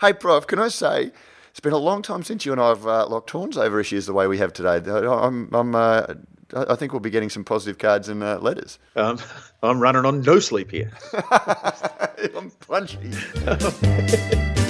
Hey, 0.00 0.12
Prof, 0.12 0.46
can 0.46 0.58
I 0.58 0.68
say 0.68 1.10
it's 1.50 1.60
been 1.60 1.72
a 1.72 1.78
long 1.78 2.02
time 2.02 2.22
since 2.22 2.44
you 2.44 2.52
and 2.52 2.60
I 2.60 2.68
have 2.68 2.86
uh, 2.86 3.06
locked 3.08 3.30
horns 3.30 3.56
over 3.56 3.80
issues 3.80 4.04
the 4.04 4.12
way 4.12 4.26
we 4.26 4.36
have 4.38 4.52
today. 4.52 4.76
I'm, 4.90 5.48
I'm, 5.54 5.74
uh, 5.74 6.06
I 6.54 6.74
think 6.74 6.92
we'll 6.92 7.00
be 7.00 7.08
getting 7.08 7.30
some 7.30 7.44
positive 7.44 7.78
cards 7.78 8.10
and 8.10 8.22
uh, 8.22 8.38
letters. 8.38 8.78
Um, 8.94 9.18
I'm 9.62 9.80
running 9.80 10.04
on 10.04 10.20
no 10.20 10.38
sleep 10.38 10.70
here. 10.70 10.92
I'm 12.36 12.50
punchy. 12.60 13.10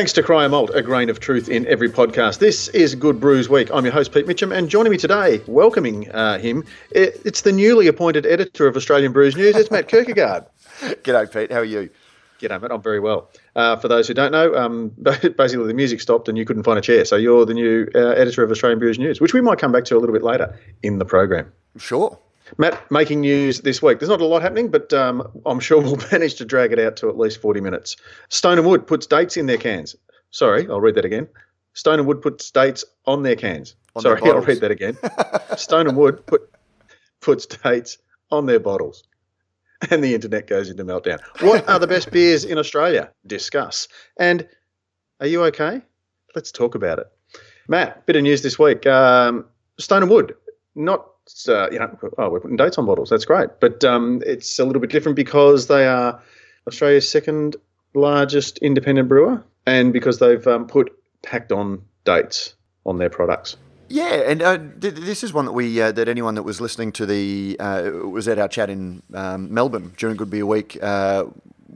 Thanks 0.00 0.14
to 0.14 0.22
Cryer 0.22 0.48
Malt, 0.48 0.70
a 0.72 0.80
grain 0.80 1.10
of 1.10 1.20
truth 1.20 1.50
in 1.50 1.66
every 1.66 1.90
podcast. 1.90 2.38
This 2.38 2.68
is 2.68 2.94
Good 2.94 3.20
Brews 3.20 3.50
Week. 3.50 3.68
I'm 3.70 3.84
your 3.84 3.92
host, 3.92 4.14
Pete 4.14 4.26
Mitchell, 4.26 4.50
and 4.50 4.70
joining 4.70 4.90
me 4.90 4.96
today, 4.96 5.42
welcoming 5.46 6.10
uh, 6.10 6.38
him, 6.38 6.64
it's 6.90 7.42
the 7.42 7.52
newly 7.52 7.86
appointed 7.86 8.24
editor 8.24 8.66
of 8.66 8.76
Australian 8.76 9.12
Brews 9.12 9.36
News. 9.36 9.54
It's 9.54 9.70
Matt 9.70 9.90
Kirkegaard. 9.90 10.46
G'day, 10.80 11.30
Pete. 11.30 11.52
How 11.52 11.58
are 11.58 11.64
you? 11.64 11.90
G'day, 12.40 12.58
Matt. 12.62 12.72
I'm 12.72 12.80
very 12.80 12.98
well. 12.98 13.28
Uh, 13.54 13.76
for 13.76 13.88
those 13.88 14.08
who 14.08 14.14
don't 14.14 14.32
know, 14.32 14.54
um, 14.54 14.88
basically 15.02 15.66
the 15.66 15.74
music 15.74 16.00
stopped 16.00 16.30
and 16.30 16.38
you 16.38 16.46
couldn't 16.46 16.62
find 16.62 16.78
a 16.78 16.82
chair. 16.82 17.04
So 17.04 17.16
you're 17.16 17.44
the 17.44 17.52
new 17.52 17.86
uh, 17.94 17.98
editor 17.98 18.42
of 18.42 18.50
Australian 18.50 18.78
Brews 18.78 18.98
News, 18.98 19.20
which 19.20 19.34
we 19.34 19.42
might 19.42 19.58
come 19.58 19.70
back 19.70 19.84
to 19.84 19.98
a 19.98 20.00
little 20.00 20.14
bit 20.14 20.22
later 20.22 20.58
in 20.82 20.98
the 20.98 21.04
program. 21.04 21.52
Sure. 21.76 22.18
Matt, 22.58 22.90
making 22.90 23.20
news 23.20 23.60
this 23.60 23.82
week. 23.82 23.98
There's 23.98 24.08
not 24.08 24.20
a 24.20 24.26
lot 24.26 24.42
happening, 24.42 24.70
but 24.70 24.92
um, 24.92 25.26
I'm 25.46 25.60
sure 25.60 25.80
we'll 25.80 25.98
manage 26.12 26.34
to 26.36 26.44
drag 26.44 26.72
it 26.72 26.78
out 26.78 26.96
to 26.98 27.08
at 27.08 27.18
least 27.18 27.40
40 27.40 27.60
minutes. 27.60 27.96
Stone 28.28 28.58
and 28.58 28.66
Wood 28.66 28.86
puts 28.86 29.06
dates 29.06 29.36
in 29.36 29.46
their 29.46 29.58
cans. 29.58 29.96
Sorry, 30.30 30.68
I'll 30.68 30.80
read 30.80 30.94
that 30.96 31.04
again. 31.04 31.28
Stone 31.74 32.00
and 32.00 32.08
Wood 32.08 32.22
puts 32.22 32.50
dates 32.50 32.84
on 33.06 33.22
their 33.22 33.36
cans. 33.36 33.74
On 33.96 34.02
Sorry, 34.02 34.20
their 34.20 34.34
I'll 34.34 34.42
read 34.42 34.60
that 34.60 34.70
again. 34.70 34.96
Stone 35.56 35.88
and 35.88 35.96
Wood 35.96 36.26
put 36.26 36.42
puts 37.20 37.46
dates 37.46 37.98
on 38.30 38.46
their 38.46 38.60
bottles. 38.60 39.04
And 39.90 40.04
the 40.04 40.14
internet 40.14 40.46
goes 40.46 40.68
into 40.68 40.84
meltdown. 40.84 41.20
What 41.40 41.66
are 41.68 41.78
the 41.78 41.86
best 41.86 42.10
beers 42.10 42.44
in 42.44 42.58
Australia? 42.58 43.10
Discuss. 43.26 43.88
And 44.18 44.46
are 45.20 45.26
you 45.26 45.42
okay? 45.44 45.80
Let's 46.34 46.52
talk 46.52 46.74
about 46.74 46.98
it. 46.98 47.06
Matt, 47.66 48.04
bit 48.04 48.16
of 48.16 48.22
news 48.22 48.42
this 48.42 48.58
week. 48.58 48.86
Um, 48.86 49.46
Stone 49.78 50.02
and 50.02 50.10
Wood, 50.10 50.34
not 50.74 51.06
uh, 51.48 51.68
you 51.70 51.78
know, 51.78 51.96
oh, 52.18 52.30
we're 52.30 52.40
putting 52.40 52.56
dates 52.56 52.78
on 52.78 52.86
bottles. 52.86 53.10
That's 53.10 53.24
great, 53.24 53.48
but 53.60 53.84
um, 53.84 54.22
it's 54.26 54.58
a 54.58 54.64
little 54.64 54.80
bit 54.80 54.90
different 54.90 55.16
because 55.16 55.66
they 55.66 55.86
are 55.86 56.20
Australia's 56.66 57.08
second 57.08 57.56
largest 57.94 58.58
independent 58.58 59.08
brewer, 59.08 59.42
and 59.66 59.92
because 59.92 60.18
they've 60.18 60.46
um, 60.46 60.66
put 60.66 60.92
packed 61.22 61.52
on 61.52 61.82
dates 62.04 62.54
on 62.86 62.98
their 62.98 63.10
products. 63.10 63.56
Yeah, 63.88 64.30
and 64.30 64.40
uh, 64.40 64.58
th- 64.80 64.94
this 64.94 65.24
is 65.24 65.32
one 65.32 65.46
that 65.46 65.52
we 65.52 65.80
uh, 65.80 65.90
that 65.92 66.08
anyone 66.08 66.36
that 66.36 66.44
was 66.44 66.60
listening 66.60 66.92
to 66.92 67.06
the 67.06 67.56
uh, 67.58 67.90
was 68.04 68.28
at 68.28 68.38
our 68.38 68.46
chat 68.46 68.70
in 68.70 69.02
um, 69.14 69.52
Melbourne 69.52 69.92
during 69.96 70.16
Good 70.16 70.30
Beer 70.30 70.46
Week 70.46 70.78
uh, 70.80 71.24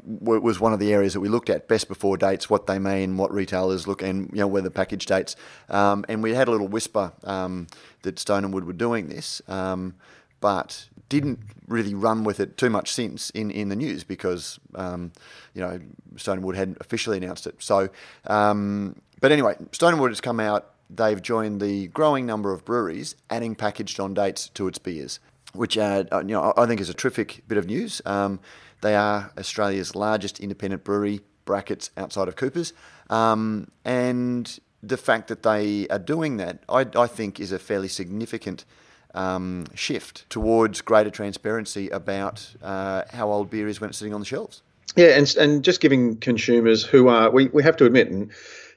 was 0.03 0.61
one 0.61 0.73
of 0.73 0.81
the 0.81 0.93
areas 0.93 1.13
that 1.13 1.21
we 1.21 1.29
looked 1.29 1.51
at 1.51 1.69
best 1.69 1.89
before 1.89 2.17
dates, 2.17 2.51
what 2.51 2.67
they 2.67 2.79
mean, 2.79 3.17
what 3.17 3.33
retailers 3.33 3.87
look, 3.87 4.03
and 4.03 4.31
you 4.33 4.39
know 4.39 4.47
where 4.47 4.63
the 4.63 4.71
package 4.71 5.07
dates. 5.07 5.37
Um, 5.69 6.05
and 6.09 6.23
we 6.23 6.35
had 6.35 6.49
a 6.49 6.51
little 6.51 6.69
whisper 6.69 7.13
um, 7.25 7.67
that 8.03 8.19
Stone 8.19 8.45
and 8.45 8.53
Wood 8.53 8.65
were 8.65 8.73
doing 8.73 9.09
this, 9.09 9.41
um, 9.49 9.95
but 10.41 10.89
didn't 11.09 11.39
really 11.69 11.95
run 11.95 12.25
with 12.25 12.41
it 12.41 12.57
too 12.57 12.71
much 12.71 12.93
since 12.93 13.31
in, 13.31 13.51
in 13.51 13.69
the 13.69 13.77
news 13.77 14.05
because 14.05 14.59
um, 14.75 15.13
you 15.55 15.61
know 15.61 15.81
Stone 16.17 16.39
and 16.39 16.47
Wood 16.47 16.57
hadn't 16.57 16.79
officially 16.81 17.17
announced 17.17 17.47
it. 17.47 17.57
So, 17.59 17.89
um, 18.27 18.97
but 19.21 19.33
anyway, 19.33 19.57
Stone 19.73 19.93
and 19.93 20.01
Wood 20.01 20.11
has 20.11 20.21
come 20.21 20.41
out. 20.41 20.71
They've 20.91 21.21
joined 21.21 21.61
the 21.61 21.89
growing 21.89 22.27
number 22.27 22.53
of 22.53 22.65
breweries 22.65 23.17
adding 23.31 23.55
packaged 23.55 23.99
on 24.01 24.15
dates 24.15 24.49
to 24.51 24.69
its 24.69 24.79
beers, 24.79 25.21
which 25.53 25.79
uh, 25.79 26.05
you 26.13 26.35
know 26.35 26.53
I 26.57 26.67
think 26.67 26.81
is 26.81 26.89
a 26.89 26.95
terrific 26.95 27.43
bit 27.47 27.59
of 27.59 27.67
news. 27.67 28.03
Um, 28.05 28.41
they 28.85 28.95
are 28.95 29.33
Australia's 29.39 29.95
largest 29.95 30.41
independent 30.41 30.85
brewery, 30.85 31.21
brackets 31.47 31.91
outside 31.97 32.29
of 32.29 32.37
Coopers. 32.37 32.75
Um, 33.09 33.71
and 33.85 34.59
the 34.83 34.99
fact 34.99 35.29
that 35.29 35.43
they 35.43 35.89
are 35.89 35.99
doing 35.99 36.37
that, 36.37 36.63
I, 36.69 36.87
I 36.95 37.07
think, 37.07 37.41
is 37.41 37.51
a 37.51 37.59
fairly 37.59 37.89
significant 37.89 38.67
um, 39.15 39.67
shift 39.75 40.29
towards 40.29 40.83
greater 40.83 41.09
transparency 41.09 41.89
about 41.89 42.55
uh, 42.63 43.05
how 43.11 43.33
old 43.33 43.49
beer 43.49 43.69
is 43.69 43.81
when 43.81 43.89
it's 43.89 43.99
sitting 43.99 44.13
on 44.13 44.21
the 44.21 44.27
shelves. 44.27 44.63
Yeah, 44.97 45.17
and, 45.17 45.35
and 45.37 45.65
just 45.65 45.81
giving 45.81 46.19
consumers 46.19 46.85
who 46.85 47.09
are, 47.09 47.31
we, 47.31 47.49
we 47.49 47.63
have 47.63 47.77
to 47.79 47.87
admit, 47.87 48.11
and 48.11 48.31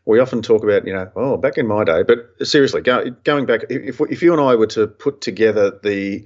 we 0.06 0.20
often 0.20 0.42
talk 0.42 0.64
about, 0.64 0.88
you 0.88 0.94
know, 0.94 1.12
oh, 1.18 1.36
back 1.36 1.58
in 1.58 1.68
my 1.68 1.84
day, 1.84 2.04
but 2.04 2.48
seriously, 2.48 2.82
go, 2.82 3.10
going 3.26 3.46
back, 3.46 3.66
if, 3.70 4.00
if 4.00 4.22
you 4.22 4.32
and 4.32 4.42
I 4.42 4.56
were 4.56 4.68
to 4.68 4.88
put 4.88 5.20
together 5.20 5.78
the 5.84 6.26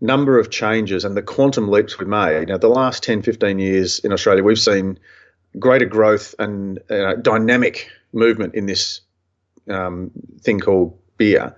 number 0.00 0.38
of 0.38 0.50
changes 0.50 1.04
and 1.04 1.16
the 1.16 1.22
quantum 1.22 1.68
leaps 1.68 1.98
we've 1.98 2.08
made. 2.08 2.48
Now, 2.48 2.58
the 2.58 2.68
last 2.68 3.02
10, 3.02 3.22
15 3.22 3.58
years 3.58 3.98
in 4.00 4.12
Australia, 4.12 4.42
we've 4.42 4.58
seen 4.58 4.98
greater 5.58 5.86
growth 5.86 6.34
and 6.38 6.78
uh, 6.90 7.14
dynamic 7.16 7.90
movement 8.12 8.54
in 8.54 8.66
this 8.66 9.00
um, 9.68 10.10
thing 10.40 10.60
called 10.60 10.98
beer, 11.16 11.54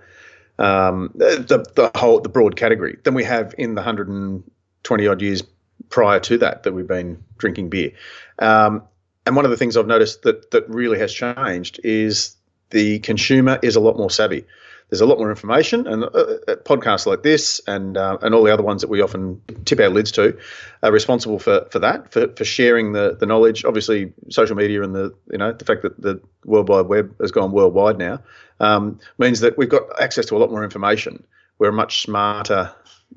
um, 0.59 1.11
the, 1.15 1.65
the 1.75 1.91
whole, 1.97 2.19
the 2.19 2.29
broad 2.29 2.55
category, 2.55 2.97
than 3.03 3.13
we 3.13 3.23
have 3.23 3.53
in 3.57 3.75
the 3.75 3.81
120 3.81 5.07
odd 5.07 5.21
years 5.21 5.43
prior 5.89 6.19
to 6.19 6.37
that 6.37 6.63
that 6.63 6.73
we've 6.73 6.87
been 6.87 7.23
drinking 7.37 7.69
beer. 7.69 7.91
Um, 8.39 8.83
and 9.25 9.35
one 9.35 9.45
of 9.45 9.51
the 9.51 9.57
things 9.57 9.77
I've 9.77 9.87
noticed 9.87 10.23
that 10.23 10.51
that 10.51 10.67
really 10.67 10.97
has 10.97 11.13
changed 11.13 11.79
is 11.83 12.35
the 12.71 12.99
consumer 12.99 13.59
is 13.61 13.75
a 13.75 13.79
lot 13.79 13.97
more 13.97 14.09
savvy 14.09 14.45
there's 14.91 15.01
a 15.01 15.05
lot 15.05 15.19
more 15.19 15.29
information, 15.29 15.87
and 15.87 16.03
uh, 16.03 16.07
uh, 16.07 16.55
podcasts 16.57 17.05
like 17.05 17.23
this 17.23 17.61
and 17.65 17.97
uh, 17.97 18.17
and 18.21 18.35
all 18.35 18.43
the 18.43 18.53
other 18.53 18.61
ones 18.61 18.81
that 18.81 18.89
we 18.89 19.01
often 19.01 19.41
tip 19.63 19.79
our 19.79 19.89
lids 19.89 20.11
to 20.11 20.37
are 20.83 20.91
responsible 20.91 21.39
for 21.39 21.65
for 21.71 21.79
that, 21.79 22.11
for, 22.11 22.27
for 22.35 22.43
sharing 22.43 22.91
the, 22.91 23.15
the 23.17 23.25
knowledge. 23.25 23.63
Obviously, 23.63 24.11
social 24.29 24.55
media 24.55 24.83
and 24.83 24.93
the 24.93 25.15
you 25.31 25.37
know 25.37 25.53
the 25.53 25.63
fact 25.63 25.83
that 25.83 26.01
the 26.01 26.19
World 26.43 26.67
Wide 26.67 26.87
Web 26.87 27.15
has 27.21 27.31
gone 27.31 27.53
worldwide 27.53 27.97
now 27.97 28.19
um, 28.59 28.99
means 29.17 29.39
that 29.39 29.57
we've 29.57 29.69
got 29.69 29.83
access 30.01 30.25
to 30.25 30.35
a 30.35 30.39
lot 30.39 30.51
more 30.51 30.63
information. 30.63 31.23
We're 31.57 31.69
a 31.69 31.73
much 31.73 32.01
smarter 32.01 32.69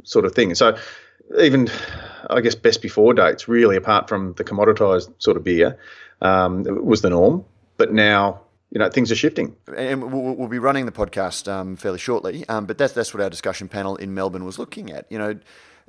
sort 0.05 0.27
of 0.27 0.33
thing. 0.33 0.55
So 0.55 0.79
even 1.41 1.69
I 2.31 2.41
guess 2.41 2.55
best 2.55 2.83
before 2.83 3.15
dates, 3.15 3.49
really, 3.49 3.75
apart 3.75 4.09
from 4.09 4.35
the 4.35 4.45
commoditized 4.45 5.13
sort 5.19 5.37
of 5.37 5.43
beer, 5.43 5.77
um, 6.23 6.63
was 6.85 7.03
the 7.03 7.11
norm. 7.11 7.45
But 7.79 7.93
now 7.93 8.43
you 8.75 8.81
know 8.81 8.91
things 8.91 9.11
are 9.11 9.17
shifting. 9.17 9.57
And 9.75 10.13
we'll, 10.13 10.35
we'll 10.35 10.49
be 10.49 10.59
running 10.59 10.85
the 10.85 10.93
podcast 10.93 11.51
um, 11.51 11.77
fairly 11.77 11.99
shortly, 11.99 12.47
um, 12.49 12.67
but 12.67 12.77
that's 12.77 12.93
that's 12.93 13.15
what 13.15 13.23
our 13.23 13.31
discussion 13.31 13.69
panel 13.69 13.97
in 13.97 14.13
Melbourne 14.13 14.45
was 14.45 14.59
looking 14.59 14.91
at. 14.91 15.07
You 15.11 15.19
know, 15.19 15.39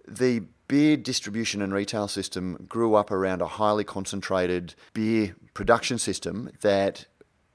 the 0.08 0.44
beer 0.68 0.96
distribution 0.96 1.62
and 1.62 1.74
retail 1.74 2.08
system 2.08 2.66
grew 2.70 2.96
up 2.96 3.12
around 3.12 3.42
a 3.42 3.48
highly 3.48 3.84
concentrated 3.84 4.76
beer 4.94 5.36
production 5.54 5.98
system 5.98 6.52
that 6.62 7.06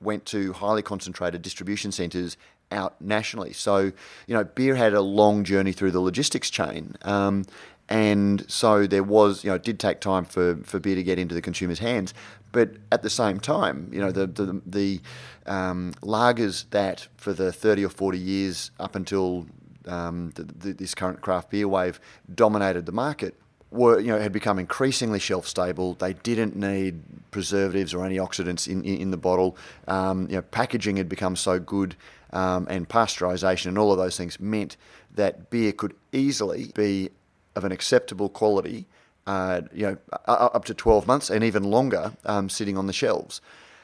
went 0.01 0.27
to 0.27 0.53
highly 0.53 0.83
concentrated 0.83 1.43
distribution 1.43 1.93
centres 1.93 2.37
out 2.73 3.01
nationally. 3.01 3.53
So, 3.53 3.93
you 4.27 4.35
know, 4.35 4.45
beer 4.45 4.77
had 4.77 4.95
a 4.95 5.01
long 5.01 5.45
journey 5.45 5.73
through 5.73 5.91
the 5.91 6.01
logistics 6.01 6.51
chain. 6.51 6.97
Um, 7.03 7.45
and 7.89 8.49
so 8.49 8.87
there 8.87 9.03
was, 9.03 9.43
you 9.43 9.51
know, 9.51 9.57
it 9.57 9.65
did 9.65 9.81
take 9.81 10.01
time 10.01 10.25
for, 10.25 10.57
for 10.63 10.79
beer 10.79 10.95
to 10.95 11.03
get 11.03 11.19
into 11.19 11.35
the 11.35 11.43
consumer's 11.43 11.81
hands. 11.81 12.15
But 12.53 12.73
at 12.91 13.03
the 13.03 13.11
same 13.11 13.41
time, 13.41 13.91
you 13.93 14.01
know, 14.01 14.13
the 14.13 14.27
the, 14.27 14.61
the 14.67 15.01
um, 15.47 15.95
lagers 16.03 16.65
that 16.71 17.09
for 17.17 17.33
the 17.33 17.53
30 17.53 17.85
or 17.85 17.89
40 17.89 18.19
years 18.19 18.71
up 18.79 18.95
until 18.95 19.47
um, 19.87 20.31
the, 20.35 20.45
the, 20.45 20.73
this 20.73 20.95
current 20.95 21.21
craft 21.21 21.51
beer 21.51 21.69
wave 21.69 22.01
dominated 22.35 22.87
the 22.87 22.93
market 22.93 23.35
were 23.71 24.01
you 24.01 24.09
know 24.09 24.19
had 24.19 24.33
become 24.33 24.59
increasingly 24.59 25.19
shelf 25.19 25.47
stable. 25.47 25.95
They 25.95 26.13
didn't 26.13 26.57
need 26.57 27.03
preservatives 27.31 27.95
or 27.95 27.99
antioxidants 27.99 28.67
in, 28.67 28.85
in, 28.85 29.01
in 29.01 29.11
the 29.11 29.17
bottle. 29.17 29.57
Um, 29.87 30.23
you 30.29 30.37
know, 30.37 30.43
packaging 30.43 30.97
had 30.97 31.09
become 31.09 31.37
so 31.37 31.59
good, 31.59 31.97
um, 32.33 32.67
and 32.69 32.89
pasteurization 32.89 33.67
and 33.67 33.79
all 33.79 33.93
of 33.93 33.99
those 33.99 34.17
things 34.17 34.41
meant 34.41 34.77
that 35.15 35.51
beer 35.51 35.73
could 35.73 35.95
easily 36.13 36.73
be 36.75 37.11
of 37.57 37.65
an 37.65 37.73
acceptable 37.73 38.29
quality 38.29 38.87
uh, 39.27 39.63
you 39.73 39.87
know, 39.87 39.97
up 40.27 40.65
to 40.67 40.75
12 40.75 41.07
months 41.07 41.31
and 41.31 41.45
even 41.45 41.65
longer 41.65 42.13
um, 42.25 42.49
sitting 42.49 42.77
on 42.77 42.87
the 42.87 42.93
shelves. 42.93 43.41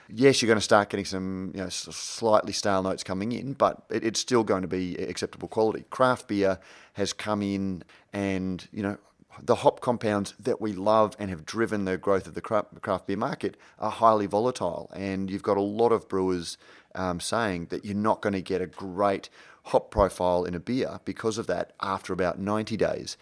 Yes, 0.09 0.41
you're 0.41 0.47
going 0.47 0.59
to 0.59 0.63
start 0.63 0.89
getting 0.91 1.05
some 1.05 1.51
you 1.55 1.63
know, 1.63 1.69
slightly 1.69 2.53
stale 2.53 2.83
notes 2.83 3.03
coming 3.03 3.33
in, 3.33 3.55
but 3.55 3.83
it, 3.91 4.05
it's 4.05 4.21
still 4.21 4.45
going 4.45 4.63
to 4.63 4.69
be 4.69 4.95
acceptable 4.97 5.49
quality. 5.49 5.85
Craft 5.91 6.29
beer 6.29 6.59
has 6.93 7.13
come 7.13 7.43
in 7.43 7.83
and, 8.13 8.69
you 8.73 8.83
know, 8.83 8.99
the 9.43 9.57
hop 9.57 9.81
compounds 9.81 10.35
that 10.39 10.61
we 10.61 10.73
love 10.73 11.15
and 11.19 11.29
have 11.31 11.45
driven 11.45 11.85
the 11.85 11.99
growth 11.99 12.27
of 12.27 12.35
the 12.35 12.41
craft 12.41 13.07
beer 13.07 13.17
market 13.17 13.57
are 13.79 13.91
highly 13.91 14.27
volatile. 14.27 14.91
And 14.95 15.31
you've 15.31 15.43
got 15.43 15.57
a 15.57 15.63
lot 15.63 15.93
of 15.93 16.09
brewers 16.09 16.57
um, 16.95 17.21
saying 17.21 17.67
that 17.67 17.85
you're 17.85 17.95
not 17.95 18.23
going 18.23 18.33
to 18.33 18.41
get 18.41 18.63
a 18.63 18.67
great 18.67 19.29
hop 19.65 19.91
profile 19.91 20.45
in 20.45 20.55
a 20.55 20.61
beer 20.61 21.01
because 21.05 21.39
of 21.39 21.47
that 21.49 21.73
after 21.81 22.13
about 22.13 22.39
90 22.39 22.77
days. 22.77 23.17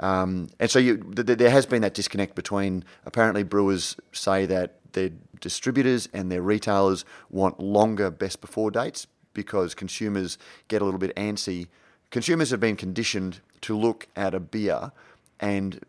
Um, 0.00 0.48
and 0.60 0.70
so 0.70 0.78
you, 0.78 0.98
th- 0.98 1.38
there 1.38 1.50
has 1.50 1.66
been 1.66 1.82
that 1.82 1.94
disconnect 1.94 2.34
between 2.34 2.84
apparently 3.04 3.42
brewers 3.42 3.96
say 4.12 4.46
that 4.46 4.76
their 4.92 5.10
distributors 5.40 6.08
and 6.12 6.30
their 6.30 6.42
retailers 6.42 7.04
want 7.30 7.60
longer 7.60 8.10
best 8.10 8.40
before 8.40 8.70
dates 8.70 9.06
because 9.34 9.74
consumers 9.74 10.38
get 10.68 10.82
a 10.82 10.84
little 10.84 10.98
bit 10.98 11.14
antsy. 11.16 11.68
Consumers 12.10 12.50
have 12.50 12.60
been 12.60 12.76
conditioned 12.76 13.40
to 13.60 13.76
look 13.76 14.06
at 14.16 14.34
a 14.34 14.40
beer 14.40 14.92
and 15.40 15.80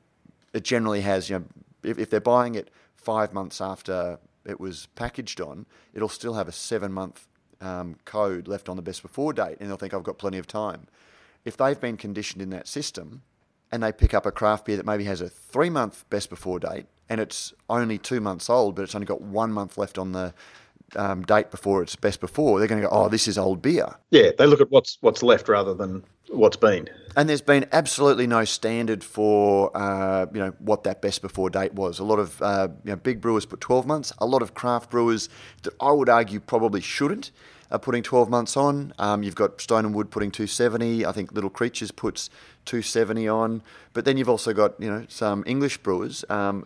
it 0.53 0.63
generally 0.63 1.01
has, 1.01 1.29
you 1.29 1.39
know, 1.39 1.45
if, 1.83 1.97
if 1.97 2.09
they're 2.09 2.19
buying 2.19 2.55
it 2.55 2.69
five 2.95 3.33
months 3.33 3.61
after 3.61 4.19
it 4.45 4.59
was 4.59 4.87
packaged 4.95 5.39
on, 5.39 5.65
it'll 5.93 6.09
still 6.09 6.33
have 6.33 6.47
a 6.47 6.51
seven 6.51 6.91
month 6.91 7.27
um, 7.61 7.95
code 8.05 8.47
left 8.47 8.69
on 8.69 8.75
the 8.75 8.81
best 8.81 9.01
before 9.01 9.33
date 9.33 9.57
and 9.59 9.69
they'll 9.69 9.77
think 9.77 9.93
I've 9.93 10.03
got 10.03 10.17
plenty 10.17 10.37
of 10.37 10.47
time. 10.47 10.87
If 11.45 11.57
they've 11.57 11.79
been 11.79 11.97
conditioned 11.97 12.41
in 12.41 12.49
that 12.49 12.67
system 12.67 13.21
and 13.71 13.83
they 13.83 13.91
pick 13.91 14.13
up 14.13 14.25
a 14.25 14.31
craft 14.31 14.65
beer 14.65 14.77
that 14.77 14.85
maybe 14.85 15.03
has 15.05 15.21
a 15.21 15.29
three 15.29 15.69
month 15.69 16.05
best 16.09 16.29
before 16.29 16.59
date 16.59 16.85
and 17.09 17.19
it's 17.19 17.53
only 17.69 17.97
two 17.97 18.21
months 18.21 18.49
old, 18.49 18.75
but 18.75 18.83
it's 18.83 18.93
only 18.93 19.07
got 19.07 19.21
one 19.21 19.51
month 19.51 19.77
left 19.77 19.97
on 19.97 20.11
the 20.11 20.33
um, 20.95 21.23
date 21.23 21.51
before 21.51 21.81
its 21.81 21.95
best 21.95 22.19
before, 22.19 22.59
they're 22.59 22.67
going 22.67 22.81
to 22.81 22.87
go, 22.87 22.93
oh, 22.93 23.09
this 23.09 23.27
is 23.27 23.37
old 23.37 23.61
beer. 23.61 23.87
Yeah, 24.11 24.31
they 24.37 24.45
look 24.45 24.61
at 24.61 24.71
what's 24.71 24.97
what's 25.01 25.23
left 25.23 25.47
rather 25.47 25.73
than 25.73 26.03
what's 26.29 26.57
been. 26.57 26.89
And 27.15 27.27
there's 27.27 27.41
been 27.41 27.65
absolutely 27.71 28.27
no 28.27 28.45
standard 28.45 29.03
for 29.03 29.75
uh, 29.75 30.27
you 30.33 30.39
know 30.39 30.53
what 30.59 30.83
that 30.83 31.01
best 31.01 31.21
before 31.21 31.49
date 31.49 31.73
was. 31.73 31.99
A 31.99 32.03
lot 32.03 32.19
of 32.19 32.41
uh, 32.41 32.69
you 32.83 32.91
know, 32.91 32.95
big 32.95 33.21
brewers 33.21 33.45
put 33.45 33.61
12 33.61 33.85
months. 33.85 34.13
A 34.19 34.25
lot 34.25 34.41
of 34.41 34.53
craft 34.53 34.89
brewers 34.89 35.29
that 35.63 35.73
I 35.79 35.91
would 35.91 36.09
argue 36.09 36.39
probably 36.39 36.81
shouldn't 36.81 37.31
are 37.71 37.79
putting 37.79 38.03
12 38.03 38.29
months 38.29 38.57
on. 38.57 38.93
Um, 38.97 39.23
you've 39.23 39.35
got 39.35 39.61
Stone 39.61 39.85
and 39.85 39.93
Wood 39.93 40.11
putting 40.11 40.31
270. 40.31 41.05
I 41.05 41.11
think 41.11 41.31
Little 41.31 41.49
Creatures 41.49 41.91
puts 41.91 42.29
270 42.65 43.27
on. 43.27 43.61
But 43.93 44.05
then 44.05 44.17
you've 44.17 44.29
also 44.29 44.53
got 44.53 44.79
you 44.79 44.89
know 44.89 45.05
some 45.07 45.43
English 45.45 45.77
brewers 45.79 46.25
um, 46.29 46.65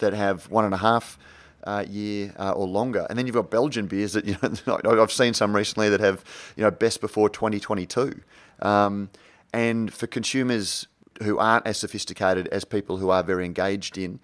that 0.00 0.12
have 0.12 0.50
one 0.50 0.64
and 0.64 0.74
a 0.74 0.78
half 0.78 1.18
uh, 1.64 1.84
year 1.88 2.34
uh, 2.38 2.52
or 2.52 2.66
longer. 2.66 3.06
And 3.10 3.18
then 3.18 3.26
you've 3.26 3.34
got 3.34 3.50
Belgian 3.50 3.86
beers 3.86 4.12
that 4.14 4.24
you 4.24 4.36
know 4.42 5.02
I've 5.02 5.12
seen 5.12 5.34
some 5.34 5.54
recently 5.54 5.88
that 5.90 6.00
have 6.00 6.24
you 6.56 6.64
know 6.64 6.70
best 6.70 7.00
before 7.00 7.28
2022. 7.28 8.20
Um, 8.60 9.10
and 9.52 9.92
for 9.92 10.06
consumers 10.06 10.86
who 11.22 11.38
aren't 11.38 11.66
as 11.66 11.76
sophisticated 11.78 12.48
as 12.48 12.64
people 12.64 12.98
who 12.98 13.10
are 13.10 13.22
very 13.22 13.44
engaged 13.44 13.98
in. 13.98 14.20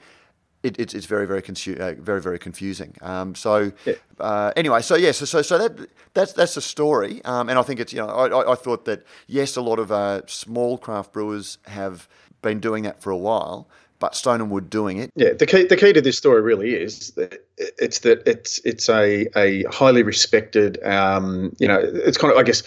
It, 0.64 0.80
it's, 0.80 0.94
it's 0.94 1.06
very 1.06 1.26
very 1.26 1.42
consu- 1.42 1.78
uh, 1.78 2.00
very 2.00 2.20
very 2.20 2.38
confusing. 2.38 2.96
Um, 3.02 3.34
so 3.34 3.70
yeah. 3.84 3.94
uh, 4.18 4.52
anyway, 4.56 4.80
so 4.80 4.96
yes, 4.96 5.20
yeah, 5.20 5.26
so, 5.26 5.26
so 5.26 5.42
so 5.42 5.58
that 5.58 5.88
that's 6.14 6.32
that's 6.32 6.56
a 6.56 6.62
story, 6.62 7.22
um, 7.24 7.48
and 7.50 7.58
I 7.58 7.62
think 7.62 7.80
it's 7.80 7.92
you 7.92 7.98
know 7.98 8.08
I, 8.08 8.52
I 8.52 8.54
thought 8.54 8.86
that 8.86 9.04
yes, 9.26 9.56
a 9.56 9.60
lot 9.60 9.78
of 9.78 9.92
uh, 9.92 10.22
small 10.26 10.78
craft 10.78 11.12
brewers 11.12 11.58
have 11.66 12.08
been 12.40 12.60
doing 12.60 12.84
that 12.84 13.02
for 13.02 13.10
a 13.10 13.16
while, 13.16 13.68
but 13.98 14.14
Stone 14.14 14.40
and 14.40 14.50
Wood 14.50 14.70
doing 14.70 14.98
it. 14.98 15.10
Yeah, 15.16 15.34
the 15.34 15.46
key 15.46 15.64
the 15.64 15.76
key 15.76 15.92
to 15.92 16.00
this 16.00 16.16
story 16.16 16.40
really 16.40 16.74
is 16.74 17.10
that 17.12 17.46
it's 17.58 18.00
that 18.00 18.26
it's 18.26 18.58
it's 18.64 18.88
a 18.88 19.26
a 19.36 19.64
highly 19.64 20.02
respected. 20.02 20.82
Um, 20.84 21.54
you 21.58 21.68
know, 21.68 21.78
it's 21.78 22.18
kind 22.18 22.32
of 22.32 22.38
I 22.38 22.42
guess 22.42 22.62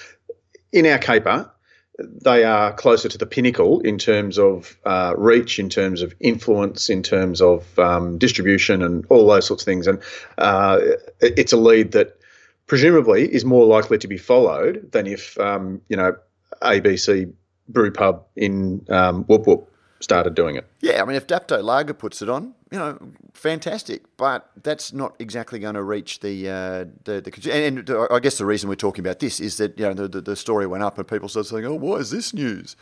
in 0.72 0.86
our 0.86 1.00
caper. 1.00 1.52
They 2.00 2.44
are 2.44 2.74
closer 2.74 3.10
to 3.10 3.18
the 3.18 3.26
pinnacle 3.26 3.80
in 3.82 3.98
terms 3.98 4.38
of 4.38 4.78
uh, 4.86 5.16
reach, 5.18 5.58
in 5.58 5.70
terms 5.70 6.02
of 6.02 6.14
influence, 6.20 6.90
in 6.90 7.02
terms 7.02 7.42
of 7.42 7.78
um, 7.80 8.18
distribution, 8.18 8.84
and 8.84 9.06
all 9.10 9.28
those 9.28 9.48
sorts 9.48 9.64
of 9.64 9.66
things. 9.66 9.88
And 9.88 10.00
uh, 10.38 10.80
it's 11.20 11.54
a 11.54 11.58
lead 11.58 11.94
that 11.94 12.20
presumably 12.68 13.34
is 13.34 13.46
more 13.46 13.66
likely 13.66 13.98
to 13.98 14.08
be 14.08 14.18
followed 14.18 14.92
than 14.92 15.08
if 15.08 15.40
um, 15.40 15.82
you 15.90 15.98
know 15.98 16.16
ABC 16.62 17.34
Brew 17.68 17.92
Pub 17.92 18.26
in 18.36 18.86
um, 18.90 19.24
Whoop 19.24 19.48
Whoop 19.48 19.72
started 20.00 20.36
doing 20.36 20.56
it. 20.56 20.66
Yeah, 20.82 21.02
I 21.02 21.06
mean, 21.06 21.16
if 21.16 21.28
Dapto 21.28 21.64
Lager 21.64 21.94
puts 21.94 22.22
it 22.22 22.30
on, 22.30 22.54
you 22.72 22.78
know, 22.78 22.98
fantastic. 23.34 24.04
But 24.18 24.50
that's 24.64 24.94
not 24.94 25.16
exactly 25.20 25.60
going 25.60 25.76
to 25.76 25.84
reach 25.84 26.20
the 26.20 26.50
uh, 26.50 26.86
the, 27.04 27.22
the 27.22 27.52
and, 27.52 27.90
and, 27.90 28.08
I 28.12 28.20
guess 28.20 28.38
the 28.38 28.46
reason 28.46 28.70
we're 28.70 28.76
talking 28.76 29.06
about 29.06 29.20
this 29.20 29.40
is 29.40 29.58
that 29.58 29.78
you 29.80 29.86
know 29.86 29.94
the, 29.94 30.08
the, 30.08 30.22
the 30.22 30.36
story 30.36 30.68
went 30.68 30.84
up 30.84 30.98
and 30.98 31.08
people 31.08 31.30
started 31.30 31.50
saying, 31.50 31.66
"Oh, 31.66 31.76
why 31.76 31.98
is 31.98 32.12
this 32.12 32.34
news?" 32.34 32.76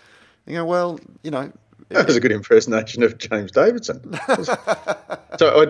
You 0.46 0.56
go, 0.56 0.66
well, 0.66 1.00
you 1.24 1.32
know. 1.32 1.52
That 1.90 2.08
was 2.08 2.16
a 2.16 2.20
good 2.20 2.32
impersonation 2.32 3.04
of 3.04 3.18
James 3.20 3.52
Davidson. 3.52 4.18
so 4.34 4.58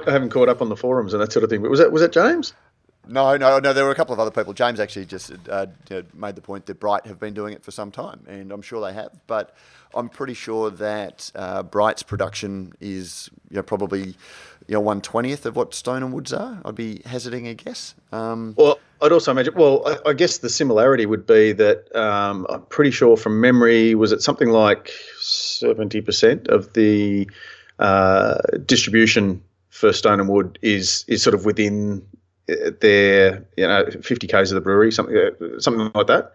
I 0.07 0.09
haven't 0.09 0.29
caught 0.29 0.47
up 0.47 0.61
on 0.61 0.69
the 0.69 0.77
forums 0.77 1.13
and 1.13 1.21
that 1.21 1.33
sort 1.33 1.43
of 1.43 1.49
thing. 1.49 1.61
But 1.61 1.69
was 1.69 1.79
that 1.79 1.91
was 1.91 2.01
that 2.01 2.13
James? 2.13 2.53
No, 3.07 3.37
no, 3.37 3.59
no. 3.59 3.73
There 3.73 3.85
were 3.85 3.91
a 3.91 3.95
couple 3.95 4.13
of 4.13 4.19
other 4.19 4.31
people. 4.31 4.53
James 4.53 4.79
actually 4.79 5.05
just 5.05 5.31
uh, 5.49 5.67
made 6.13 6.35
the 6.35 6.41
point 6.41 6.65
that 6.65 6.79
Bright 6.79 7.05
have 7.05 7.19
been 7.19 7.33
doing 7.33 7.53
it 7.53 7.63
for 7.63 7.71
some 7.71 7.91
time, 7.91 8.23
and 8.27 8.51
I'm 8.51 8.61
sure 8.61 8.81
they 8.85 8.93
have. 8.93 9.11
But 9.27 9.55
I'm 9.93 10.09
pretty 10.09 10.33
sure 10.33 10.69
that 10.71 11.31
uh, 11.35 11.63
Bright's 11.63 12.03
production 12.03 12.73
is 12.81 13.29
you 13.49 13.57
know, 13.57 13.63
probably 13.63 14.15
you 14.67 14.73
know 14.73 14.81
one 14.81 15.01
twentieth 15.01 15.45
of 15.45 15.55
what 15.55 15.73
Stone 15.73 16.03
and 16.03 16.13
Woods 16.13 16.33
are. 16.33 16.61
I'd 16.65 16.75
be 16.75 17.01
hazarding 17.05 17.47
a 17.47 17.53
guess. 17.53 17.95
Um, 18.11 18.55
well, 18.57 18.79
I'd 19.01 19.11
also 19.11 19.31
imagine. 19.31 19.53
Well, 19.55 19.83
I, 19.85 20.09
I, 20.09 20.13
guess 20.13 20.39
the 20.39 20.49
similarity 20.49 21.05
would 21.05 21.25
be 21.25 21.51
that 21.53 21.95
um, 21.95 22.45
I'm 22.49 22.63
pretty 22.63 22.91
sure 22.91 23.17
from 23.17 23.39
memory 23.39 23.95
was 23.95 24.11
it 24.11 24.21
something 24.21 24.49
like 24.49 24.91
seventy 25.19 26.01
percent 26.01 26.47
of 26.47 26.73
the 26.73 27.29
uh, 27.79 28.39
distribution 28.65 29.43
for 29.69 29.91
Stone 29.91 30.19
and 30.19 30.29
Wood 30.29 30.57
is 30.61 31.03
is 31.07 31.21
sort 31.21 31.33
of 31.33 31.45
within 31.45 32.05
they're 32.47 33.45
you 33.57 33.67
know 33.67 33.85
50 34.01 34.27
k's 34.27 34.51
of 34.51 34.55
the 34.55 34.61
brewery, 34.61 34.91
something 34.91 35.15
uh, 35.15 35.59
something 35.59 35.91
like 35.93 36.07
that. 36.07 36.33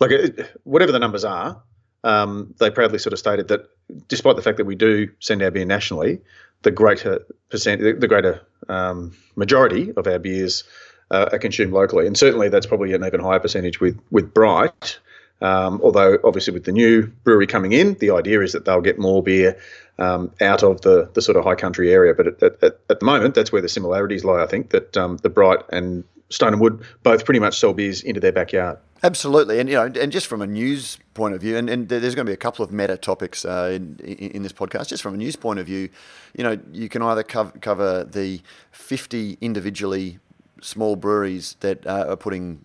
Like 0.00 0.12
uh, 0.12 0.44
whatever 0.64 0.92
the 0.92 0.98
numbers 0.98 1.24
are, 1.24 1.60
um, 2.02 2.54
they 2.58 2.70
proudly 2.70 2.98
sort 2.98 3.12
of 3.12 3.18
stated 3.18 3.48
that 3.48 3.68
despite 4.08 4.36
the 4.36 4.42
fact 4.42 4.58
that 4.58 4.64
we 4.64 4.74
do 4.74 5.08
send 5.20 5.42
our 5.42 5.50
beer 5.50 5.64
nationally, 5.64 6.20
the 6.62 6.70
greater 6.70 7.24
percent, 7.50 7.80
the 7.80 8.08
greater 8.08 8.40
um, 8.68 9.12
majority 9.36 9.92
of 9.96 10.06
our 10.06 10.18
beers 10.18 10.64
uh, 11.10 11.28
are 11.32 11.38
consumed 11.38 11.72
locally, 11.72 12.06
and 12.06 12.16
certainly 12.16 12.48
that's 12.48 12.66
probably 12.66 12.92
an 12.92 13.04
even 13.04 13.20
higher 13.20 13.40
percentage 13.40 13.80
with 13.80 13.98
with 14.10 14.32
Bright. 14.32 14.98
Um, 15.40 15.80
although 15.82 16.18
obviously 16.24 16.54
with 16.54 16.64
the 16.64 16.72
new 16.72 17.06
brewery 17.24 17.46
coming 17.46 17.72
in, 17.72 17.94
the 17.94 18.10
idea 18.12 18.40
is 18.40 18.52
that 18.52 18.64
they'll 18.64 18.80
get 18.80 18.98
more 18.98 19.22
beer 19.22 19.58
um, 19.98 20.30
out 20.40 20.62
of 20.62 20.80
the, 20.82 21.08
the 21.14 21.22
sort 21.22 21.36
of 21.36 21.44
high 21.44 21.54
country 21.54 21.92
area. 21.92 22.14
But 22.14 22.26
at, 22.26 22.42
at, 22.42 22.62
at, 22.62 23.00
the 23.00 23.04
moment, 23.04 23.34
that's 23.34 23.52
where 23.52 23.62
the 23.62 23.68
similarities 23.68 24.24
lie. 24.24 24.42
I 24.42 24.46
think 24.46 24.70
that 24.70 24.96
um, 24.96 25.18
the 25.18 25.28
Bright 25.28 25.60
and 25.70 26.04
Stone 26.30 26.54
and 26.54 26.60
Wood 26.60 26.82
both 27.02 27.24
pretty 27.24 27.40
much 27.40 27.58
sell 27.58 27.72
beers 27.72 28.02
into 28.02 28.20
their 28.20 28.32
backyard. 28.32 28.78
Absolutely, 29.02 29.60
and 29.60 29.68
you 29.68 29.74
know, 29.74 29.84
and 29.84 30.10
just 30.10 30.26
from 30.26 30.40
a 30.40 30.46
news 30.46 30.98
point 31.12 31.34
of 31.34 31.40
view, 31.42 31.58
and, 31.58 31.68
and 31.68 31.90
there's 31.90 32.14
going 32.14 32.24
to 32.24 32.30
be 32.30 32.32
a 32.32 32.38
couple 32.38 32.64
of 32.64 32.72
meta 32.72 32.96
topics 32.96 33.44
uh, 33.44 33.70
in, 33.74 33.98
in 33.98 34.42
this 34.42 34.52
podcast. 34.52 34.88
Just 34.88 35.02
from 35.02 35.12
a 35.12 35.18
news 35.18 35.36
point 35.36 35.58
of 35.58 35.66
view, 35.66 35.90
you 36.34 36.42
know, 36.42 36.58
you 36.72 36.88
can 36.88 37.02
either 37.02 37.22
cover, 37.22 37.52
cover 37.58 38.04
the 38.04 38.40
50 38.72 39.36
individually 39.42 40.20
small 40.62 40.96
breweries 40.96 41.56
that 41.60 41.86
uh, 41.86 42.06
are 42.08 42.16
putting 42.16 42.64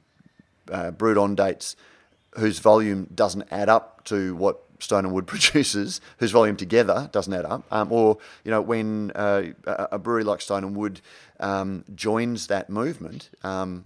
uh, 0.71 0.91
brewed 0.91 1.17
on 1.17 1.36
dates 1.36 1.75
whose 2.38 2.59
volume 2.59 3.09
doesn't 3.13 3.43
add 3.51 3.67
up 3.67 4.05
to 4.05 4.33
what 4.36 4.63
Stone 4.79 5.05
and 5.05 5.13
Wood 5.13 5.27
produces, 5.33 6.01
whose 6.17 6.31
volume 6.31 6.55
together 6.55 7.09
doesn't 7.12 7.33
add 7.33 7.45
up, 7.45 7.63
um, 7.71 7.91
or 7.91 8.17
you 8.43 8.51
know 8.51 8.62
when 8.62 9.12
uh, 9.15 9.43
a 9.65 10.00
brewery 10.00 10.24
like 10.24 10.41
Stone 10.41 10.63
and 10.63 10.75
Wood 10.75 11.01
um, 11.39 11.86
joins 11.95 12.48
that 12.48 12.69
movement, 12.69 13.29
um, 13.43 13.86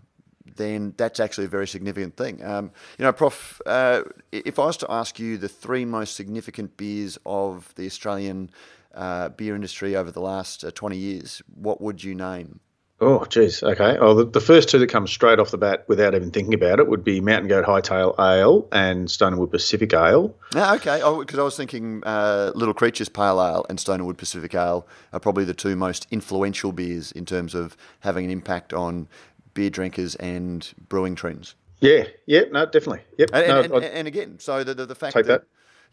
then 0.55 0.93
that's 0.97 1.19
actually 1.19 1.45
a 1.45 1.49
very 1.49 1.67
significant 1.67 2.15
thing. 2.15 2.43
Um, 2.43 2.71
you 2.97 3.03
know, 3.03 3.11
Prof, 3.11 3.61
uh, 3.65 4.03
if 4.31 4.59
I 4.59 4.65
was 4.65 4.77
to 4.77 4.91
ask 4.91 5.19
you 5.19 5.37
the 5.37 5.49
three 5.49 5.85
most 5.85 6.15
significant 6.15 6.77
beers 6.77 7.17
of 7.25 7.73
the 7.75 7.85
Australian 7.85 8.49
uh, 8.93 9.29
beer 9.29 9.55
industry 9.55 9.95
over 9.95 10.11
the 10.11 10.21
last 10.21 10.63
uh, 10.63 10.71
20 10.71 10.97
years, 10.97 11.41
what 11.53 11.81
would 11.81 12.03
you 12.03 12.13
name? 12.15 12.59
Oh, 13.01 13.25
geez. 13.25 13.61
Okay. 13.63 13.97
Well, 13.99 14.15
the, 14.15 14.25
the, 14.25 14.39
first 14.39 14.69
two 14.69 14.79
that 14.79 14.87
come 14.87 15.07
straight 15.07 15.39
off 15.39 15.51
the 15.51 15.57
bat 15.57 15.83
without 15.87 16.15
even 16.15 16.31
thinking 16.31 16.53
about 16.53 16.79
it 16.79 16.87
would 16.87 17.03
be 17.03 17.19
Mountain 17.19 17.49
Goat 17.49 17.65
Hightail 17.65 18.17
Ale 18.19 18.67
and 18.71 19.09
Stone 19.11 19.33
and 19.33 19.41
Wood 19.41 19.51
Pacific 19.51 19.93
Ale. 19.93 20.33
Yeah, 20.55 20.73
okay. 20.75 20.97
Because 20.97 21.39
oh, 21.39 21.41
I 21.41 21.45
was 21.45 21.57
thinking 21.57 22.01
uh, 22.05 22.51
Little 22.55 22.73
Creatures 22.73 23.09
Pale 23.09 23.41
Ale 23.41 23.65
and 23.67 23.79
Stone 23.79 23.95
and 23.95 24.05
Wood 24.05 24.17
Pacific 24.17 24.53
Ale 24.53 24.87
are 25.11 25.19
probably 25.19 25.43
the 25.43 25.53
two 25.53 25.75
most 25.75 26.07
influential 26.11 26.71
beers 26.71 27.11
in 27.11 27.25
terms 27.25 27.55
of 27.55 27.75
having 27.99 28.25
an 28.25 28.31
impact 28.31 28.73
on 28.73 29.07
beer 29.53 29.69
drinkers 29.69 30.15
and 30.15 30.73
brewing 30.87 31.15
trends. 31.15 31.55
Yeah, 31.81 32.05
yeah, 32.25 32.43
no, 32.51 32.65
definitely. 32.65 33.01
Yep. 33.17 33.29
And, 33.33 33.47
no, 33.47 33.61
and, 33.61 33.73
and, 33.73 33.83
and 33.83 34.07
again, 34.07 34.39
so 34.39 34.63
the, 34.63 34.73
the, 34.73 34.85
the 34.85 34.95
fact 34.95 35.15
that, 35.15 35.25
that 35.25 35.43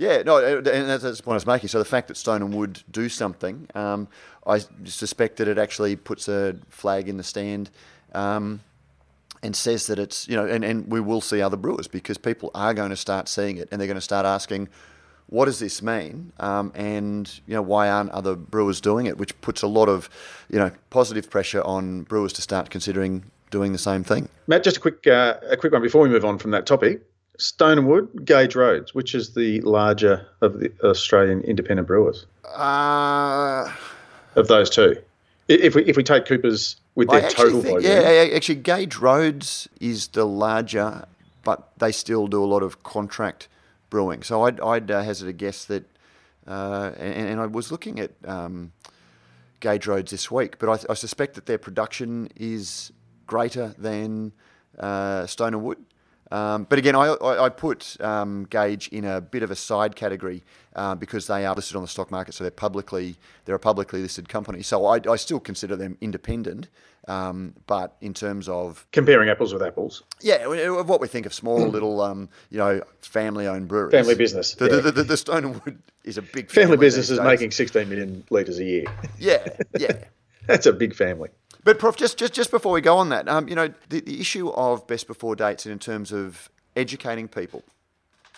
yeah, 0.01 0.23
no, 0.23 0.39
and 0.39 0.65
that's, 0.65 1.03
the 1.03 1.23
point 1.23 1.35
I 1.35 1.37
was 1.37 1.47
making. 1.47 1.69
So 1.69 1.79
the 1.79 1.85
fact 1.85 2.09
that 2.09 2.17
Stone 2.17 2.41
and 2.41 2.55
Wood 2.55 2.83
do 2.91 3.11
something, 3.11 3.69
um, 3.75 4.09
I 4.47 4.61
suspect 4.85 5.37
that 5.37 5.47
it 5.47 5.59
actually 5.59 5.95
puts 5.95 6.27
a 6.27 6.57
flag 6.71 7.07
in 7.07 7.19
the 7.19 7.23
stand 7.23 7.69
um, 8.15 8.61
and 9.43 9.55
says 9.55 9.89
that 9.89 9.99
it's, 9.99 10.27
you 10.27 10.37
know, 10.37 10.47
and, 10.47 10.65
and 10.65 10.91
we 10.91 11.01
will 11.01 11.21
see 11.21 11.43
other 11.43 11.59
brewers 11.59 11.87
because 11.87 12.17
people 12.17 12.51
are 12.55 12.73
going 12.73 12.89
to 12.89 12.97
start 12.97 13.29
seeing 13.29 13.59
it 13.59 13.69
and 13.71 13.79
they're 13.79 13.87
going 13.87 13.95
to 13.97 14.01
start 14.01 14.25
asking, 14.25 14.71
what 15.27 15.45
does 15.45 15.59
this 15.59 15.83
mean? 15.83 16.33
Um, 16.41 16.73
and, 16.75 17.31
you 17.47 17.53
know, 17.53 17.63
why 17.63 17.91
aren't 17.91 18.11
other 18.13 18.35
brewers 18.37 18.81
doing 18.81 19.05
it? 19.05 19.19
Which 19.19 19.39
puts 19.43 19.61
a 19.61 19.67
lot 19.67 19.91
of, 19.91 20.09
you 20.49 20.59
know, 20.59 20.71
positive 20.89 21.29
pressure 21.29 21.61
on 21.65 22.05
brewers 22.05 22.33
to 22.33 22.43
start 22.43 22.71
considering 22.71 23.31
doing 23.51 23.73
the 23.73 23.79
same 23.79 24.03
thing. 24.03 24.31
Matt, 24.47 24.65
just 24.65 24.79
a 24.79 24.81
quick, 24.81 25.07
uh, 25.07 25.35
a 25.51 25.59
quick 25.59 25.75
one 25.75 25.83
before 25.83 26.01
we 26.01 26.09
move 26.09 26.25
on 26.25 26.39
from 26.39 26.53
that 26.53 26.65
topic. 26.65 27.03
Stone 27.41 27.79
and 27.79 27.89
Wood, 27.89 28.09
Gage 28.25 28.55
Roads, 28.55 28.95
which 28.95 29.15
is 29.15 29.35
the 29.35 29.61
larger 29.63 30.27
of 30.43 30.61
the 30.61 30.71
Australian 30.85 31.41
independent 31.41 31.89
brewers? 31.89 32.27
Uh, 32.45 33.73
of 34.37 34.49
those 34.49 34.69
two. 34.69 34.97
If 35.49 35.75
we 35.75 35.85
if 35.85 35.97
we 35.97 36.03
take 36.03 36.27
Coopers 36.27 36.77
with 36.95 37.09
their 37.09 37.29
total 37.29 37.63
think, 37.63 37.81
volume, 37.81 37.91
yeah, 37.91 38.29
actually, 38.35 38.57
Gage 38.57 38.97
Roads 38.97 39.69
is 39.81 40.09
the 40.09 40.25
larger, 40.25 41.07
but 41.43 41.71
they 41.79 41.93
still 41.93 42.29
do 42.29 42.45
a 42.45 42.47
lot 42.47 42.63
of 42.63 42.83
contract 42.83 43.49
brewing. 43.89 44.23
So 44.23 44.43
I'd, 44.43 44.61
I'd 44.61 44.91
uh, 44.91 45.03
hazard 45.03 45.29
a 45.29 45.33
guess 45.33 45.65
that, 45.65 45.85
uh, 46.47 46.93
and, 46.97 47.31
and, 47.31 47.41
I 47.41 47.47
was 47.47 47.73
looking 47.73 47.99
at 47.99 48.13
um, 48.25 48.73
Gage 49.59 49.87
Roads 49.87 50.13
this 50.13 50.31
week, 50.31 50.59
but 50.59 50.69
I, 50.69 50.93
I, 50.93 50.95
suspect 50.95 51.35
that 51.35 51.47
their 51.47 51.59
production 51.59 52.31
is 52.37 52.93
greater 53.27 53.75
than 53.77 54.33
uh, 54.79 55.27
Stone 55.27 55.55
and 55.55 55.65
Wood. 55.65 55.79
Um, 56.31 56.65
but 56.69 56.79
again, 56.79 56.95
I, 56.95 57.07
I, 57.09 57.47
I 57.47 57.49
put 57.49 57.97
um, 58.01 58.47
Gage 58.51 58.89
in 58.89 59.05
a 59.05 59.21
bit 59.21 59.43
of 59.43 59.51
a 59.51 59.57
side 59.57 59.97
category 59.97 60.45
uh, 60.77 60.95
because 60.95 61.27
they 61.27 61.45
are 61.45 61.55
listed 61.55 61.77
on 61.77 61.83
the 61.83 61.89
stock 61.89 62.11
market, 62.11 62.35
so 62.35 62.45
they're 62.45 62.51
publicly 62.51 63.17
they're 63.45 63.57
a 63.57 63.61
publicly 63.61 64.01
listed 64.03 64.29
company. 64.29 64.63
So 64.63 64.87
I, 64.87 65.01
I 65.09 65.17
still 65.17 65.41
consider 65.41 65.77
them 65.77 65.97
independent. 66.01 66.69
Um, 67.09 67.55
but 67.67 67.97
in 68.01 68.13
terms 68.15 68.49
of 68.49 68.87
comparing 68.93 69.31
apples 69.31 69.53
with 69.53 69.63
apples, 69.63 70.03
yeah, 70.21 70.47
of 70.47 70.89
what 70.89 71.01
we 71.01 71.09
think 71.09 71.27
of 71.27 71.33
small 71.35 71.59
little 71.69 72.01
um, 72.03 72.29
you 72.51 72.59
know 72.59 72.83
family-owned 73.01 73.69
breweries, 73.69 73.93
family 73.93 74.15
business. 74.15 74.55
The, 74.55 74.67
yeah. 74.67 74.81
the, 74.81 74.93
the, 74.93 75.03
the 75.05 75.17
Stone 75.17 75.45
and 75.45 75.65
Wood 75.65 75.83
is 76.05 76.19
a 76.19 76.23
big 76.23 76.51
family, 76.51 76.67
family 76.67 76.77
business 76.77 77.11
is 77.11 77.19
making 77.19 77.51
16 77.53 77.89
million 77.89 78.23
litres 78.31 78.59
a 78.59 78.65
year. 78.65 78.85
Yeah, 79.19 79.45
yeah, 79.79 80.05
that's 80.47 80.67
a 80.67 80.73
big 80.73 80.95
family. 80.95 81.31
But 81.65 81.79
Prof, 81.79 81.97
just 81.97 82.19
just 82.19 82.33
just 82.33 82.51
before 82.51 82.73
we 82.73 82.81
go 82.81 82.97
on 82.97 83.11
that, 83.11 83.29
um, 83.29 83.49
you 83.49 83.55
know, 83.55 83.73
the, 83.89 84.01
the 84.01 84.21
issue 84.21 84.49
of 84.51 84.87
best 84.87 85.07
before 85.07 85.37
dates 85.37 85.67
in 85.67 85.79
terms 85.79 86.13
of 86.13 86.49
educating 86.77 87.29
people. 87.29 87.63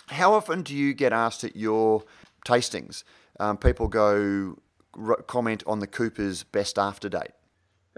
How 0.08 0.34
often 0.34 0.62
do 0.62 0.74
you 0.74 0.92
get 0.94 1.12
asked 1.12 1.44
at 1.44 1.56
your 1.56 2.02
tastings? 2.46 3.04
Um, 3.38 3.56
people 3.56 3.88
go 3.88 4.58
r- 4.98 5.22
comment 5.22 5.62
on 5.66 5.78
the 5.78 5.86
Cooper's 5.86 6.42
best 6.42 6.78
after 6.78 7.08
date. 7.08 7.30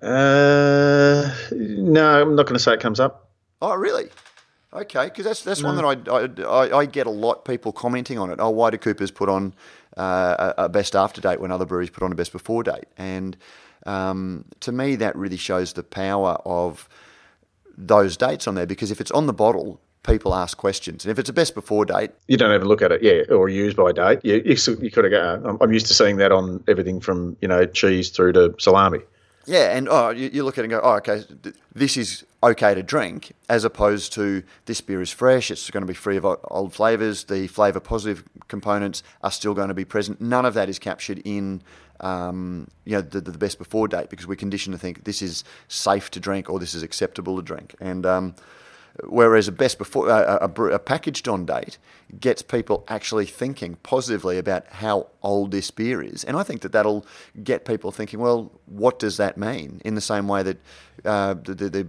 Uh, 0.02 1.34
no, 1.52 2.22
I'm 2.22 2.36
not 2.36 2.46
going 2.46 2.54
to 2.54 2.58
say 2.58 2.74
it 2.74 2.80
comes 2.80 3.00
up. 3.00 3.30
Oh, 3.62 3.74
really? 3.74 4.08
Okay, 4.72 5.04
because 5.04 5.24
that's 5.24 5.42
that's 5.42 5.62
no. 5.62 5.72
one 5.72 5.76
that 5.76 6.08
I, 6.08 6.42
I, 6.42 6.78
I 6.80 6.86
get 6.86 7.06
a 7.06 7.10
lot 7.10 7.44
people 7.44 7.72
commenting 7.72 8.18
on 8.18 8.30
it. 8.30 8.40
Oh, 8.40 8.50
why 8.50 8.70
do 8.70 8.76
Coopers 8.78 9.12
put 9.12 9.28
on 9.28 9.54
uh, 9.96 10.52
a, 10.58 10.64
a 10.64 10.68
best 10.68 10.96
after 10.96 11.20
date 11.20 11.40
when 11.40 11.52
other 11.52 11.64
breweries 11.64 11.90
put 11.90 12.02
on 12.02 12.10
a 12.10 12.16
best 12.16 12.32
before 12.32 12.64
date? 12.64 12.86
And 12.98 13.36
um, 13.86 14.44
to 14.60 14.72
me, 14.72 14.96
that 14.96 15.16
really 15.16 15.36
shows 15.36 15.72
the 15.72 15.82
power 15.82 16.38
of 16.44 16.88
those 17.76 18.16
dates 18.16 18.46
on 18.46 18.54
there 18.54 18.66
because 18.66 18.90
if 18.90 19.00
it's 19.00 19.10
on 19.10 19.26
the 19.26 19.32
bottle, 19.32 19.80
people 20.04 20.34
ask 20.34 20.56
questions. 20.56 21.04
And 21.04 21.10
if 21.10 21.18
it's 21.18 21.28
a 21.28 21.32
best 21.32 21.54
before 21.54 21.84
date, 21.84 22.10
you 22.28 22.36
don't 22.36 22.54
even 22.54 22.68
look 22.68 22.82
at 22.82 22.92
it, 22.92 23.02
yeah, 23.02 23.34
or 23.34 23.48
use 23.48 23.74
by 23.74 23.92
date. 23.92 24.20
You, 24.22 24.42
you, 24.44 24.56
you 24.80 24.90
could 24.90 25.04
have 25.04 25.10
go. 25.10 25.58
I'm 25.60 25.72
used 25.72 25.86
to 25.86 25.94
seeing 25.94 26.18
that 26.18 26.32
on 26.32 26.62
everything 26.68 27.00
from 27.00 27.36
you 27.40 27.48
know 27.48 27.66
cheese 27.66 28.10
through 28.10 28.34
to 28.34 28.54
salami. 28.58 29.00
Yeah, 29.46 29.76
and 29.76 29.88
oh, 29.88 30.10
you, 30.10 30.30
you 30.32 30.44
look 30.44 30.58
at 30.58 30.62
it 30.62 30.64
and 30.64 30.70
go, 30.70 30.80
oh, 30.82 30.96
okay, 30.96 31.22
this 31.74 31.96
is 31.96 32.24
okay 32.42 32.74
to 32.74 32.82
drink, 32.82 33.32
as 33.48 33.64
opposed 33.64 34.12
to 34.14 34.42
this 34.66 34.80
beer 34.80 35.02
is 35.02 35.10
fresh. 35.10 35.50
It's 35.50 35.70
going 35.70 35.82
to 35.82 35.86
be 35.86 35.94
free 35.94 36.16
of 36.16 36.24
old 36.24 36.72
flavors. 36.72 37.24
The 37.24 37.46
flavor 37.46 37.80
positive 37.80 38.24
components 38.48 39.02
are 39.22 39.30
still 39.30 39.54
going 39.54 39.68
to 39.68 39.74
be 39.74 39.84
present. 39.84 40.20
None 40.20 40.44
of 40.44 40.54
that 40.54 40.68
is 40.68 40.78
captured 40.78 41.20
in 41.24 41.62
um, 42.00 42.68
you 42.84 42.96
know, 42.96 43.02
the, 43.02 43.20
the, 43.20 43.38
best 43.38 43.58
before 43.58 43.86
date 43.86 44.10
because 44.10 44.26
we're 44.26 44.34
conditioned 44.34 44.74
to 44.74 44.78
think 44.78 45.04
this 45.04 45.22
is 45.22 45.44
safe 45.68 46.10
to 46.10 46.20
drink 46.20 46.50
or 46.50 46.58
this 46.58 46.74
is 46.74 46.82
acceptable 46.82 47.36
to 47.36 47.42
drink. 47.42 47.74
And 47.80 48.04
um, 48.04 48.34
whereas 49.04 49.48
a 49.48 49.52
best 49.52 49.78
before 49.78 50.08
a, 50.08 50.38
a, 50.40 50.64
a, 50.66 50.78
packaged 50.78 51.28
on 51.28 51.44
date 51.44 51.78
gets 52.20 52.42
people 52.42 52.84
actually 52.88 53.26
thinking 53.26 53.76
positively 53.82 54.38
about 54.38 54.66
how 54.68 55.08
old 55.22 55.50
this 55.50 55.70
beer 55.70 56.02
is, 56.02 56.24
and 56.24 56.36
I 56.36 56.42
think 56.42 56.62
that 56.62 56.72
that'll 56.72 57.04
get 57.42 57.64
people 57.64 57.90
thinking, 57.90 58.20
well, 58.20 58.52
what 58.66 58.98
does 58.98 59.16
that 59.16 59.36
mean? 59.36 59.80
In 59.84 59.94
the 59.94 60.00
same 60.00 60.28
way 60.28 60.42
that 60.42 60.58
uh, 61.04 61.34
the, 61.34 61.54
the, 61.54 61.68
the 61.68 61.86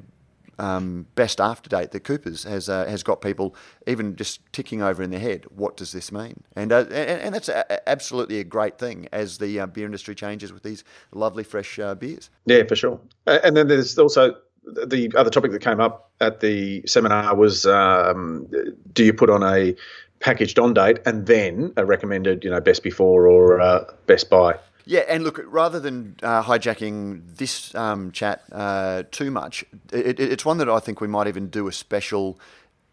um, 0.58 1.06
best 1.16 1.42
after 1.42 1.70
date 1.70 1.92
that 1.92 2.04
Cooper's 2.04 2.44
has 2.44 2.70
uh, 2.70 2.86
has 2.86 3.04
got 3.04 3.22
people 3.22 3.56
even 3.88 4.16
just 4.16 4.42
ticking 4.54 4.82
over 4.82 5.04
in 5.04 5.12
their 5.12 5.20
head. 5.20 5.46
What 5.56 5.78
does 5.78 5.92
this 5.92 6.12
mean? 6.12 6.44
And 6.56 6.72
uh, 6.72 6.86
and, 6.90 7.22
and, 7.22 7.36
that's 7.36 7.50
a, 7.50 7.90
absolutely 7.90 8.40
a 8.40 8.44
great 8.44 8.78
thing 8.78 9.08
as 9.12 9.38
the 9.38 9.60
uh, 9.60 9.66
beer 9.68 9.86
industry 9.86 10.16
changes 10.16 10.54
with 10.54 10.64
these 10.64 10.84
lovely 11.12 11.44
fresh 11.44 11.78
uh, 11.80 11.96
beers. 11.96 12.30
Yeah, 12.46 12.64
for 12.68 12.76
sure. 12.76 13.00
And 13.26 13.56
then 13.58 13.68
there's 13.68 13.98
also 13.98 14.36
the 14.66 15.12
other 15.16 15.30
topic 15.30 15.52
that 15.52 15.62
came 15.62 15.80
up 15.80 16.12
at 16.20 16.40
the 16.40 16.84
seminar 16.86 17.36
was 17.36 17.66
um, 17.66 18.48
do 18.94 19.04
you 19.04 19.14
put 19.14 19.30
on 19.30 19.44
a 19.44 19.76
packaged 20.20 20.58
on 20.58 20.74
date 20.74 21.00
and 21.06 21.28
then 21.28 21.72
a 21.78 21.86
recommended 21.86 22.44
you 22.44 22.50
know 22.50 22.60
best 22.60 22.84
before 22.84 23.28
or 23.28 23.60
uh, 23.62 23.84
best 24.08 24.30
buy 24.30 24.56
yeah, 24.88 25.02
and 25.10 25.24
look, 25.24 25.42
rather 25.48 25.80
than 25.80 26.16
uh, 26.22 26.44
hijacking 26.44 27.38
this 27.38 27.74
um, 27.74 28.12
chat 28.12 28.44
uh, 28.52 29.04
too 29.12 29.32
much, 29.32 29.66
it, 29.92 30.20
it, 30.20 30.32
it's 30.32 30.46
one 30.46 30.60
that 30.60 30.70
I 30.70 30.80
think 30.80 31.02
we 31.02 31.08
might 31.08 31.28
even 31.28 31.48
do 31.50 31.68
a 31.68 31.72
special. 31.72 32.40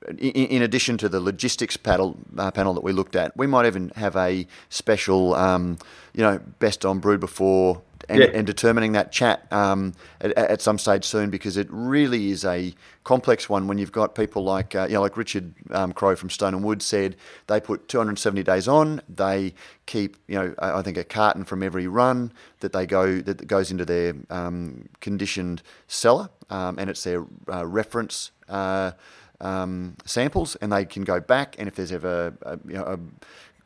In, 0.09 0.31
in 0.31 0.63
addition 0.63 0.99
to 0.99 1.09
the 1.09 1.21
logistics 1.21 1.77
panel, 1.77 2.17
uh, 2.37 2.51
panel 2.51 2.75
that 2.75 2.83
we 2.83 2.91
looked 2.93 3.15
at, 3.15 3.37
we 3.37 3.47
might 3.47 3.67
even 3.67 3.91
have 3.91 4.17
a 4.17 4.49
special, 4.69 5.35
um, 5.35 5.79
you 6.13 6.23
know, 6.23 6.41
best 6.59 6.85
on 6.85 6.99
brewed 6.99 7.21
before 7.21 7.81
and, 8.09 8.21
yeah. 8.21 8.27
and 8.33 8.47
determining 8.47 8.93
that 8.93 9.13
chat 9.13 9.51
um, 9.53 9.95
at, 10.21 10.33
at, 10.33 10.63
some 10.63 10.79
stage 10.79 11.05
soon 11.05 11.31
because 11.31 11.57
it 11.57 11.67
really 11.71 12.31
is 12.31 12.45
a 12.45 12.75
complex 13.05 13.49
one 13.49 13.67
when 13.67 13.79
you've 13.79 13.93
got 13.93 14.15
people 14.15 14.45
like 14.45 14.75
uh, 14.75 14.87
you 14.89 14.95
know 14.95 15.03
like 15.03 15.17
Richard 15.17 15.55
um, 15.71 15.93
Crowe 15.93 16.17
from 16.17 16.31
Stone 16.31 16.55
and 16.55 16.65
Wood 16.65 16.83
said 16.83 17.17
they 17.47 17.61
put 17.61 17.89
270 17.89 18.43
days 18.43 18.69
on 18.69 19.01
they 19.09 19.55
keep 19.87 20.17
you 20.27 20.37
know 20.37 20.55
I 20.59 20.83
think 20.83 20.97
a 20.97 21.05
carton 21.05 21.45
from 21.45 21.63
every 21.63 21.87
run 21.87 22.33
that 22.61 22.73
they 22.73 22.87
go 22.87 23.21
that 23.21 23.47
goes 23.47 23.71
into 23.71 23.85
their 23.85 24.15
um, 24.31 24.89
conditioned 25.01 25.63
cellar 25.87 26.31
um, 26.51 26.79
and 26.79 26.89
it's 26.91 27.05
their 27.05 27.25
uh, 27.53 27.67
reference 27.67 28.31
uh, 28.49 28.93
um, 29.41 29.97
samples 30.05 30.57
and 30.57 30.73
they 30.73 30.85
can 30.85 31.05
go 31.05 31.21
back 31.21 31.57
and 31.59 31.69
if 31.69 31.75
there's 31.75 31.93
ever 31.93 32.35
a, 32.43 32.59
you 32.67 32.75
know, 32.75 32.85
a 32.85 32.99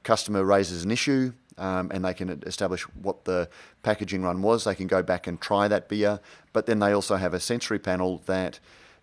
customer 0.02 0.44
raises 0.44 0.84
an 0.84 0.90
issue 0.90 1.32
um, 1.58 1.90
and 1.92 2.04
they 2.04 2.14
can 2.14 2.42
establish 2.46 2.82
what 2.82 3.24
the 3.24 3.48
packaging 3.82 4.22
run 4.22 4.42
was. 4.42 4.64
They 4.64 4.74
can 4.74 4.86
go 4.86 5.02
back 5.02 5.26
and 5.26 5.40
try 5.40 5.68
that 5.68 5.88
beer, 5.88 6.20
but 6.52 6.66
then 6.66 6.78
they 6.78 6.92
also 6.92 7.16
have 7.16 7.34
a 7.34 7.40
sensory 7.40 7.78
panel 7.78 8.22
that 8.26 8.60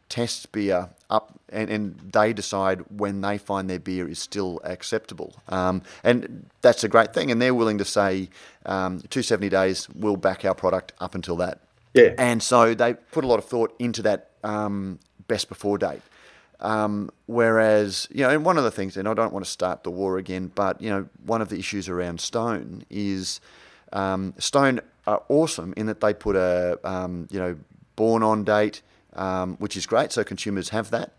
tests 0.09 0.45
beer 0.45 0.89
up 1.09 1.39
and, 1.49 1.69
and 1.69 2.11
they 2.13 2.33
decide 2.33 2.83
when 2.89 3.21
they 3.21 3.37
find 3.37 3.69
their 3.69 3.79
beer 3.79 4.07
is 4.07 4.19
still 4.19 4.59
acceptable. 4.63 5.33
Um, 5.49 5.81
and 6.03 6.49
that's 6.61 6.83
a 6.83 6.87
great 6.87 7.13
thing. 7.13 7.31
And 7.31 7.41
they're 7.41 7.53
willing 7.53 7.77
to 7.77 7.85
say 7.85 8.29
um, 8.65 8.99
270 8.99 9.49
days, 9.49 9.87
we'll 9.95 10.17
back 10.17 10.45
our 10.45 10.55
product 10.55 10.93
up 10.99 11.15
until 11.15 11.37
that. 11.37 11.61
Yeah. 11.93 12.13
And 12.17 12.41
so 12.41 12.73
they 12.73 12.95
put 12.95 13.23
a 13.23 13.27
lot 13.27 13.39
of 13.39 13.45
thought 13.45 13.75
into 13.79 14.01
that 14.03 14.31
um, 14.43 14.99
best 15.27 15.49
before 15.49 15.77
date. 15.77 16.01
Um, 16.63 17.09
whereas, 17.25 18.07
you 18.09 18.23
know, 18.23 18.29
and 18.29 18.45
one 18.45 18.57
of 18.57 18.63
the 18.63 18.71
things, 18.71 18.95
and 18.95 19.07
I 19.07 19.13
don't 19.13 19.33
want 19.33 19.43
to 19.45 19.51
start 19.51 19.83
the 19.83 19.91
war 19.91 20.17
again, 20.17 20.49
but, 20.55 20.81
you 20.81 20.89
know, 20.89 21.07
one 21.25 21.41
of 21.41 21.49
the 21.49 21.59
issues 21.59 21.89
around 21.89 22.21
Stone 22.21 22.85
is 22.89 23.41
um, 23.91 24.33
Stone 24.39 24.79
are 25.05 25.21
awesome 25.27 25.73
in 25.75 25.87
that 25.87 25.99
they 25.99 26.13
put 26.13 26.37
a, 26.37 26.79
um, 26.85 27.27
you 27.29 27.37
know, 27.37 27.57
born 27.97 28.23
on 28.23 28.45
date, 28.45 28.81
um, 29.13 29.57
which 29.57 29.75
is 29.75 29.85
great. 29.85 30.13
So 30.13 30.23
consumers 30.23 30.69
have 30.69 30.89
that. 30.91 31.13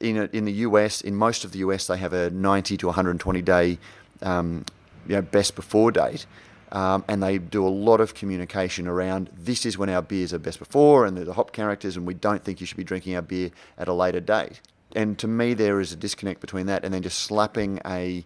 In, 0.00 0.16
a, 0.16 0.24
in 0.32 0.44
the 0.44 0.52
US, 0.52 1.00
in 1.00 1.16
most 1.16 1.44
of 1.44 1.50
the 1.50 1.58
US, 1.58 1.88
they 1.88 1.96
have 1.96 2.12
a 2.12 2.30
90 2.30 2.76
to 2.76 2.86
120 2.86 3.42
day, 3.42 3.78
um, 4.22 4.64
you 5.08 5.16
know, 5.16 5.22
best 5.22 5.56
before 5.56 5.90
date. 5.90 6.24
Um, 6.70 7.04
and 7.08 7.22
they 7.22 7.38
do 7.38 7.66
a 7.66 7.70
lot 7.70 8.00
of 8.00 8.14
communication 8.14 8.86
around 8.86 9.30
this 9.34 9.64
is 9.64 9.78
when 9.78 9.88
our 9.88 10.02
beers 10.02 10.34
are 10.34 10.38
best 10.38 10.58
before 10.58 11.06
and 11.06 11.16
the 11.16 11.32
hop 11.32 11.52
characters 11.52 11.96
and 11.96 12.06
we 12.06 12.14
don't 12.14 12.44
think 12.44 12.60
you 12.60 12.66
should 12.66 12.76
be 12.76 12.84
drinking 12.84 13.16
our 13.16 13.22
beer 13.22 13.50
at 13.78 13.88
a 13.88 13.92
later 13.92 14.20
date. 14.20 14.60
And 14.94 15.18
to 15.18 15.26
me 15.26 15.54
there 15.54 15.80
is 15.80 15.92
a 15.92 15.96
disconnect 15.96 16.40
between 16.40 16.66
that 16.66 16.84
and 16.84 16.92
then 16.92 17.02
just 17.02 17.20
slapping 17.20 17.80
a 17.86 18.24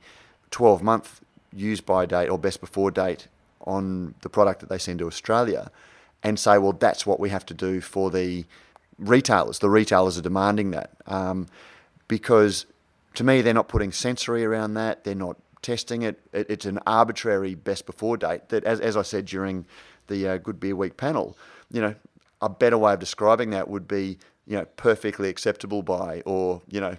12 0.50 0.82
month 0.82 1.20
use 1.52 1.80
by 1.80 2.04
date 2.04 2.28
or 2.28 2.38
best 2.38 2.60
before 2.60 2.90
date 2.90 3.28
on 3.60 4.14
the 4.22 4.28
product 4.28 4.60
that 4.60 4.68
they 4.68 4.78
send 4.78 4.98
to 4.98 5.06
Australia 5.06 5.70
and 6.24 6.38
say 6.38 6.58
well 6.58 6.72
that's 6.72 7.06
what 7.06 7.20
we 7.20 7.30
have 7.30 7.46
to 7.46 7.54
do 7.54 7.80
for 7.80 8.10
the 8.10 8.44
retailers. 8.98 9.60
The 9.60 9.70
retailers 9.70 10.18
are 10.18 10.22
demanding 10.22 10.72
that. 10.72 10.90
Um, 11.06 11.46
because 12.08 12.66
to 13.14 13.22
me 13.22 13.40
they're 13.40 13.54
not 13.54 13.68
putting 13.68 13.92
sensory 13.92 14.44
around 14.44 14.74
that. 14.74 15.04
They're 15.04 15.14
not 15.14 15.36
testing 15.62 16.02
it. 16.02 16.20
it 16.32 16.50
it's 16.50 16.66
an 16.66 16.78
arbitrary 16.86 17.54
best 17.54 17.86
before 17.86 18.16
date 18.16 18.48
that, 18.50 18.64
as, 18.64 18.80
as 18.80 18.96
I 18.96 19.02
said 19.02 19.26
during 19.26 19.66
the 20.08 20.28
uh, 20.28 20.36
Good 20.38 20.60
Beer 20.60 20.76
Week 20.76 20.96
panel, 20.96 21.36
you 21.70 21.80
know, 21.80 21.94
a 22.40 22.48
better 22.48 22.76
way 22.76 22.92
of 22.92 22.98
describing 22.98 23.50
that 23.50 23.68
would 23.68 23.86
be, 23.86 24.18
you 24.46 24.56
know, 24.56 24.64
perfectly 24.76 25.28
acceptable 25.28 25.82
by 25.82 26.22
or, 26.26 26.62
you 26.68 26.80
know, 26.80 26.96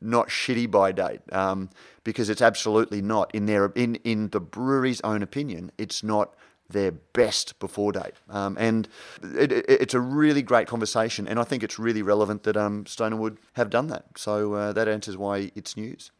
not 0.00 0.28
shitty 0.28 0.70
by 0.70 0.92
date 0.92 1.20
um, 1.32 1.70
because 2.04 2.28
it's 2.28 2.42
absolutely 2.42 3.00
not 3.00 3.34
in 3.34 3.46
their 3.46 3.66
in 3.76 3.94
in 3.96 4.28
the 4.30 4.40
brewery's 4.40 5.00
own 5.02 5.22
opinion 5.22 5.70
it's 5.78 6.02
not 6.02 6.34
their 6.72 6.92
best 6.92 7.58
before 7.58 7.92
date. 7.92 8.14
Um, 8.28 8.56
and 8.58 8.88
it, 9.22 9.52
it, 9.52 9.64
it's 9.68 9.94
a 9.94 10.00
really 10.00 10.42
great 10.42 10.66
conversation, 10.66 11.26
and 11.26 11.38
I 11.38 11.44
think 11.44 11.62
it's 11.62 11.78
really 11.78 12.02
relevant 12.02 12.44
that 12.44 12.56
um, 12.56 12.86
Stone 12.86 13.38
have 13.54 13.70
done 13.70 13.88
that. 13.88 14.04
So 14.16 14.54
uh, 14.54 14.72
that 14.72 14.88
answers 14.88 15.16
why 15.16 15.50
it's 15.54 15.76
news. 15.76 16.10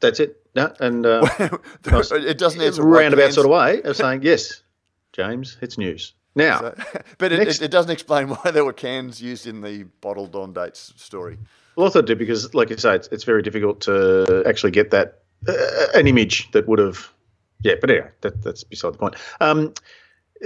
That's 0.00 0.20
it. 0.20 0.41
No, 0.54 0.72
and 0.80 1.06
uh, 1.06 1.26
it 1.84 2.38
doesn't 2.38 2.60
answer 2.60 2.82
roundabout 2.82 3.32
sort 3.32 3.46
of 3.46 3.52
way 3.52 3.82
of 3.82 3.96
saying 3.96 4.22
yes, 4.22 4.62
James, 5.12 5.56
it's 5.60 5.78
news. 5.78 6.14
Now, 6.34 6.60
so, 6.60 6.74
but 7.18 7.32
it, 7.32 7.60
it, 7.60 7.70
doesn't 7.70 7.90
explain 7.90 8.28
why 8.28 8.50
there 8.50 8.64
were 8.64 8.72
cans 8.72 9.20
used 9.20 9.46
in 9.46 9.60
the 9.60 9.84
bottled 10.00 10.34
on 10.34 10.52
dates 10.52 10.94
story. 10.96 11.38
Well, 11.76 11.86
I 11.86 11.90
thought 11.90 12.00
it 12.00 12.06
did 12.06 12.18
because, 12.18 12.54
like 12.54 12.70
you 12.70 12.76
say, 12.76 12.94
it's, 12.94 13.08
it's 13.08 13.24
very 13.24 13.42
difficult 13.42 13.80
to 13.82 14.42
actually 14.46 14.72
get 14.72 14.90
that 14.90 15.20
uh, 15.46 15.86
an 15.94 16.06
image 16.06 16.50
that 16.52 16.66
would 16.68 16.78
have. 16.78 17.10
Yeah, 17.60 17.74
but 17.80 17.90
anyway, 17.90 18.08
that, 18.22 18.42
that's 18.42 18.64
beside 18.64 18.94
the 18.94 18.98
point. 18.98 19.14
Um, 19.40 19.72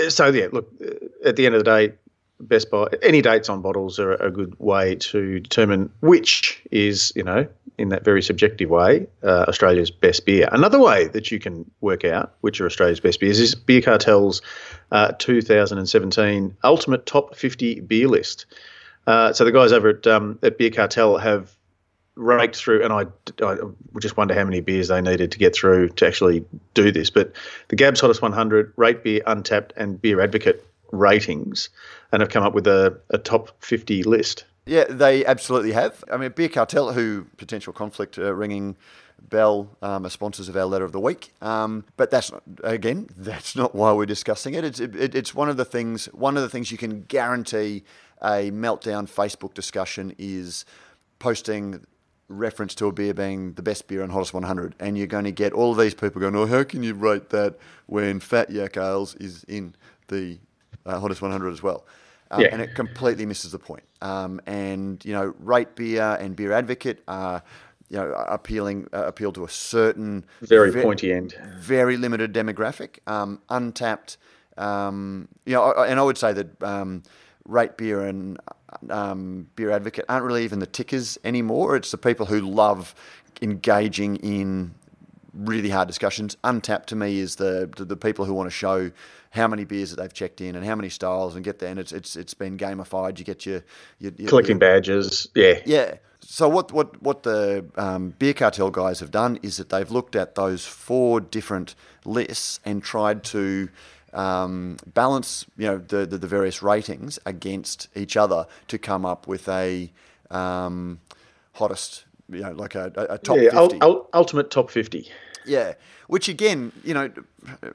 so 0.08 0.26
yeah, 0.26 0.48
look, 0.52 0.70
uh, 0.84 1.28
at 1.28 1.36
the 1.36 1.46
end 1.46 1.54
of 1.54 1.64
the 1.64 1.70
day, 1.70 1.94
Best 2.40 2.70
Buy 2.70 2.88
any 3.02 3.22
dates 3.22 3.48
on 3.48 3.62
bottles 3.62 3.98
are 3.98 4.14
a 4.14 4.30
good 4.30 4.58
way 4.58 4.96
to 4.96 5.40
determine 5.40 5.90
which 6.00 6.62
is, 6.70 7.12
you 7.16 7.22
know, 7.22 7.46
in 7.78 7.90
that 7.90 8.04
very 8.04 8.23
subjective 8.23 8.71
way, 8.71 9.06
uh, 9.23 9.45
Australia's 9.49 9.90
best 9.90 10.25
beer. 10.25 10.49
Another 10.50 10.78
way 10.78 11.09
that 11.09 11.30
you 11.30 11.38
can 11.38 11.71
work 11.80 12.04
out 12.04 12.35
which 12.40 12.61
are 12.61 12.66
Australia's 12.66 13.00
best 13.00 13.21
beers 13.21 13.38
is 13.38 13.54
Beer 13.54 13.83
Cartel's 13.83 14.42
uh, 14.92 15.12
2017 15.18 16.56
Ultimate 16.64 17.06
Top 17.06 17.37
50 17.37 17.80
Beer 17.80 18.09
List. 18.09 18.47
Uh, 19.06 19.33
so 19.33 19.45
the 19.45 19.52
guys 19.52 19.73
over 19.73 19.90
at 19.90 20.06
um, 20.06 20.38
at 20.42 20.59
Beer 20.59 20.71
Cartel 20.71 21.18
have 21.18 21.54
raked 22.16 22.56
through, 22.56 22.83
and 22.83 22.92
I, 22.92 23.04
I 23.45 23.56
just 24.00 24.16
wonder 24.16 24.35
how 24.35 24.45
many 24.45 24.61
beers 24.61 24.88
they 24.88 25.00
needed 25.00 25.33
to 25.33 25.38
get 25.38 25.54
through 25.54 25.90
to 25.90 26.06
actually 26.06 26.45
do 26.75 26.90
this. 26.90 27.11
But 27.11 27.33
the 27.68 27.76
Gabs 27.76 28.00
Hottest 28.00 28.23
100, 28.23 28.73
Rate 28.76 29.04
Beer, 29.04 29.21
Untappd, 29.26 29.71
and 29.76 30.00
Beer 30.00 30.21
Advocate 30.21 30.66
ratings, 30.92 31.68
and 32.11 32.23
have 32.23 32.30
come 32.30 32.42
up 32.42 32.54
with 32.54 32.66
a, 32.66 32.99
a 33.11 33.18
top 33.18 33.62
50 33.62 34.02
list. 34.04 34.45
Yeah, 34.66 34.85
they 34.88 35.25
absolutely 35.25 35.73
have. 35.73 36.02
I 36.12 36.16
mean, 36.16 36.32
Beer 36.32 36.49
Cartel, 36.49 36.92
who 36.92 37.26
potential 37.37 37.73
conflict 37.73 38.18
uh, 38.18 38.35
ringing 38.35 38.76
bell, 39.28 39.70
um, 39.80 40.04
are 40.04 40.11
sponsors 40.11 40.49
of 40.49 40.56
our 40.56 40.64
letter 40.64 40.85
of 40.85 40.90
the 40.90 40.99
week. 41.00 41.32
Um, 41.40 41.85
but 41.96 42.11
that's 42.11 42.32
not, 42.32 42.42
again, 42.64 43.08
that's 43.16 43.54
not 43.54 43.76
why 43.76 43.92
we're 43.92 44.06
discussing 44.06 44.54
it. 44.54 44.64
It's 44.64 44.80
it, 44.80 45.14
it's 45.14 45.35
one 45.35 45.49
of 45.49 45.56
the 45.56 45.64
things. 45.64 46.06
One 46.06 46.37
of 46.37 46.42
the 46.42 46.49
things 46.49 46.73
you 46.73 46.78
can 46.78 47.02
guarantee 47.02 47.85
a 48.23 48.50
meltdown 48.50 49.08
Facebook 49.08 49.54
discussion 49.54 50.14
is 50.18 50.64
posting 51.20 51.87
reference 52.28 52.75
to 52.75 52.87
a 52.87 52.92
beer 52.92 53.14
being 53.14 53.52
the 53.52 53.62
best 53.62 53.87
beer 53.87 54.02
on 54.02 54.11
Hottest 54.11 54.35
100, 54.35 54.75
and 54.80 54.99
you're 54.99 55.06
going 55.06 55.25
to 55.25 55.30
get 55.30 55.52
all 55.52 55.70
of 55.70 55.78
these 55.78 55.94
people 55.94 56.20
going, 56.20 56.35
"Oh, 56.35 56.46
how 56.46 56.64
can 56.64 56.82
you 56.82 56.94
rate 56.94 57.30
that 57.30 57.56
when 57.87 58.18
Fat 58.18 58.50
Yak 58.50 58.76
Ales 58.76 59.14
is 59.14 59.44
in 59.44 59.76
the 60.08 60.38
uh, 60.85 60.99
Hottest 60.99 61.23
100 61.23 61.52
as 61.52 61.62
well?" 61.62 61.87
Um, 62.30 62.40
yeah. 62.40 62.49
And 62.52 62.61
it 62.61 62.75
completely 62.75 63.26
misses 63.26 63.52
the 63.52 63.59
point. 63.59 63.85
Um, 64.02 64.40
and 64.47 65.04
you 65.04 65.12
know, 65.12 65.35
Rate 65.38 65.75
Beer 65.76 66.16
and 66.21 66.35
Beer 66.35 66.52
Advocate 66.52 67.02
are 67.09 67.42
you 67.88 67.99
know 67.99 68.12
appealing 68.12 68.88
uh, 68.92 69.04
appeal 69.06 69.33
to 69.33 69.45
a 69.45 69.49
certain 69.49 70.25
very 70.42 70.71
ve- 70.71 70.83
pointy 70.83 71.12
end, 71.12 71.35
very 71.59 71.97
limited 71.97 72.33
demographic, 72.33 72.99
um, 73.06 73.40
Untappd. 73.49 74.16
Um, 74.56 75.28
you 75.45 75.52
know, 75.52 75.73
and 75.73 76.00
I 76.00 76.02
would 76.02 76.18
say 76.18 76.33
that 76.33 76.62
um, 76.62 77.02
Rate 77.45 77.76
Beer 77.76 78.02
and 78.02 78.38
um, 78.90 79.47
Beer 79.54 79.71
Advocate 79.71 80.04
aren't 80.09 80.25
really 80.25 80.45
even 80.45 80.59
the 80.59 80.66
tickers 80.66 81.18
anymore. 81.25 81.76
It's 81.76 81.90
the 81.90 81.99
people 81.99 82.26
who 82.26 82.40
love 82.40 82.95
engaging 83.42 84.16
in 84.16 84.75
really 85.36 85.70
hard 85.70 85.88
discussions. 85.88 86.36
Untappd 86.44 86.86
to 86.86 86.96
me 86.96 87.18
is 87.18 87.36
the, 87.36 87.70
the, 87.76 87.84
the 87.84 87.96
people 87.96 88.24
who 88.24 88.34
want 88.34 88.46
to 88.46 88.54
show 88.54 88.90
how 89.30 89.46
many 89.46 89.64
beers 89.64 89.90
that 89.90 90.00
they've 90.00 90.12
checked 90.12 90.40
in 90.40 90.56
and 90.56 90.64
how 90.64 90.74
many 90.74 90.88
styles 90.88 91.34
and 91.34 91.44
get 91.44 91.58
there. 91.58 91.70
And 91.70 91.78
it's 91.78 91.92
it's 91.92 92.16
it's 92.16 92.34
been 92.34 92.56
gamified. 92.56 93.18
You 93.18 93.24
get 93.24 93.46
your, 93.46 93.62
your, 93.98 94.12
your 94.16 94.28
collecting 94.28 94.54
your, 94.54 94.60
badges. 94.60 95.28
Yeah, 95.34 95.60
yeah. 95.64 95.96
So 96.20 96.48
what 96.48 96.72
what 96.72 97.00
what 97.02 97.22
the 97.22 97.64
um, 97.76 98.10
beer 98.18 98.34
cartel 98.34 98.70
guys 98.70 99.00
have 99.00 99.10
done 99.10 99.38
is 99.42 99.58
that 99.58 99.68
they've 99.68 99.90
looked 99.90 100.16
at 100.16 100.34
those 100.34 100.66
four 100.66 101.20
different 101.20 101.74
lists 102.04 102.58
and 102.64 102.82
tried 102.82 103.22
to 103.24 103.68
um, 104.12 104.76
balance 104.94 105.44
you 105.56 105.66
know 105.66 105.78
the, 105.78 106.06
the, 106.06 106.18
the 106.18 106.26
various 106.26 106.62
ratings 106.62 107.18
against 107.26 107.88
each 107.94 108.16
other 108.16 108.46
to 108.68 108.78
come 108.78 109.04
up 109.04 109.28
with 109.28 109.49
a 109.49 109.92
um, 110.30 111.00
hottest 111.52 112.06
you 112.30 112.40
know 112.40 112.52
like 112.52 112.75
a, 112.75 112.92
a 113.10 113.18
top 113.18 113.36
yeah, 113.38 113.50
50. 113.50 113.78
Ul- 113.82 114.08
ultimate 114.14 114.50
top 114.50 114.70
50 114.70 115.08
yeah 115.47 115.75
which 116.09 116.28
again 116.28 116.73
you 116.85 116.95
know 116.95 117.11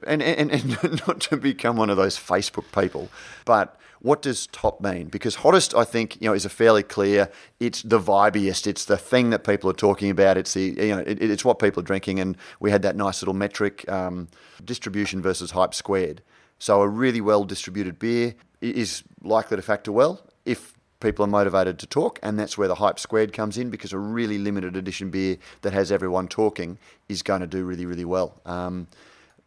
and, 0.05 0.21
and, 0.21 0.51
and 0.51 1.01
not 1.07 1.19
to 1.19 1.37
become 1.37 1.75
one 1.75 1.89
of 1.89 1.97
those 1.97 2.17
facebook 2.17 2.65
people 2.79 3.09
but 3.45 3.77
what 4.01 4.23
does 4.23 4.47
top 4.47 4.81
mean? 4.81 5.09
Because 5.09 5.35
hottest, 5.35 5.75
I 5.75 5.83
think, 5.83 6.19
you 6.19 6.27
know, 6.27 6.33
is 6.33 6.43
a 6.43 6.49
fairly 6.49 6.81
clear. 6.81 7.29
It's 7.59 7.83
the 7.83 7.99
vibiest. 7.99 8.65
It's 8.65 8.85
the 8.85 8.97
thing 8.97 9.29
that 9.29 9.43
people 9.43 9.69
are 9.69 9.75
talking 9.75 10.09
about. 10.09 10.37
It's 10.37 10.55
the 10.55 10.63
you 10.63 10.95
know, 10.95 11.03
it, 11.05 11.21
it's 11.21 11.45
what 11.45 11.59
people 11.59 11.81
are 11.81 11.85
drinking, 11.85 12.19
and 12.19 12.35
we 12.59 12.71
had 12.71 12.81
that 12.81 12.95
nice 12.95 13.21
little 13.21 13.35
metric 13.35 13.87
um, 13.89 14.27
distribution 14.65 15.21
versus 15.21 15.51
hype 15.51 15.75
squared. 15.75 16.23
So 16.57 16.81
a 16.81 16.87
really 16.87 17.21
well 17.21 17.43
distributed 17.43 17.99
beer 17.99 18.33
is 18.59 19.03
likely 19.21 19.57
to 19.57 19.63
factor 19.63 19.91
well 19.91 20.21
if 20.45 20.73
people 21.01 21.25
are 21.25 21.27
motivated 21.27 21.79
to 21.79 21.87
talk, 21.87 22.19
and 22.23 22.39
that's 22.39 22.57
where 22.57 22.67
the 22.67 22.75
hype 22.75 22.99
squared 22.99 23.33
comes 23.33 23.57
in 23.57 23.69
because 23.69 23.91
a 23.91 23.97
really 23.97 24.37
limited 24.37 24.77
edition 24.77 25.09
beer 25.09 25.37
that 25.61 25.73
has 25.73 25.91
everyone 25.91 26.27
talking 26.27 26.77
is 27.09 27.21
going 27.21 27.41
to 27.41 27.47
do 27.47 27.65
really, 27.65 27.85
really 27.85 28.05
well. 28.05 28.39
Um, 28.45 28.87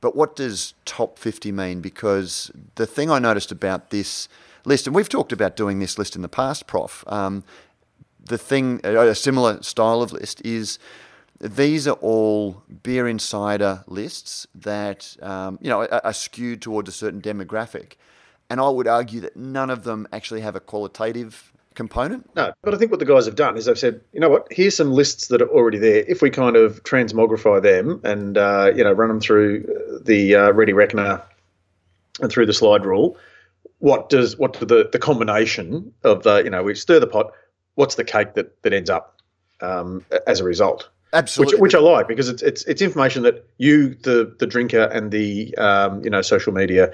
but 0.01 0.15
what 0.15 0.37
does 0.37 0.75
top 0.85 1.19
50 1.19 1.51
mean? 1.53 1.81
Because 1.81 2.51
the 2.75 2.87
thing 2.87 3.11
I 3.11 3.19
noticed 3.19 3.51
about 3.51 3.89
this 3.89 4.29
list, 4.67 4.87
and 4.87 4.95
we've 4.95 5.09
talked 5.09 5.33
about 5.33 5.57
doing 5.57 5.79
this 5.79 5.99
list 5.99 6.15
in 6.15 6.21
the 6.21 6.29
past, 6.29 6.67
Prof. 6.67 7.05
Um, 7.07 7.45
the 8.23 8.39
thing, 8.39 8.81
a 8.85 9.15
similar 9.15 9.63
style 9.63 10.03
of 10.03 10.13
list 10.13 10.45
is 10.45 10.79
these 11.41 11.87
are 11.87 11.97
all 12.01 12.63
beer 12.83 13.07
insider 13.07 13.85
lists 13.87 14.47
that 14.55 15.17
um, 15.21 15.59
you 15.61 15.69
know 15.69 15.83
are, 15.83 16.07
are, 16.07 16.13
skewed 16.13 16.63
towards 16.63 16.89
a 16.89 16.93
certain 16.93 17.21
demographic, 17.21 17.95
and 18.51 18.61
I 18.61 18.69
would 18.69 18.87
argue 18.87 19.21
that 19.21 19.37
none 19.37 19.71
of 19.71 19.85
them 19.85 20.07
actually 20.13 20.41
have 20.43 20.57
a 20.57 20.61
qualitative 20.61 21.53
component. 21.75 22.29
No, 22.37 22.53
but 22.63 22.75
I 22.75 22.79
think 22.79 22.91
what 22.91 23.01
the 23.01 23.07
guys 23.07 23.27
have 23.27 23.35
done 23.35 23.57
is 23.57 23.65
they've 23.65 23.79
said, 23.79 24.01
you 24.13 24.21
know 24.21 24.29
what, 24.29 24.47
here's 24.51 24.77
some 24.77 24.93
lists 24.93 25.29
that 25.29 25.43
are 25.43 25.49
already 25.49 25.79
there. 25.79 26.05
If 26.07 26.23
we 26.23 26.31
kind 26.31 26.57
of 26.57 26.83
transmogrify 26.85 27.63
them 27.63 28.01
and 28.05 28.39
uh, 28.39 28.73
you 28.75 28.85
know 28.85 28.93
run 28.93 29.09
them 29.09 29.21
through 29.21 30.01
the 30.05 30.35
uh, 30.35 30.53
Ready 30.53 30.73
Reckoner 30.73 31.23
and 32.21 32.31
through 32.31 32.47
the 32.47 32.53
slide 32.53 32.85
rule, 32.85 33.17
what 33.79 34.09
does 34.09 34.37
what 34.37 34.59
do 34.59 34.67
the 34.67 34.89
the 34.91 34.99
combination 34.99 35.93
of 36.05 36.23
the 36.23 36.39
you 36.39 36.51
know 36.51 36.63
we 36.63 36.75
stir 36.75 37.01
the 37.01 37.07
pot? 37.07 37.33
What's 37.75 37.97
the 37.97 38.05
cake 38.05 38.35
that 38.35 38.63
that 38.63 38.73
ends 38.73 38.91
up 38.91 39.21
um, 39.61 40.05
as 40.27 40.41
a 40.41 40.45
result? 40.45 40.89
Absolutely, 41.15 41.55
which, 41.55 41.61
which, 41.61 41.75
I 41.77 41.79
like 41.79 42.09
because 42.09 42.29
it's 42.29 42.43
it's 42.43 42.65
it's 42.65 42.83
information 42.83 43.23
that 43.23 43.49
you, 43.59 43.95
the 43.95 44.35
the 44.41 44.47
drinker, 44.47 44.83
and 44.83 45.13
the 45.13 45.57
um, 45.57 46.03
you 46.03 46.11
know 46.11 46.23
social 46.23 46.53
media 46.53 46.93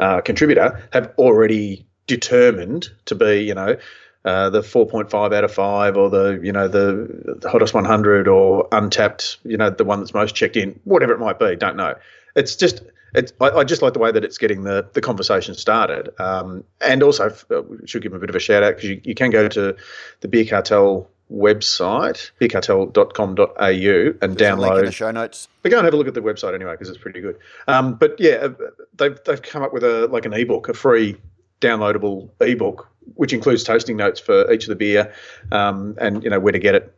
uh, 0.00 0.20
contributor 0.20 0.82
have 0.92 1.14
already 1.18 1.86
determined 2.08 2.90
to 3.04 3.14
be 3.14 3.44
you 3.44 3.54
know 3.54 3.76
uh, 4.24 4.50
the 4.50 4.60
4.5 4.60 5.32
out 5.32 5.44
of 5.44 5.54
5 5.54 5.96
or 5.96 6.10
the 6.10 6.40
you 6.42 6.52
know 6.52 6.68
the, 6.68 7.38
the, 7.40 7.48
hottest 7.48 7.72
100 7.72 8.28
or 8.28 8.68
Untappd 8.70 9.36
you 9.44 9.56
know 9.56 9.70
the 9.70 9.84
one 9.84 10.00
that's 10.00 10.12
most 10.12 10.34
checked 10.34 10.56
in 10.56 10.78
whatever 10.84 11.12
it 11.12 11.20
might 11.20 11.38
be 11.38 11.54
don't 11.56 11.76
know. 11.76 11.94
It's 12.34 12.56
just 12.56 12.82
it's 13.14 13.32
I, 13.40 13.50
I 13.50 13.64
just 13.64 13.82
like 13.82 13.92
the 13.92 13.98
way 13.98 14.10
that 14.10 14.24
it's 14.24 14.36
getting 14.36 14.64
the 14.64 14.86
the 14.92 15.00
conversation 15.00 15.54
started. 15.54 16.10
Um, 16.20 16.64
and 16.80 17.02
also 17.02 17.28
uh, 17.50 17.62
should 17.86 18.02
give 18.02 18.12
a 18.12 18.18
bit 18.18 18.30
of 18.30 18.36
a 18.36 18.40
shout 18.40 18.62
out 18.62 18.76
because 18.76 18.90
you, 18.90 19.00
you 19.04 19.14
can 19.14 19.30
go 19.30 19.48
to 19.48 19.76
the 20.20 20.28
beer 20.28 20.44
cartel 20.44 21.08
website, 21.30 22.30
beercartel.com.au, 22.40 23.44
and 23.64 24.36
There's 24.36 24.36
download 24.36 24.78
in 24.80 24.84
the 24.86 24.92
show 24.92 25.10
notes. 25.10 25.48
But 25.62 25.70
go 25.70 25.78
and 25.78 25.84
have 25.84 25.94
a 25.94 25.96
look 25.96 26.08
at 26.08 26.14
the 26.14 26.22
website 26.22 26.54
anyway 26.54 26.72
because 26.72 26.88
it's 26.88 26.98
pretty 26.98 27.20
good. 27.20 27.38
Um, 27.68 27.94
but 27.94 28.18
yeah, 28.18 28.48
uh, 28.48 28.52
they've 28.96 29.18
they've 29.24 29.42
come 29.42 29.62
up 29.62 29.72
with 29.72 29.84
a 29.84 30.08
like 30.08 30.24
an 30.24 30.32
ebook, 30.32 30.68
a 30.68 30.74
free 30.74 31.16
downloadable 31.60 32.30
ebook, 32.40 32.88
which 33.14 33.32
includes 33.32 33.64
tasting 33.64 33.96
notes 33.96 34.20
for 34.20 34.50
each 34.52 34.64
of 34.64 34.70
the 34.70 34.76
beer, 34.76 35.12
um, 35.52 35.96
and 36.00 36.22
you 36.24 36.30
know 36.30 36.40
where 36.40 36.52
to 36.52 36.58
get 36.58 36.74
it, 36.74 36.94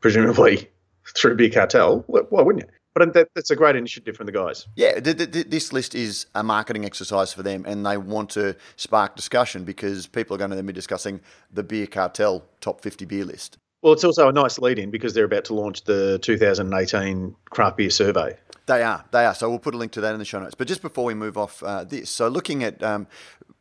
presumably 0.00 0.68
through 1.16 1.36
Beer 1.36 1.50
Cartel. 1.50 2.04
Why 2.06 2.42
wouldn't 2.42 2.64
you? 2.64 2.70
But 2.94 3.14
that, 3.14 3.28
that's 3.34 3.50
a 3.50 3.56
great 3.56 3.74
initiative 3.74 4.16
from 4.16 4.26
the 4.26 4.32
guys. 4.32 4.66
Yeah, 4.76 5.00
th- 5.00 5.16
th- 5.16 5.46
this 5.48 5.72
list 5.72 5.94
is 5.94 6.26
a 6.34 6.42
marketing 6.42 6.84
exercise 6.84 7.32
for 7.32 7.42
them, 7.42 7.64
and 7.66 7.86
they 7.86 7.96
want 7.96 8.28
to 8.30 8.54
spark 8.76 9.16
discussion 9.16 9.64
because 9.64 10.06
people 10.06 10.34
are 10.34 10.38
going 10.38 10.50
to 10.50 10.56
then 10.56 10.66
be 10.66 10.74
discussing 10.74 11.20
the 11.50 11.62
Beer 11.62 11.86
Cartel 11.86 12.44
top 12.60 12.82
50 12.82 13.06
beer 13.06 13.24
list. 13.24 13.56
Well, 13.82 13.92
it's 13.92 14.04
also 14.04 14.28
a 14.28 14.32
nice 14.32 14.58
lead 14.58 14.78
in 14.78 14.90
because 14.90 15.12
they're 15.12 15.24
about 15.24 15.44
to 15.46 15.54
launch 15.54 15.82
the 15.84 16.18
2018 16.20 17.34
craft 17.50 17.76
beer 17.76 17.90
survey. 17.90 18.36
They 18.66 18.82
are, 18.82 19.04
they 19.10 19.24
are. 19.24 19.34
So 19.34 19.50
we'll 19.50 19.58
put 19.58 19.74
a 19.74 19.76
link 19.76 19.92
to 19.92 20.00
that 20.02 20.12
in 20.12 20.20
the 20.20 20.24
show 20.24 20.38
notes. 20.38 20.54
But 20.54 20.68
just 20.68 20.82
before 20.82 21.04
we 21.04 21.14
move 21.14 21.36
off 21.36 21.62
uh, 21.64 21.82
this, 21.82 22.08
so 22.08 22.28
looking 22.28 22.62
at, 22.62 22.80
um, 22.82 23.08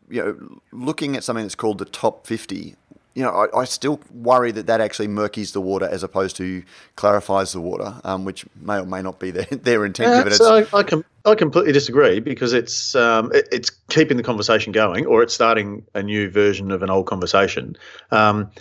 you 0.09 0.23
know, 0.23 0.59
looking 0.71 1.15
at 1.15 1.23
something 1.23 1.43
that's 1.43 1.55
called 1.55 1.79
the 1.79 1.85
top 1.85 2.27
50, 2.27 2.75
you 3.15 3.23
know, 3.23 3.31
I, 3.31 3.61
I, 3.61 3.65
still 3.65 3.99
worry 4.13 4.51
that 4.51 4.67
that 4.67 4.79
actually 4.79 5.07
murkies 5.07 5.53
the 5.53 5.59
water 5.59 5.85
as 5.85 6.03
opposed 6.03 6.37
to 6.37 6.63
clarifies 6.95 7.51
the 7.51 7.59
water, 7.59 7.99
um, 8.03 8.23
which 8.23 8.45
may 8.61 8.77
or 8.77 8.85
may 8.85 9.01
not 9.01 9.19
be 9.19 9.31
their, 9.31 9.45
their 9.51 9.85
intent. 9.85 10.27
Uh, 10.27 10.29
so 10.29 10.55
I, 10.55 10.77
I, 10.77 10.83
com- 10.83 11.03
I 11.25 11.35
completely 11.35 11.73
disagree 11.73 12.19
because 12.19 12.53
it's 12.53 12.95
um, 12.95 13.31
it, 13.33 13.47
it's 13.51 13.71
keeping 13.89 14.17
the 14.17 14.23
conversation 14.23 14.71
going, 14.71 15.07
or 15.07 15.23
it's 15.23 15.33
starting 15.33 15.85
a 15.93 16.03
new 16.03 16.29
version 16.29 16.71
of 16.71 16.83
an 16.83 16.89
old 16.89 17.07
conversation. 17.07 17.75
Um, 18.11 18.51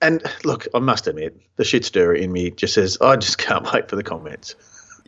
and 0.00 0.22
look, 0.44 0.66
I 0.74 0.78
must 0.78 1.06
admit, 1.06 1.40
the 1.56 1.64
shit 1.64 1.84
stirrer 1.84 2.14
in 2.14 2.32
me 2.32 2.50
just 2.50 2.74
says, 2.74 2.98
I 3.00 3.16
just 3.16 3.38
can't 3.46 3.70
wait 3.72 3.88
for 3.88 3.96
the 3.96 4.02
comments. 4.02 4.54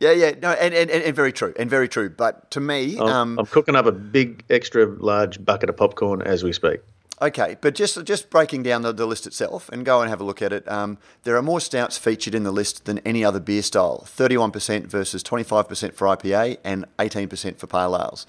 Yeah, 0.01 0.13
yeah, 0.13 0.33
no, 0.41 0.53
and, 0.53 0.73
and, 0.73 0.91
and 0.91 1.15
very 1.15 1.33
true, 1.33 1.53
and 1.59 1.69
very 1.69 1.89
true. 1.89 2.09
But 2.09 2.53
to 2.53 2.61
me, 2.61 2.99
I'm, 2.99 3.07
um, 3.07 3.39
I'm 3.39 3.47
cooking 3.47 3.75
up 3.75 3.87
a 3.87 3.93
big, 3.93 4.45
extra 4.49 4.87
large 4.87 5.45
bucket 5.45 5.69
of 5.69 5.77
popcorn 5.77 6.23
as 6.23 6.45
we 6.45 6.53
speak. 6.53 6.81
Okay, 7.21 7.57
but 7.61 7.75
just 7.75 8.05
just 8.05 8.31
breaking 8.31 8.63
down 8.63 8.83
the, 8.83 8.93
the 8.93 9.05
list 9.05 9.27
itself 9.27 9.69
and 9.71 9.85
go 9.85 10.01
and 10.01 10.09
have 10.09 10.21
a 10.21 10.25
look 10.25 10.41
at 10.41 10.53
it. 10.53 10.71
Um, 10.71 10.99
there 11.25 11.37
are 11.37 11.43
more 11.43 11.61
stouts 11.61 11.99
featured 11.99 12.33
in 12.33 12.45
the 12.45 12.53
list 12.53 12.85
than 12.85 13.01
any 13.01 13.25
other 13.25 13.41
beer 13.41 13.63
style 13.63 14.05
31% 14.07 14.87
versus 14.87 15.25
25% 15.25 15.95
for 15.95 16.07
IPA 16.07 16.59
and 16.63 16.85
18% 17.01 17.59
for 17.59 17.67
pale 17.67 17.97
ales. 17.97 18.25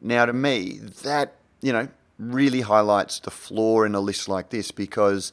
Now, 0.00 0.26
to 0.26 0.32
me, 0.32 0.80
that, 1.04 1.34
you 1.60 1.72
know, 1.72 1.86
really 2.18 2.62
highlights 2.62 3.20
the 3.20 3.30
flaw 3.30 3.84
in 3.84 3.94
a 3.94 4.00
list 4.00 4.28
like 4.28 4.50
this 4.50 4.72
because 4.72 5.32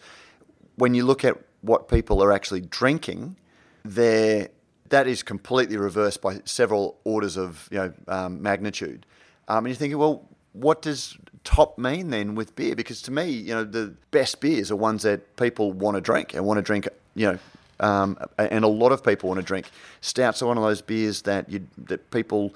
when 0.79 0.93
you 0.93 1.05
look 1.05 1.23
at 1.23 1.37
what 1.61 1.87
people 1.87 2.23
are 2.23 2.31
actually 2.31 2.61
drinking, 2.61 3.35
there 3.83 4.49
that 4.89 5.05
is 5.05 5.21
completely 5.21 5.77
reversed 5.77 6.21
by 6.21 6.39
several 6.45 6.97
orders 7.03 7.37
of 7.37 7.67
you 7.71 7.77
know 7.77 7.93
um, 8.07 8.41
magnitude. 8.41 9.05
Um, 9.47 9.59
and 9.59 9.67
you're 9.67 9.75
thinking, 9.75 9.97
well, 9.97 10.27
what 10.53 10.81
does 10.81 11.17
top 11.43 11.77
mean 11.77 12.09
then 12.09 12.35
with 12.35 12.55
beer? 12.55 12.75
Because 12.75 13.01
to 13.03 13.11
me, 13.11 13.29
you 13.29 13.53
know, 13.53 13.63
the 13.63 13.93
best 14.11 14.41
beers 14.41 14.71
are 14.71 14.75
ones 14.75 15.03
that 15.03 15.35
people 15.37 15.71
want 15.71 15.95
to 15.95 16.01
drink 16.01 16.33
and 16.33 16.45
want 16.45 16.57
to 16.57 16.61
drink, 16.61 16.87
you 17.15 17.31
know, 17.31 17.39
um, 17.79 18.17
and 18.37 18.63
a 18.63 18.67
lot 18.67 18.91
of 18.91 19.03
people 19.03 19.29
want 19.29 19.39
to 19.39 19.45
drink. 19.45 19.69
Stouts 20.01 20.41
are 20.41 20.47
one 20.47 20.57
of 20.57 20.63
those 20.63 20.81
beers 20.81 21.23
that 21.23 21.49
you 21.49 21.67
that 21.85 22.09
people, 22.11 22.53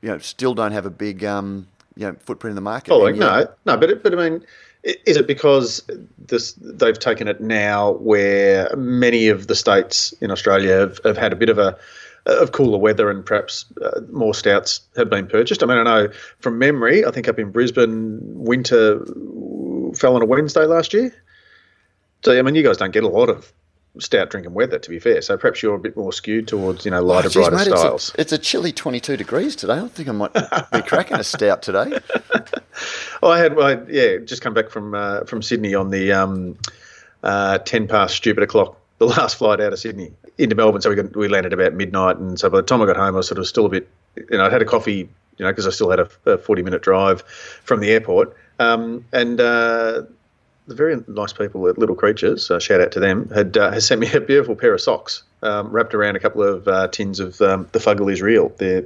you 0.00 0.08
know, 0.08 0.18
still 0.18 0.54
don't 0.54 0.72
have 0.72 0.86
a 0.86 0.90
big, 0.90 1.24
um, 1.24 1.68
you 1.96 2.06
know, 2.06 2.16
footprint 2.20 2.52
in 2.52 2.56
the 2.56 2.62
market. 2.62 2.92
Oh, 2.92 2.98
like, 2.98 3.16
no, 3.16 3.46
no, 3.66 3.76
but 3.76 4.02
but 4.02 4.18
I 4.18 4.28
mean, 4.28 4.46
is 4.84 5.16
it 5.16 5.26
because 5.26 5.82
this 6.18 6.52
they've 6.54 6.98
taken 6.98 7.28
it 7.28 7.40
now 7.40 7.92
where 7.92 8.74
many 8.76 9.28
of 9.28 9.46
the 9.46 9.54
states 9.54 10.12
in 10.20 10.30
Australia 10.30 10.78
have, 10.78 11.00
have 11.04 11.16
had 11.16 11.32
a 11.32 11.36
bit 11.36 11.48
of 11.48 11.58
a 11.58 11.76
of 12.26 12.52
cooler 12.52 12.78
weather 12.78 13.10
and 13.10 13.24
perhaps 13.24 13.66
uh, 13.84 14.00
more 14.10 14.34
stouts 14.34 14.80
have 14.96 15.10
been 15.10 15.26
purchased. 15.26 15.62
I 15.62 15.66
mean, 15.66 15.78
I 15.78 15.82
know 15.82 16.08
from 16.38 16.58
memory, 16.58 17.04
I 17.04 17.10
think 17.10 17.28
up 17.28 17.38
in 17.38 17.50
Brisbane, 17.50 18.20
winter 18.22 19.04
fell 19.96 20.14
on 20.14 20.22
a 20.22 20.26
Wednesday 20.26 20.64
last 20.64 20.94
year. 20.94 21.12
So, 22.24 22.38
I 22.38 22.42
mean, 22.42 22.54
you 22.54 22.62
guys 22.62 22.76
don't 22.76 22.92
get 22.92 23.02
a 23.02 23.08
lot 23.08 23.28
of 23.28 23.52
stout 23.98 24.30
drinking 24.30 24.54
weather, 24.54 24.78
to 24.78 24.90
be 24.90 24.98
fair. 24.98 25.20
So 25.22 25.36
perhaps 25.36 25.62
you're 25.62 25.74
a 25.74 25.78
bit 25.78 25.96
more 25.96 26.12
skewed 26.12 26.48
towards, 26.48 26.84
you 26.84 26.90
know, 26.90 27.02
lighter, 27.02 27.28
oh, 27.28 27.30
geez, 27.30 27.48
brighter 27.48 27.70
mate, 27.70 27.78
styles. 27.78 28.08
It's 28.10 28.18
a, 28.18 28.20
it's 28.20 28.32
a, 28.32 28.38
chilly 28.38 28.72
22 28.72 29.16
degrees 29.16 29.56
today. 29.56 29.78
I 29.78 29.88
think 29.88 30.08
I 30.08 30.12
might 30.12 30.32
be 30.32 30.82
cracking 30.82 31.18
a 31.18 31.24
stout 31.24 31.62
today. 31.62 31.98
well, 33.22 33.32
I 33.32 33.38
had, 33.38 33.58
I, 33.58 33.82
yeah, 33.88 34.18
just 34.18 34.42
come 34.42 34.54
back 34.54 34.70
from 34.70 34.94
uh, 34.94 35.24
from 35.24 35.42
Sydney 35.42 35.74
on 35.74 35.90
the 35.90 36.12
um, 36.12 36.58
uh, 37.22 37.58
10 37.58 37.88
past 37.88 38.16
stupid 38.16 38.42
o'clock, 38.42 38.78
the 38.98 39.06
last 39.06 39.36
flight 39.36 39.60
out 39.60 39.72
of 39.72 39.78
Sydney 39.78 40.12
into 40.38 40.54
Melbourne. 40.54 40.80
So 40.80 40.90
we 40.90 40.96
got, 40.96 41.14
we 41.14 41.28
landed 41.28 41.52
about 41.52 41.74
midnight, 41.74 42.16
and 42.16 42.38
so 42.38 42.48
by 42.48 42.58
the 42.58 42.62
time 42.66 42.80
I 42.80 42.86
got 42.86 42.96
home, 42.96 43.14
I 43.14 43.18
was 43.18 43.28
sort 43.28 43.38
of 43.38 43.46
still 43.46 43.66
a 43.66 43.70
bit, 43.70 43.88
you 44.16 44.38
know, 44.38 44.46
I'd 44.46 44.52
had 44.52 44.62
a 44.62 44.66
coffee, 44.66 45.08
you 45.38 45.44
know, 45.44 45.50
because 45.50 45.66
I 45.66 45.70
still 45.70 45.90
had 45.90 46.00
a, 46.00 46.08
a 46.26 46.38
40 46.38 46.62
minute 46.62 46.82
drive 46.82 47.22
from 47.64 47.80
the 47.80 47.90
airport. 47.90 48.36
Um, 48.58 49.04
and 49.12 49.40
uh, 49.40 50.02
the 50.66 50.74
very 50.74 51.02
nice 51.08 51.32
people 51.32 51.66
at 51.68 51.78
Little 51.78 51.96
Creatures, 51.96 52.50
uh, 52.50 52.58
shout 52.58 52.80
out 52.80 52.92
to 52.92 53.00
them, 53.00 53.28
had 53.30 53.56
uh, 53.56 53.70
has 53.72 53.86
sent 53.86 54.00
me 54.00 54.12
a 54.12 54.20
beautiful 54.20 54.54
pair 54.54 54.74
of 54.74 54.80
socks 54.80 55.22
um, 55.42 55.68
wrapped 55.70 55.94
around 55.94 56.16
a 56.16 56.20
couple 56.20 56.42
of 56.42 56.68
uh, 56.68 56.88
tins 56.88 57.20
of 57.20 57.40
um, 57.40 57.68
the 57.72 57.78
Fuggle 57.78 58.12
is 58.12 58.22
Real, 58.22 58.50
their 58.58 58.84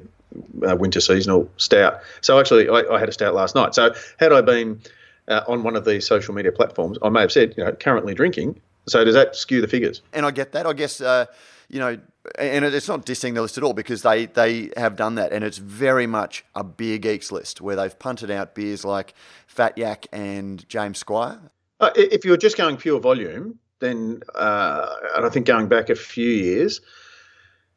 uh, 0.69 0.77
winter 0.77 1.01
seasonal 1.01 1.51
stout. 1.57 2.01
So 2.21 2.39
actually, 2.39 2.69
I, 2.69 2.83
I, 2.95 2.99
had 2.99 3.09
a 3.09 3.13
stout 3.13 3.35
last 3.35 3.55
night. 3.55 3.75
So 3.75 3.95
had 4.19 4.33
I 4.33 4.41
been 4.41 4.81
uh, 5.29 5.43
on 5.49 5.63
one 5.63 5.77
of 5.77 5.85
these 5.85 6.07
social 6.07 6.35
media 6.35 6.53
platforms, 6.53 6.99
I 7.03 7.09
may 7.09 7.21
have 7.21 7.33
said, 7.33 7.55
you 7.57 7.65
know, 7.65 7.73
currently 7.73 8.15
drinking. 8.15 8.61
So 8.89 9.05
does 9.05 9.15
that 9.15 9.37
skew 9.37 9.61
the 9.61 9.69
figures? 9.69 10.01
And 10.13 10.25
I 10.25 10.31
get 10.31 10.53
that. 10.53 10.67
I 10.67 10.73
guess 10.73 11.01
uh, 11.01 11.27
you 11.69 11.79
know, 11.79 11.99
and 12.39 12.65
it's 12.65 12.89
not 12.89 13.07
dissing 13.07 13.35
the 13.35 13.43
list 13.43 13.59
at 13.59 13.65
all 13.65 13.73
because 13.73 14.03
they, 14.03 14.27
they 14.27 14.71
have 14.77 14.97
done 14.97 15.17
that, 15.17 15.33
and 15.33 15.45
it's 15.45 15.59
very 15.59 16.07
much 16.07 16.45
a 16.55 16.65
beer 16.65 16.99
geeks 16.99 17.33
list 17.33 17.61
where 17.61 17.77
they've 17.77 17.99
punted 17.99 18.31
out 18.31 18.55
beers 18.55 18.85
like 18.85 19.15
Fat 19.47 19.77
Yak 19.77 20.07
and 20.13 20.69
James 20.69 20.99
Squire. 20.99 21.39
Uh, 21.81 21.91
if 21.95 22.25
you're 22.25 22.37
just 22.37 22.57
going 22.57 22.77
pure 22.77 23.01
volume, 23.01 23.59
then 23.81 24.23
uh, 24.35 24.97
and 25.17 25.27
I 25.27 25.29
think 25.29 25.47
going 25.47 25.69
back 25.69 25.91
a 25.91 25.95
few 25.95 26.31
years, 26.31 26.81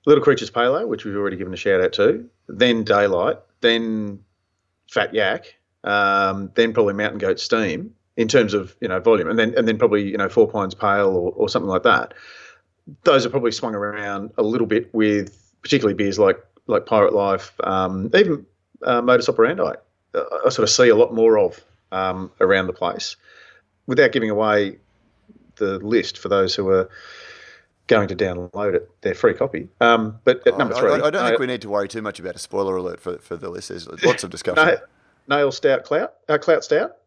Little 0.05 0.23
Creatures 0.23 0.49
Pale, 0.49 0.87
which 0.87 1.05
we've 1.05 1.15
already 1.15 1.37
given 1.37 1.53
a 1.53 1.57
shout 1.57 1.81
out 1.81 1.93
to, 1.93 2.29
then 2.47 2.83
Daylight, 2.83 3.37
then 3.61 4.23
Fat 4.89 5.13
Yak, 5.13 5.55
um, 5.83 6.51
then 6.55 6.73
probably 6.73 6.93
Mountain 6.93 7.19
Goat 7.19 7.39
Steam 7.39 7.93
in 8.15 8.27
terms 8.27 8.53
of 8.53 8.75
you 8.79 8.87
know 8.87 8.99
volume, 8.99 9.29
and 9.29 9.37
then 9.37 9.53
and 9.57 9.67
then 9.67 9.77
probably 9.77 10.09
you 10.09 10.17
know 10.17 10.29
Four 10.29 10.47
Pines 10.47 10.75
Pale 10.75 11.07
or, 11.07 11.31
or 11.33 11.49
something 11.49 11.69
like 11.69 11.83
that. 11.83 12.13
Those 13.03 13.25
are 13.25 13.29
probably 13.29 13.51
swung 13.51 13.75
around 13.75 14.31
a 14.37 14.43
little 14.43 14.65
bit 14.65 14.93
with 14.93 15.53
particularly 15.61 15.93
beers 15.93 16.17
like 16.17 16.39
like 16.67 16.85
Pirate 16.85 17.13
Life, 17.13 17.51
um, 17.65 18.09
even 18.15 18.45
uh, 18.83 19.01
Modus 19.01 19.27
Operandi. 19.27 19.73
Uh, 20.13 20.23
I 20.45 20.49
sort 20.49 20.63
of 20.63 20.69
see 20.69 20.87
a 20.87 20.95
lot 20.95 21.13
more 21.13 21.37
of 21.37 21.61
um, 21.91 22.31
around 22.39 22.67
the 22.67 22.73
place 22.73 23.17
without 23.89 24.11
giving 24.11 24.29
away 24.29 24.77
the 25.55 25.79
list 25.79 26.19
for 26.19 26.29
those 26.29 26.53
who 26.53 26.69
are 26.69 26.87
going 27.87 28.07
to 28.07 28.15
download 28.15 28.75
it, 28.75 28.89
their 29.01 29.15
free 29.15 29.33
copy. 29.33 29.67
Um, 29.81 30.19
but 30.23 30.47
at 30.47 30.53
oh, 30.53 30.57
number 30.57 30.75
three, 30.75 30.91
I, 30.91 31.07
I 31.07 31.09
don't 31.09 31.27
think 31.27 31.39
we 31.39 31.47
need 31.47 31.63
to 31.63 31.69
worry 31.69 31.87
too 31.87 32.03
much 32.03 32.19
about 32.19 32.35
a 32.35 32.39
spoiler 32.39 32.77
alert 32.77 32.99
for, 32.99 33.17
for 33.17 33.35
the 33.35 33.49
list. 33.49 33.69
There's 33.69 33.87
lots 34.03 34.23
of 34.23 34.29
discussion. 34.29 34.77
Nail 35.27 35.51
Stout 35.51 35.83
Clout, 35.83 36.13
uh, 36.29 36.37
Clout 36.37 36.63
Stout. 36.63 36.97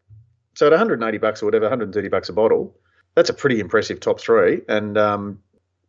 So 0.55 0.67
at 0.67 0.73
180 0.73 1.19
bucks 1.19 1.41
or 1.41 1.47
whatever, 1.47 1.65
130 1.65 2.09
bucks 2.09 2.29
a 2.29 2.33
bottle, 2.33 2.77
that's 3.15 3.31
a 3.31 3.35
pretty 3.35 3.61
impressive 3.61 4.01
top 4.01 4.21
three. 4.21 4.61
And 4.69 4.99
um, 4.99 5.41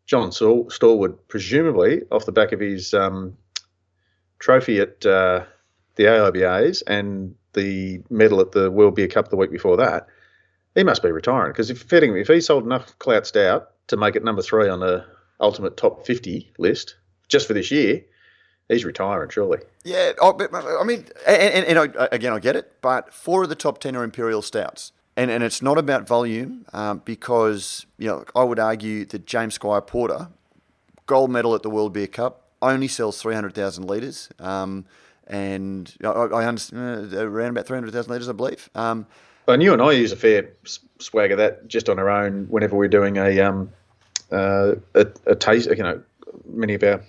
John 0.05 0.31
Stallwood, 0.31 1.17
presumably 1.27 2.03
off 2.11 2.25
the 2.25 2.31
back 2.31 2.51
of 2.51 2.59
his 2.59 2.93
um, 2.93 3.35
trophy 4.37 4.79
at 4.79 5.03
uh, 5.05 5.43
the 5.95 6.03
AIBAs 6.03 6.83
and 6.85 7.35
the 7.53 8.01
medal 8.11 8.39
at 8.39 8.51
the 8.51 8.69
World 8.69 8.95
Beer 8.95 9.07
Cup 9.07 9.29
the 9.29 9.35
week 9.35 9.51
before 9.51 9.77
that, 9.77 10.07
he 10.75 10.83
must 10.83 11.03
be 11.03 11.11
retiring 11.11 11.51
because 11.51 11.69
if 11.69 11.81
fitting 11.81 12.15
if 12.17 12.27
he 12.27 12.41
sold 12.41 12.63
enough 12.63 12.97
Clout 12.99 13.27
Stout 13.27 13.71
to 13.87 13.97
make 13.97 14.15
it 14.15 14.23
number 14.23 14.41
three 14.41 14.69
on 14.69 14.79
the 14.79 15.05
ultimate 15.39 15.77
top 15.77 16.05
fifty 16.05 16.51
list 16.57 16.95
just 17.27 17.47
for 17.47 17.53
this 17.53 17.71
year, 17.71 18.03
he's 18.69 18.85
retiring 18.85 19.29
surely. 19.29 19.59
Yeah, 19.83 20.13
I 20.21 20.83
mean, 20.83 21.05
and, 21.27 21.67
and, 21.67 21.77
and, 21.77 21.95
again, 22.11 22.33
I 22.33 22.39
get 22.39 22.55
it, 22.55 22.73
but 22.81 23.13
four 23.13 23.43
of 23.43 23.49
the 23.49 23.55
top 23.55 23.79
ten 23.79 23.95
are 23.95 24.03
imperial 24.03 24.41
stouts. 24.41 24.91
And, 25.15 25.29
and 25.29 25.43
it's 25.43 25.61
not 25.61 25.77
about 25.77 26.07
volume 26.07 26.65
um, 26.73 27.03
because 27.05 27.85
you 27.99 28.07
know 28.07 28.25
I 28.35 28.43
would 28.43 28.59
argue 28.59 29.05
that 29.05 29.27
James 29.27 29.53
Squire 29.53 29.81
Porter, 29.81 30.29
gold 31.05 31.29
medal 31.29 31.53
at 31.53 31.61
the 31.61 31.69
World 31.69 31.93
Beer 31.93 32.07
Cup, 32.07 32.47
only 32.63 32.87
sells 32.87 33.21
three 33.21 33.35
hundred 33.35 33.53
thousand 33.53 33.85
litres, 33.85 34.29
um, 34.39 34.85
and 35.27 35.95
I, 36.03 36.07
I 36.07 36.45
understand 36.45 37.13
uh, 37.13 37.27
around 37.27 37.51
about 37.51 37.67
three 37.67 37.77
hundred 37.77 37.93
thousand 37.93 38.11
litres, 38.11 38.27
I 38.27 38.31
believe. 38.31 38.69
Um, 38.73 39.05
and 39.47 39.63
you 39.63 39.73
and 39.73 39.81
I 39.81 39.91
use 39.91 40.11
a 40.11 40.15
fair 40.15 40.49
swag 40.99 41.31
of 41.31 41.37
that 41.37 41.67
just 41.67 41.89
on 41.89 41.99
our 41.99 42.09
own 42.09 42.45
whenever 42.49 42.75
we're 42.75 42.87
doing 42.87 43.17
a 43.17 43.39
um 43.41 43.71
uh, 44.31 44.75
a, 44.95 45.07
a 45.25 45.35
taste. 45.35 45.69
You 45.69 45.83
know, 45.83 46.01
many 46.45 46.73
of 46.73 46.83
our 46.83 47.01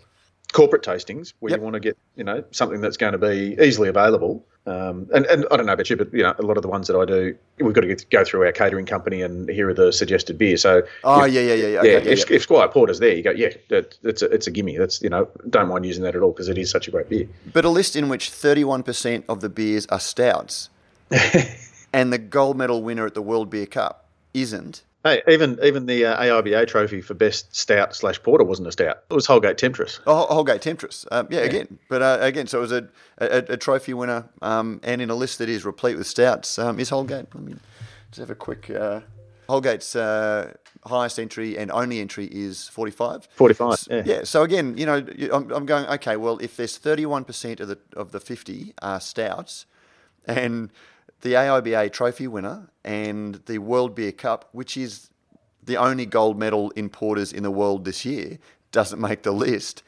corporate 0.53 0.83
tastings 0.83 1.33
where 1.41 1.51
yep. 1.51 1.59
you 1.59 1.65
want 1.65 1.75
to 1.75 1.81
get 1.81 1.99
you 2.17 2.25
know 2.25 2.45
something 2.53 2.81
that's 2.81 2.97
going 2.97 3.13
to 3.13 3.19
be 3.19 3.57
easily 3.61 3.89
available. 3.89 4.45
Um, 4.67 5.11
and, 5.13 5.27
and 5.27 5.45
I 5.51 5.59
don't 5.59 5.67
know 5.67 5.75
about 5.75 5.91
you, 5.91 5.97
but 5.97 6.11
you 6.15 6.23
know, 6.23 6.35
a 6.39 6.43
lot 6.43 6.57
of 6.57 6.63
the 6.63 6.71
ones 6.71 6.87
that 6.87 6.97
I 6.97 7.05
do, 7.05 7.37
we've 7.59 7.75
got 7.75 7.83
to 7.83 7.87
get, 7.87 8.09
go 8.09 8.25
through 8.25 8.47
our 8.47 8.53
catering 8.53 8.87
company, 8.87 9.21
and 9.21 9.47
here 9.51 9.69
are 9.69 9.75
the 9.75 9.93
suggested 9.93 10.39
beers. 10.39 10.63
So, 10.63 10.83
oh 11.03 11.25
if, 11.25 11.35
yeah, 11.35 11.41
yeah, 11.43 11.55
yeah, 11.55 11.67
yeah. 11.67 11.79
Okay, 11.81 11.93
yeah, 11.93 11.99
if, 11.99 12.31
yeah. 12.31 12.37
if 12.37 12.43
Squire 12.43 12.69
Porter's 12.69 12.99
there, 12.99 13.15
you 13.15 13.23
go, 13.23 13.31
yeah, 13.33 13.51
that, 13.69 13.99
it's 14.03 14.23
a, 14.23 14.27
it's 14.31 14.47
a 14.47 14.51
gimme. 14.51 14.79
That's 14.79 15.03
you 15.03 15.11
know, 15.11 15.29
don't 15.51 15.69
mind 15.69 15.85
using 15.85 16.03
that 16.05 16.17
at 16.17 16.23
all 16.23 16.33
because 16.33 16.49
it 16.49 16.57
is 16.57 16.71
such 16.71 16.89
a 16.89 16.91
great 16.91 17.11
beer. 17.11 17.29
But 17.53 17.67
a 17.67 17.69
list 17.69 17.95
in 17.95 18.09
which 18.09 18.31
thirty 18.31 18.65
one 18.65 18.83
percent 18.83 19.27
of 19.29 19.41
the 19.41 19.51
beers 19.51 19.87
are 19.89 20.01
stouts. 20.01 20.71
and 21.95 22.13
the 22.13 22.19
gold 22.19 22.59
medal 22.59 22.83
winner 22.83 23.07
at 23.07 23.15
the 23.15 23.23
World 23.23 23.49
Beer 23.49 23.67
Cup 23.67 24.09
isn't. 24.35 24.83
Hey, 25.05 25.23
even 25.29 25.59
even 25.63 25.87
the 25.87 26.07
uh, 26.07 26.23
AIBA 26.23 26.67
trophy 26.67 27.01
for 27.01 27.15
best 27.15 27.55
stout 27.55 27.95
slash 27.95 28.23
porter 28.23 28.43
wasn't 28.43 28.69
a 28.69 28.73
stout. 28.73 29.05
It 29.11 29.15
was 29.15 29.27
Holgate 29.27 29.59
Temptress. 29.59 30.01
Oh, 30.07 30.27
Holgate 30.27 30.63
Temptress. 30.63 31.07
Um, 31.13 31.29
yeah, 31.31 31.41
yeah, 31.41 31.45
again, 31.45 31.79
but 31.89 32.03
uh, 32.03 32.19
again, 32.21 32.47
so 32.47 32.59
it 32.59 32.63
was 32.63 32.73
a, 32.73 32.89
a, 33.19 33.45
a 33.51 33.57
trophy 33.57 33.95
winner, 33.95 34.29
um, 34.41 34.81
and 34.83 35.03
in 35.03 35.11
a 35.11 35.15
list 35.15 35.39
that 35.39 35.49
is 35.49 35.65
replete 35.65 35.99
with 35.99 36.07
stouts 36.07 36.59
um, 36.59 36.81
is 36.81 36.89
Holgate. 36.89 37.27
Let 37.35 37.45
me 37.45 37.55
just 38.11 38.21
have 38.21 38.31
a 38.31 38.35
quick. 38.35 38.71
Uh, 38.71 39.01
Holgate's 39.47 39.95
uh, 39.95 40.55
highest 40.87 41.19
entry 41.19 41.59
and 41.59 41.71
only 41.71 42.01
entry 42.01 42.25
is 42.33 42.67
45. 42.69 43.29
45, 43.35 43.89
yeah. 43.91 44.03
Yeah, 44.07 44.25
so 44.25 44.43
again, 44.43 44.79
you 44.79 44.87
know, 44.87 45.07
I'm, 45.31 45.51
I'm 45.53 45.67
going, 45.67 45.85
okay, 45.85 46.17
well, 46.17 46.39
if 46.39 46.57
there's 46.57 46.79
31% 46.79 47.61
of 47.61 47.69
the, 47.69 47.79
of 47.95 48.13
the 48.13 48.21
50 48.21 48.73
are 48.81 49.01
stouts 49.01 49.67
and 50.27 50.71
the 51.25 51.33
AIBA 51.33 51.91
trophy 51.91 52.29
winner 52.29 52.69
and 52.85 53.37
the 53.47 53.59
World 53.59 53.95
Beer 53.95 54.13
Cup, 54.13 54.49
which 54.53 54.77
is 54.77 55.11
the 55.63 55.79
only 55.79 56.05
gold 56.05 56.39
medal 56.39 56.71
in 56.73 56.91
porters 56.91 57.33
in 57.33 57.43
the 57.43 57.51
world 57.51 57.87
this 57.87 58.05
year, 58.05 58.39
doesn't 58.73 59.01
make 59.01 59.23
the 59.23 59.33
list. 59.33 59.83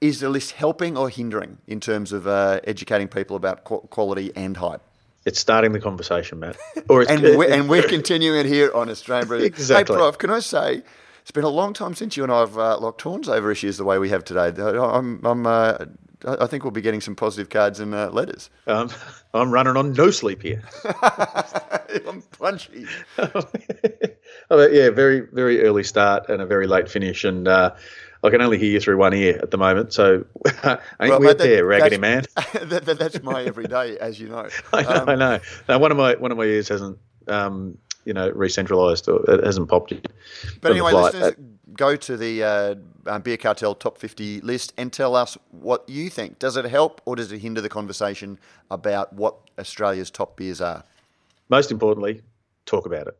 Is 0.00 0.20
the 0.20 0.30
list 0.30 0.52
helping 0.52 0.96
or 0.96 1.10
hindering 1.10 1.58
in 1.66 1.78
terms 1.78 2.10
of 2.12 2.26
uh, 2.26 2.60
educating 2.64 3.06
people 3.06 3.36
about 3.36 3.64
quality 3.64 4.32
and 4.34 4.56
hype? 4.56 4.80
It's 5.26 5.38
starting 5.38 5.72
the 5.72 5.80
conversation, 5.80 6.40
Matt. 6.40 6.56
Or 6.88 7.02
and, 7.02 7.20
we're, 7.20 7.52
and 7.52 7.68
we're 7.68 7.82
continuing 7.82 8.38
it 8.38 8.46
here 8.46 8.72
on 8.74 8.88
Australian 8.88 9.28
Brew. 9.28 9.38
Exactly. 9.44 9.94
Hey, 9.94 9.98
Prof, 9.98 10.16
can 10.16 10.30
I 10.30 10.40
say, 10.40 10.82
it's 11.20 11.30
been 11.32 11.44
a 11.44 11.50
long 11.50 11.74
time 11.74 11.94
since 11.94 12.16
you 12.16 12.22
and 12.22 12.32
I 12.32 12.40
have 12.40 12.56
uh, 12.56 12.78
locked 12.78 13.02
horns 13.02 13.28
over 13.28 13.50
issues 13.50 13.76
the 13.76 13.84
way 13.84 13.98
we 13.98 14.08
have 14.08 14.24
today. 14.24 14.54
I'm, 14.58 15.22
I'm 15.26 15.46
uh, 15.46 15.84
I 16.26 16.46
think 16.46 16.64
we'll 16.64 16.72
be 16.72 16.80
getting 16.80 17.00
some 17.00 17.14
positive 17.14 17.48
cards 17.48 17.80
and 17.80 17.94
uh, 17.94 18.10
letters. 18.10 18.50
Um, 18.66 18.90
I'm 19.34 19.50
running 19.50 19.76
on 19.76 19.92
no 19.92 20.10
sleep 20.10 20.42
here. 20.42 20.62
I'm 22.06 22.22
punchy. 22.38 22.86
oh, 23.18 24.66
yeah, 24.68 24.90
very 24.90 25.20
very 25.20 25.62
early 25.62 25.84
start 25.84 26.28
and 26.28 26.42
a 26.42 26.46
very 26.46 26.66
late 26.66 26.90
finish, 26.90 27.24
and 27.24 27.46
uh, 27.46 27.74
I 28.24 28.30
can 28.30 28.42
only 28.42 28.58
hear 28.58 28.72
you 28.72 28.80
through 28.80 28.96
one 28.96 29.14
ear 29.14 29.38
at 29.40 29.50
the 29.50 29.58
moment. 29.58 29.92
So 29.92 30.24
ain't 30.64 30.80
well, 31.00 31.20
we 31.20 31.26
that, 31.28 31.38
there, 31.38 31.64
raggedy 31.64 31.98
man? 31.98 32.24
that, 32.62 32.84
that, 32.84 32.98
that's 32.98 33.22
my 33.22 33.44
everyday, 33.44 33.96
as 33.98 34.18
you 34.18 34.28
know. 34.28 34.48
I 34.72 34.82
know. 34.82 34.90
Um, 34.90 35.08
I 35.08 35.14
know. 35.14 35.40
Now, 35.68 35.78
one 35.78 35.92
of 35.92 35.96
my 35.96 36.14
one 36.16 36.32
of 36.32 36.38
my 36.38 36.44
ears 36.44 36.68
hasn't. 36.68 36.98
Um, 37.28 37.78
you 38.04 38.14
know, 38.14 38.30
re-centralized 38.30 39.06
or 39.06 39.22
it 39.30 39.44
hasn't 39.44 39.68
popped 39.68 39.92
yet. 39.92 40.06
But 40.62 40.70
anyway, 40.70 40.94
listeners, 40.94 41.34
go 41.74 41.96
to 41.96 42.16
the 42.16 42.42
uh, 42.42 42.74
uh, 43.06 43.18
Beer 43.18 43.36
Cartel 43.36 43.74
Top 43.74 43.98
50 43.98 44.40
list 44.40 44.72
and 44.76 44.92
tell 44.92 45.14
us 45.14 45.36
what 45.50 45.88
you 45.88 46.10
think. 46.10 46.38
Does 46.38 46.56
it 46.56 46.64
help 46.66 47.00
or 47.04 47.16
does 47.16 47.32
it 47.32 47.38
hinder 47.38 47.60
the 47.60 47.68
conversation 47.68 48.38
about 48.70 49.12
what 49.12 49.36
Australia's 49.58 50.10
top 50.10 50.36
beers 50.36 50.60
are? 50.60 50.84
Most 51.48 51.70
importantly, 51.70 52.22
talk 52.66 52.86
about 52.86 53.08
it. 53.08 53.18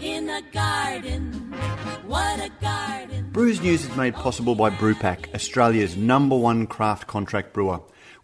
In 0.00 0.28
a 0.28 0.42
garden, 0.52 1.32
what 2.06 2.40
a 2.40 2.50
garden. 2.60 3.30
Brews 3.32 3.60
News 3.60 3.84
is 3.84 3.96
made 3.96 4.14
possible 4.14 4.54
by 4.54 4.70
Brewpack, 4.70 5.34
Australia's 5.34 5.96
number 5.96 6.36
one 6.36 6.66
craft 6.66 7.06
contract 7.06 7.52
brewer. 7.52 7.80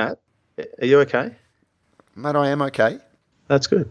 Matt, 0.00 0.18
are 0.80 0.86
you 0.86 1.00
okay? 1.00 1.34
Matt, 2.14 2.36
I 2.36 2.48
am 2.48 2.62
okay. 2.62 2.98
That's 3.48 3.66
good. 3.66 3.90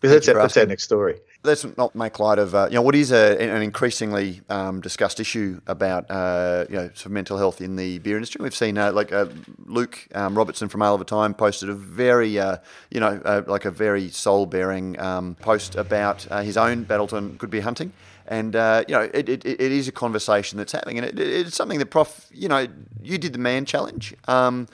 That's, 0.00 0.26
that's 0.26 0.56
our 0.56 0.66
next 0.66 0.84
story. 0.84 1.18
Let's 1.42 1.66
not 1.76 1.94
make 1.96 2.20
light 2.20 2.38
of 2.38 2.54
uh, 2.54 2.68
you 2.70 2.76
know 2.76 2.82
what 2.82 2.94
is 2.94 3.10
a, 3.10 3.40
an 3.40 3.62
increasingly 3.62 4.42
um, 4.48 4.80
discussed 4.80 5.18
issue 5.18 5.60
about 5.66 6.08
uh, 6.10 6.66
you 6.68 6.76
know 6.76 6.86
sort 6.88 7.06
of 7.06 7.12
mental 7.12 7.36
health 7.36 7.60
in 7.60 7.74
the 7.74 7.98
beer 7.98 8.16
industry. 8.16 8.40
We've 8.40 8.54
seen 8.54 8.78
uh, 8.78 8.92
like 8.92 9.12
uh, 9.12 9.26
Luke 9.66 10.06
um, 10.14 10.36
Robertson 10.36 10.68
from 10.68 10.82
Ale 10.82 10.94
of 10.94 11.00
a 11.00 11.04
Time 11.04 11.34
posted 11.34 11.68
a 11.68 11.74
very 11.74 12.38
uh, 12.38 12.58
you 12.90 13.00
know 13.00 13.20
uh, 13.24 13.42
like 13.46 13.64
a 13.64 13.72
very 13.72 14.08
soul 14.08 14.46
bearing 14.46 14.98
um, 15.00 15.34
post 15.36 15.74
about 15.74 16.22
his 16.44 16.56
own 16.56 16.84
Battleton 16.84 17.36
could 17.38 17.50
be 17.50 17.60
hunting. 17.60 17.92
And 18.30 18.54
you 18.54 18.94
know, 18.94 19.08
it, 19.14 19.28
it, 19.28 19.44
it 19.46 19.60
is 19.60 19.88
a 19.88 19.92
conversation 19.92 20.58
that's 20.58 20.72
happening, 20.72 20.98
and 20.98 21.06
it, 21.06 21.18
it's 21.18 21.56
something 21.56 21.78
that 21.78 21.86
Prof. 21.86 22.28
You 22.30 22.48
know, 22.48 22.68
you 23.02 23.16
did 23.18 23.32
the 23.32 23.38
man 23.38 23.64
challenge. 23.64 24.14
Um, 24.28 24.68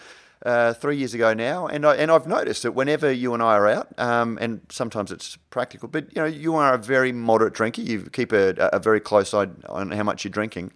uh, 0.44 0.74
three 0.74 0.96
years 0.96 1.14
ago 1.14 1.32
now, 1.32 1.66
and 1.66 1.86
I, 1.86 1.96
and 1.96 2.10
I've 2.10 2.26
noticed 2.26 2.64
that 2.64 2.72
whenever 2.72 3.10
you 3.10 3.32
and 3.32 3.42
I 3.42 3.54
are 3.54 3.68
out, 3.68 3.98
um, 3.98 4.38
and 4.40 4.60
sometimes 4.68 5.10
it's 5.10 5.36
practical, 5.50 5.88
but 5.88 6.14
you 6.14 6.20
know 6.20 6.26
you 6.26 6.54
are 6.56 6.74
a 6.74 6.78
very 6.78 7.12
moderate 7.12 7.54
drinker. 7.54 7.80
You 7.80 8.02
keep 8.12 8.32
a, 8.32 8.50
a 8.72 8.78
very 8.78 9.00
close 9.00 9.32
eye 9.32 9.48
on 9.68 9.90
how 9.90 10.02
much 10.02 10.24
you're 10.24 10.30
drinking, 10.30 10.72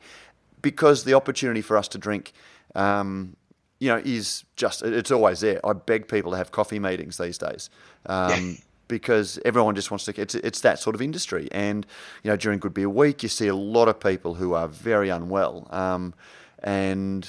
because 0.62 1.04
the 1.04 1.14
opportunity 1.14 1.60
for 1.60 1.76
us 1.76 1.86
to 1.88 1.98
drink, 1.98 2.32
um, 2.74 3.36
you 3.78 3.88
know, 3.88 4.00
is 4.04 4.44
just 4.56 4.82
it's 4.82 5.10
always 5.10 5.40
there. 5.40 5.64
I 5.66 5.74
beg 5.74 6.08
people 6.08 6.30
to 6.30 6.38
have 6.38 6.50
coffee 6.50 6.78
meetings 6.78 7.18
these 7.18 7.36
days. 7.36 7.68
Um, 8.06 8.58
because 8.88 9.38
everyone 9.44 9.74
just 9.74 9.90
wants 9.90 10.06
to. 10.06 10.18
It's 10.18 10.34
it's 10.34 10.62
that 10.62 10.78
sort 10.78 10.96
of 10.96 11.02
industry, 11.02 11.48
and 11.52 11.86
you 12.22 12.30
know 12.30 12.36
during 12.36 12.58
Good 12.58 12.74
Beer 12.74 12.88
Week, 12.88 13.22
you 13.22 13.28
see 13.28 13.46
a 13.46 13.54
lot 13.54 13.86
of 13.86 14.00
people 14.00 14.34
who 14.34 14.54
are 14.54 14.66
very 14.66 15.10
unwell, 15.10 15.68
um, 15.70 16.14
and 16.62 17.28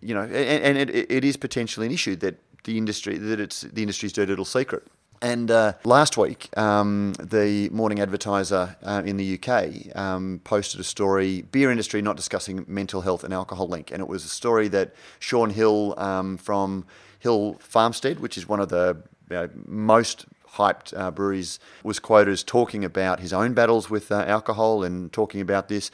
you 0.00 0.14
know, 0.14 0.22
and, 0.22 0.78
and 0.78 0.78
it, 0.78 1.10
it 1.10 1.24
is 1.24 1.36
potentially 1.36 1.86
an 1.86 1.92
issue 1.92 2.16
that 2.16 2.38
the 2.64 2.78
industry 2.78 3.18
that 3.18 3.40
it's 3.40 3.62
the 3.62 3.82
industry's 3.82 4.12
dirty 4.12 4.30
little 4.30 4.44
secret. 4.44 4.86
And 5.22 5.50
uh, 5.50 5.74
last 5.84 6.16
week, 6.16 6.48
um, 6.56 7.12
the 7.20 7.68
Morning 7.70 8.00
Advertiser 8.00 8.76
uh, 8.82 9.02
in 9.04 9.18
the 9.18 9.38
UK 9.38 9.94
um, 9.94 10.40
posted 10.44 10.80
a 10.80 10.84
story: 10.84 11.42
beer 11.42 11.70
industry 11.70 12.00
not 12.00 12.16
discussing 12.16 12.64
mental 12.66 13.02
health 13.02 13.22
and 13.22 13.34
alcohol 13.34 13.68
link, 13.68 13.90
and 13.90 14.00
it 14.00 14.08
was 14.08 14.24
a 14.24 14.28
story 14.28 14.68
that 14.68 14.94
Shaun 15.18 15.50
Hill 15.50 15.94
um, 15.98 16.38
from 16.38 16.86
Hill 17.18 17.56
Farmstead, 17.60 18.20
which 18.20 18.38
is 18.38 18.48
one 18.48 18.60
of 18.60 18.70
the 18.70 18.96
you 19.28 19.36
know, 19.36 19.50
most 19.66 20.24
hyped 20.54 20.98
uh, 20.98 21.10
breweries, 21.10 21.60
was 21.84 21.98
quoted 21.98 22.32
as 22.32 22.42
talking 22.42 22.82
about 22.82 23.20
his 23.20 23.34
own 23.34 23.52
battles 23.52 23.90
with 23.90 24.10
uh, 24.10 24.24
alcohol 24.26 24.82
and 24.82 25.12
talking 25.12 25.42
about 25.42 25.68
this. 25.68 25.90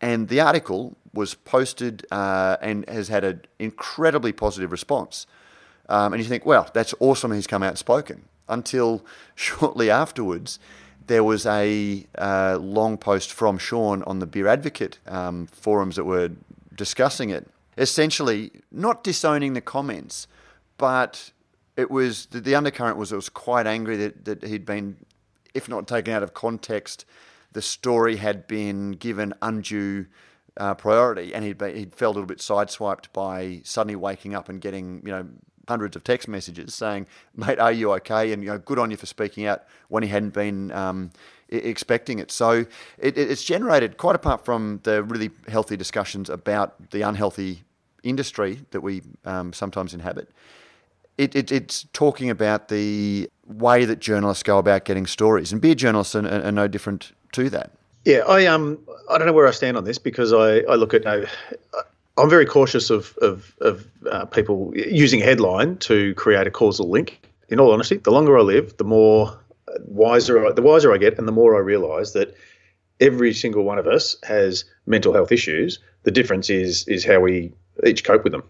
And 0.00 0.28
the 0.28 0.40
article 0.40 0.96
was 1.12 1.34
posted 1.34 2.06
uh, 2.10 2.56
and 2.60 2.88
has 2.88 3.08
had 3.08 3.24
an 3.24 3.42
incredibly 3.58 4.32
positive 4.32 4.72
response. 4.72 5.26
Um, 5.88 6.12
and 6.12 6.22
you 6.22 6.28
think, 6.28 6.46
well, 6.46 6.70
that's 6.72 6.94
awesome 7.00 7.32
he's 7.32 7.46
come 7.46 7.62
out 7.62 7.70
and 7.70 7.78
spoken. 7.78 8.24
Until 8.48 9.04
shortly 9.34 9.90
afterwards, 9.90 10.58
there 11.06 11.24
was 11.24 11.44
a 11.44 12.06
uh, 12.16 12.56
long 12.60 12.96
post 12.96 13.32
from 13.32 13.58
Shaun 13.58 14.02
on 14.04 14.20
the 14.20 14.26
Beer 14.26 14.46
Advocate 14.46 14.98
um, 15.06 15.46
forums 15.46 15.96
that 15.96 16.04
were 16.04 16.30
discussing 16.74 17.30
it. 17.30 17.48
Essentially, 17.76 18.52
not 18.70 19.02
disowning 19.02 19.54
the 19.54 19.60
comments, 19.60 20.28
but 20.78 21.32
it 21.76 21.90
was 21.90 22.26
the, 22.26 22.40
the 22.40 22.54
undercurrent 22.54 22.96
was 22.96 23.12
it 23.12 23.16
was 23.16 23.28
quite 23.28 23.66
angry 23.66 23.96
that, 23.96 24.24
that 24.24 24.44
he'd 24.44 24.64
been, 24.64 24.96
if 25.54 25.68
not 25.68 25.88
taken 25.88 26.14
out 26.14 26.22
of 26.22 26.34
context, 26.34 27.04
the 27.52 27.62
story 27.62 28.16
had 28.16 28.46
been 28.46 28.92
given 28.92 29.34
undue 29.42 30.06
uh, 30.56 30.74
priority, 30.74 31.34
and 31.34 31.44
he'd, 31.44 31.58
be, 31.58 31.72
he'd 31.72 31.94
felt 31.94 32.14
a 32.14 32.18
little 32.18 32.26
bit 32.26 32.38
sideswiped 32.38 33.12
by 33.12 33.60
suddenly 33.64 33.96
waking 33.96 34.34
up 34.34 34.48
and 34.48 34.60
getting 34.60 35.02
you 35.04 35.12
know 35.12 35.26
hundreds 35.68 35.94
of 35.96 36.04
text 36.04 36.28
messages 36.28 36.74
saying, 36.74 37.06
"Mate, 37.34 37.58
are 37.58 37.72
you 37.72 37.92
okay?" 37.92 38.32
and 38.32 38.42
you 38.42 38.50
know, 38.50 38.58
good 38.58 38.78
on 38.78 38.90
you 38.90 38.96
for 38.96 39.06
speaking 39.06 39.46
out 39.46 39.64
when 39.88 40.02
he 40.02 40.08
hadn't 40.08 40.34
been 40.34 40.70
um, 40.72 41.10
expecting 41.48 42.18
it. 42.18 42.30
So 42.30 42.66
it, 42.98 43.16
it's 43.16 43.44
generated 43.44 43.96
quite 43.96 44.16
apart 44.16 44.44
from 44.44 44.80
the 44.82 45.02
really 45.02 45.30
healthy 45.48 45.76
discussions 45.76 46.28
about 46.28 46.90
the 46.90 47.02
unhealthy 47.02 47.62
industry 48.02 48.60
that 48.70 48.80
we 48.80 49.02
um, 49.24 49.52
sometimes 49.52 49.94
inhabit. 49.94 50.30
It, 51.18 51.36
it, 51.36 51.52
it's 51.52 51.86
talking 51.92 52.30
about 52.30 52.68
the 52.68 53.28
way 53.46 53.84
that 53.84 53.98
journalists 53.98 54.42
go 54.42 54.58
about 54.58 54.84
getting 54.84 55.06
stories, 55.06 55.52
and 55.52 55.60
beer 55.60 55.74
journalists 55.74 56.14
are, 56.14 56.26
are 56.26 56.52
no 56.52 56.66
different 56.66 57.12
to 57.32 57.50
that. 57.50 57.70
Yeah, 58.04 58.20
I 58.28 58.46
um, 58.46 58.78
I 59.10 59.18
don't 59.18 59.26
know 59.26 59.32
where 59.32 59.46
I 59.46 59.50
stand 59.50 59.76
on 59.76 59.84
this 59.84 59.98
because 59.98 60.32
I, 60.32 60.60
I 60.60 60.76
look 60.76 60.94
at, 60.94 61.06
I'm 61.06 62.30
very 62.30 62.46
cautious 62.46 62.90
of 62.90 63.16
of, 63.20 63.54
of 63.60 63.86
uh, 64.10 64.24
people 64.26 64.72
using 64.74 65.20
headline 65.20 65.76
to 65.78 66.14
create 66.14 66.46
a 66.46 66.50
causal 66.50 66.90
link. 66.90 67.20
In 67.48 67.58
all 67.60 67.72
honesty, 67.72 67.96
the 67.96 68.12
longer 68.12 68.38
I 68.38 68.42
live, 68.42 68.76
the 68.76 68.84
more 68.84 69.38
wiser 69.84 70.52
the 70.52 70.62
wiser 70.62 70.94
I 70.94 70.98
get, 70.98 71.18
and 71.18 71.28
the 71.28 71.32
more 71.32 71.56
I 71.56 71.60
realise 71.60 72.12
that 72.12 72.34
every 73.00 73.34
single 73.34 73.64
one 73.64 73.78
of 73.78 73.86
us 73.86 74.16
has 74.22 74.64
mental 74.86 75.12
health 75.12 75.32
issues. 75.32 75.78
The 76.04 76.10
difference 76.10 76.48
is 76.48 76.86
is 76.88 77.04
how 77.04 77.20
we 77.20 77.52
each 77.84 78.04
cope 78.04 78.24
with 78.24 78.32
them, 78.32 78.44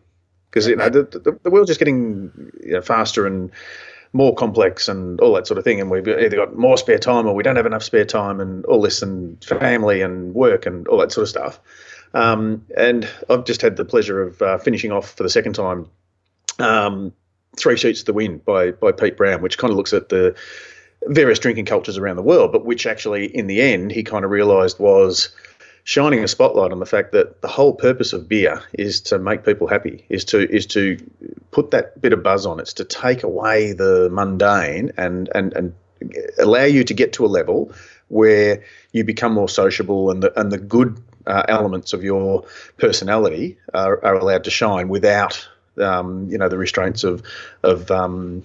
because 0.50 0.68
you 0.68 0.76
know 0.76 0.88
the, 0.88 1.02
the, 1.02 1.38
the 1.42 1.50
world's 1.50 1.70
just 1.70 1.80
getting 1.80 2.30
you 2.62 2.72
know, 2.72 2.82
faster 2.82 3.26
and 3.26 3.50
more 4.12 4.34
complex 4.34 4.88
and 4.88 5.20
all 5.20 5.34
that 5.34 5.46
sort 5.46 5.58
of 5.58 5.64
thing. 5.64 5.80
And 5.80 5.90
we've 5.90 6.06
either 6.06 6.36
got 6.36 6.56
more 6.56 6.76
spare 6.76 6.98
time 6.98 7.26
or 7.26 7.34
we 7.34 7.42
don't 7.42 7.56
have 7.56 7.66
enough 7.66 7.84
spare 7.84 8.04
time 8.04 8.40
and 8.40 8.64
all 8.66 8.82
this 8.82 9.02
and 9.02 9.42
family 9.44 10.02
and 10.02 10.34
work 10.34 10.66
and 10.66 10.88
all 10.88 10.98
that 10.98 11.12
sort 11.12 11.22
of 11.22 11.28
stuff. 11.28 11.60
Um, 12.12 12.66
and 12.76 13.08
I've 13.28 13.44
just 13.44 13.62
had 13.62 13.76
the 13.76 13.84
pleasure 13.84 14.20
of 14.22 14.42
uh, 14.42 14.58
finishing 14.58 14.90
off 14.90 15.12
for 15.12 15.22
the 15.22 15.30
second 15.30 15.52
time 15.52 15.86
um, 16.58 17.12
Three 17.56 17.76
Sheets 17.76 18.00
to 18.00 18.06
the 18.06 18.12
Wind 18.12 18.44
by, 18.44 18.72
by 18.72 18.92
Pete 18.92 19.16
Brown, 19.16 19.42
which 19.42 19.58
kind 19.58 19.70
of 19.70 19.76
looks 19.76 19.92
at 19.92 20.08
the 20.08 20.34
various 21.06 21.38
drinking 21.38 21.64
cultures 21.64 21.96
around 21.96 22.16
the 22.16 22.22
world, 22.22 22.52
but 22.52 22.64
which 22.64 22.86
actually, 22.86 23.26
in 23.26 23.46
the 23.46 23.60
end, 23.60 23.90
he 23.90 24.02
kind 24.02 24.24
of 24.24 24.30
realised 24.30 24.78
was 24.78 25.30
shining 25.84 26.22
a 26.24 26.28
spotlight 26.28 26.72
on 26.72 26.78
the 26.78 26.86
fact 26.86 27.12
that 27.12 27.40
the 27.42 27.48
whole 27.48 27.72
purpose 27.72 28.12
of 28.12 28.28
beer 28.28 28.62
is 28.72 29.00
to 29.02 29.18
make 29.18 29.44
people 29.44 29.66
happy, 29.66 30.04
is 30.08 30.24
to 30.26 30.50
is 30.50 30.66
to 30.66 30.98
put 31.50 31.70
that 31.72 32.00
bit 32.00 32.12
of 32.12 32.22
buzz 32.22 32.46
on. 32.46 32.60
It's 32.60 32.74
to 32.74 32.84
take 32.84 33.22
away 33.22 33.72
the 33.72 34.08
mundane 34.10 34.92
and 34.96 35.28
and 35.34 35.52
and 35.54 35.74
allow 36.38 36.64
you 36.64 36.84
to 36.84 36.94
get 36.94 37.12
to 37.14 37.26
a 37.26 37.28
level 37.28 37.72
where 38.08 38.62
you 38.92 39.04
become 39.04 39.32
more 39.32 39.48
sociable 39.48 40.10
and 40.10 40.22
the 40.22 40.38
and 40.38 40.50
the 40.50 40.58
good 40.58 41.00
uh, 41.26 41.44
elements 41.48 41.92
of 41.92 42.02
your 42.02 42.44
personality 42.78 43.58
are, 43.74 44.04
are 44.04 44.14
allowed 44.14 44.44
to 44.44 44.50
shine 44.50 44.88
without 44.88 45.48
um, 45.78 46.28
you 46.28 46.38
know 46.38 46.48
the 46.48 46.58
restraints 46.58 47.04
of 47.04 47.22
of 47.62 47.90
um, 47.90 48.42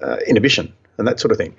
uh, 0.00 0.16
inhibition 0.26 0.72
and 1.02 1.08
that 1.08 1.18
sort 1.18 1.32
of 1.32 1.38
thing. 1.38 1.54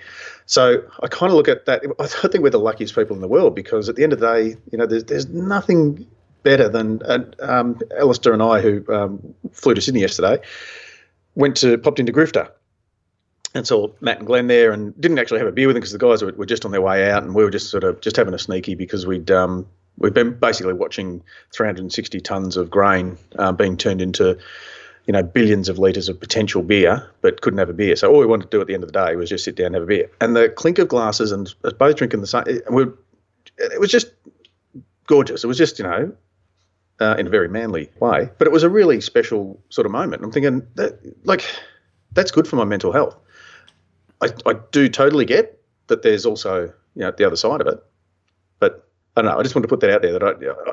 So 0.45 0.83
I 1.01 1.07
kind 1.07 1.31
of 1.31 1.35
look 1.35 1.49
at 1.49 1.65
that. 1.65 1.83
I 1.99 2.07
think 2.07 2.43
we're 2.43 2.49
the 2.49 2.59
luckiest 2.59 2.95
people 2.95 3.13
in 3.15 3.21
the 3.21 3.27
world 3.27 3.55
because 3.55 3.89
at 3.89 3.97
the 3.97 4.03
end 4.03 4.13
of 4.13 4.19
the 4.19 4.33
day, 4.33 4.55
you 4.71 4.77
know, 4.77 4.85
there's 4.85 5.03
there's 5.03 5.27
nothing 5.27 6.07
better 6.43 6.69
than 6.69 7.01
uh, 7.03 7.19
um, 7.41 7.79
Alistair 7.97 8.33
and 8.33 8.41
I, 8.41 8.61
who 8.61 8.85
um, 8.93 9.33
flew 9.51 9.73
to 9.73 9.81
Sydney 9.81 10.01
yesterday, 10.01 10.39
went 11.35 11.57
to 11.57 11.77
popped 11.77 11.99
into 11.99 12.13
Grifter 12.13 12.49
and 13.53 13.67
saw 13.67 13.87
Matt 14.01 14.19
and 14.19 14.27
Glenn 14.27 14.47
there, 14.47 14.71
and 14.71 14.99
didn't 14.99 15.19
actually 15.19 15.39
have 15.39 15.47
a 15.47 15.51
beer 15.51 15.67
with 15.67 15.75
them 15.75 15.81
because 15.81 15.91
the 15.91 15.99
guys 15.99 16.23
were, 16.23 16.31
were, 16.33 16.45
just 16.45 16.65
on 16.65 16.71
their 16.71 16.81
way 16.81 17.11
out, 17.11 17.23
and 17.23 17.35
we 17.35 17.43
were 17.43 17.51
just 17.51 17.69
sort 17.69 17.83
of 17.83 18.01
just 18.01 18.15
having 18.15 18.33
a 18.33 18.39
sneaky 18.39 18.75
because 18.75 19.05
we'd 19.05 19.29
um, 19.29 19.67
we've 19.97 20.13
been 20.13 20.33
basically 20.33 20.73
watching 20.73 21.21
360 21.51 22.19
tons 22.21 22.57
of 22.57 22.69
grain 22.69 23.17
uh, 23.37 23.51
being 23.51 23.77
turned 23.77 24.01
into 24.01 24.37
you 25.05 25.11
know, 25.11 25.23
billions 25.23 25.69
of 25.69 25.77
litres 25.79 26.07
of 26.07 26.19
potential 26.19 26.61
beer, 26.61 27.09
but 27.21 27.41
couldn't 27.41 27.59
have 27.59 27.69
a 27.69 27.73
beer. 27.73 27.95
So 27.95 28.11
all 28.11 28.19
we 28.19 28.25
wanted 28.25 28.45
to 28.45 28.49
do 28.57 28.61
at 28.61 28.67
the 28.67 28.73
end 28.73 28.83
of 28.83 28.91
the 28.91 29.05
day 29.05 29.15
was 29.15 29.29
just 29.29 29.43
sit 29.43 29.55
down 29.55 29.67
and 29.67 29.75
have 29.75 29.83
a 29.83 29.87
beer. 29.87 30.09
And 30.21 30.35
the 30.35 30.49
clink 30.49 30.79
of 30.79 30.87
glasses 30.87 31.31
and 31.31 31.53
both 31.77 31.95
drinking 31.95 32.21
the 32.21 32.27
same, 32.27 32.43
it, 32.47 32.63
it 33.57 33.79
was 33.79 33.91
just 33.91 34.13
gorgeous. 35.07 35.43
It 35.43 35.47
was 35.47 35.57
just, 35.57 35.77
you 35.79 35.83
know, 35.83 36.13
uh, 36.99 37.15
in 37.17 37.27
a 37.27 37.29
very 37.29 37.49
manly 37.49 37.89
way, 37.99 38.29
but 38.37 38.47
it 38.47 38.51
was 38.51 38.63
a 38.63 38.69
really 38.69 39.01
special 39.01 39.59
sort 39.69 39.85
of 39.85 39.91
moment. 39.91 40.23
I'm 40.23 40.31
thinking 40.31 40.65
that, 40.75 40.99
like, 41.25 41.43
that's 42.13 42.31
good 42.31 42.47
for 42.47 42.55
my 42.55 42.65
mental 42.65 42.93
health. 42.93 43.17
I, 44.21 44.29
I 44.45 44.53
do 44.71 44.87
totally 44.87 45.25
get 45.25 45.59
that 45.87 46.01
there's 46.01 46.25
also, 46.25 46.71
you 46.95 47.01
know, 47.01 47.11
the 47.11 47.25
other 47.25 47.35
side 47.35 47.59
of 47.59 47.67
it, 47.67 47.83
but 48.59 48.87
I 49.17 49.21
don't 49.21 49.31
know. 49.31 49.37
I 49.37 49.43
just 49.43 49.53
want 49.53 49.63
to 49.63 49.67
put 49.67 49.81
that 49.81 49.89
out 49.89 50.01
there 50.01 50.13
that 50.17 50.23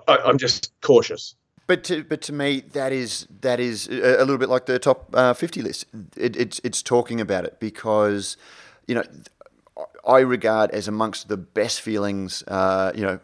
I, 0.07 0.13
I 0.13 0.29
I'm 0.29 0.39
just 0.39 0.73
cautious. 0.83 1.35
But 1.71 1.85
to, 1.85 2.03
but 2.03 2.21
to 2.23 2.33
me, 2.33 2.63
that 2.73 2.91
is 2.93 3.29
that 3.43 3.61
is 3.61 3.87
a, 3.87 4.19
little 4.19 4.39
bit 4.39 4.49
like 4.49 4.67
the 4.67 4.81
top 4.81 5.09
uh, 5.15 5.35
fifty 5.35 5.63
list. 5.63 5.87
It, 6.17 6.35
it's 6.35 6.61
it's 6.65 6.83
talking 6.83 7.21
about 7.21 7.45
it 7.45 7.61
because, 7.61 8.37
you 8.89 8.97
know, 8.97 9.05
I 10.05 10.19
regard 10.19 10.73
as 10.73 10.89
amongst 10.89 11.29
the 11.29 11.37
best 11.37 11.81
feelings, 11.81 12.43
uh, 12.49 12.91
you 12.93 13.03
know, 13.03 13.21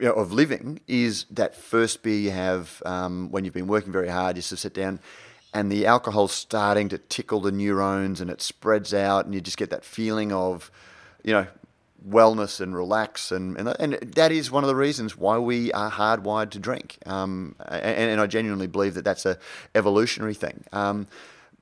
you 0.00 0.06
know, 0.08 0.14
of 0.14 0.32
living 0.32 0.80
is 0.88 1.26
that 1.30 1.54
first 1.54 2.02
beer 2.02 2.18
you 2.18 2.32
have 2.32 2.82
um, 2.84 3.30
when 3.30 3.44
you've 3.44 3.54
been 3.54 3.68
working 3.68 3.92
very 3.92 4.08
hard. 4.08 4.34
You 4.34 4.42
of 4.42 4.58
sit 4.58 4.74
down, 4.74 4.98
and 5.54 5.70
the 5.70 5.86
alcohol's 5.86 6.32
starting 6.32 6.88
to 6.88 6.98
tickle 6.98 7.38
the 7.38 7.52
neurons, 7.52 8.20
and 8.20 8.28
it 8.28 8.42
spreads 8.42 8.92
out, 8.92 9.26
and 9.26 9.36
you 9.36 9.40
just 9.40 9.56
get 9.56 9.70
that 9.70 9.84
feeling 9.84 10.32
of, 10.32 10.68
you 11.22 11.32
know, 11.32 11.46
wellness 12.08 12.60
and 12.60 12.74
relax 12.74 13.30
and, 13.30 13.56
and 13.58 13.68
and 13.78 13.94
that 14.14 14.32
is 14.32 14.50
one 14.50 14.64
of 14.64 14.68
the 14.68 14.76
reasons 14.76 15.16
why 15.16 15.38
we 15.38 15.72
are 15.72 15.90
hardwired 15.90 16.50
to 16.50 16.58
drink. 16.58 16.98
Um, 17.06 17.56
and, 17.68 18.10
and, 18.10 18.20
I 18.20 18.26
genuinely 18.26 18.66
believe 18.66 18.94
that 18.94 19.04
that's 19.04 19.26
a 19.26 19.38
evolutionary 19.74 20.34
thing. 20.34 20.64
Um, 20.72 21.06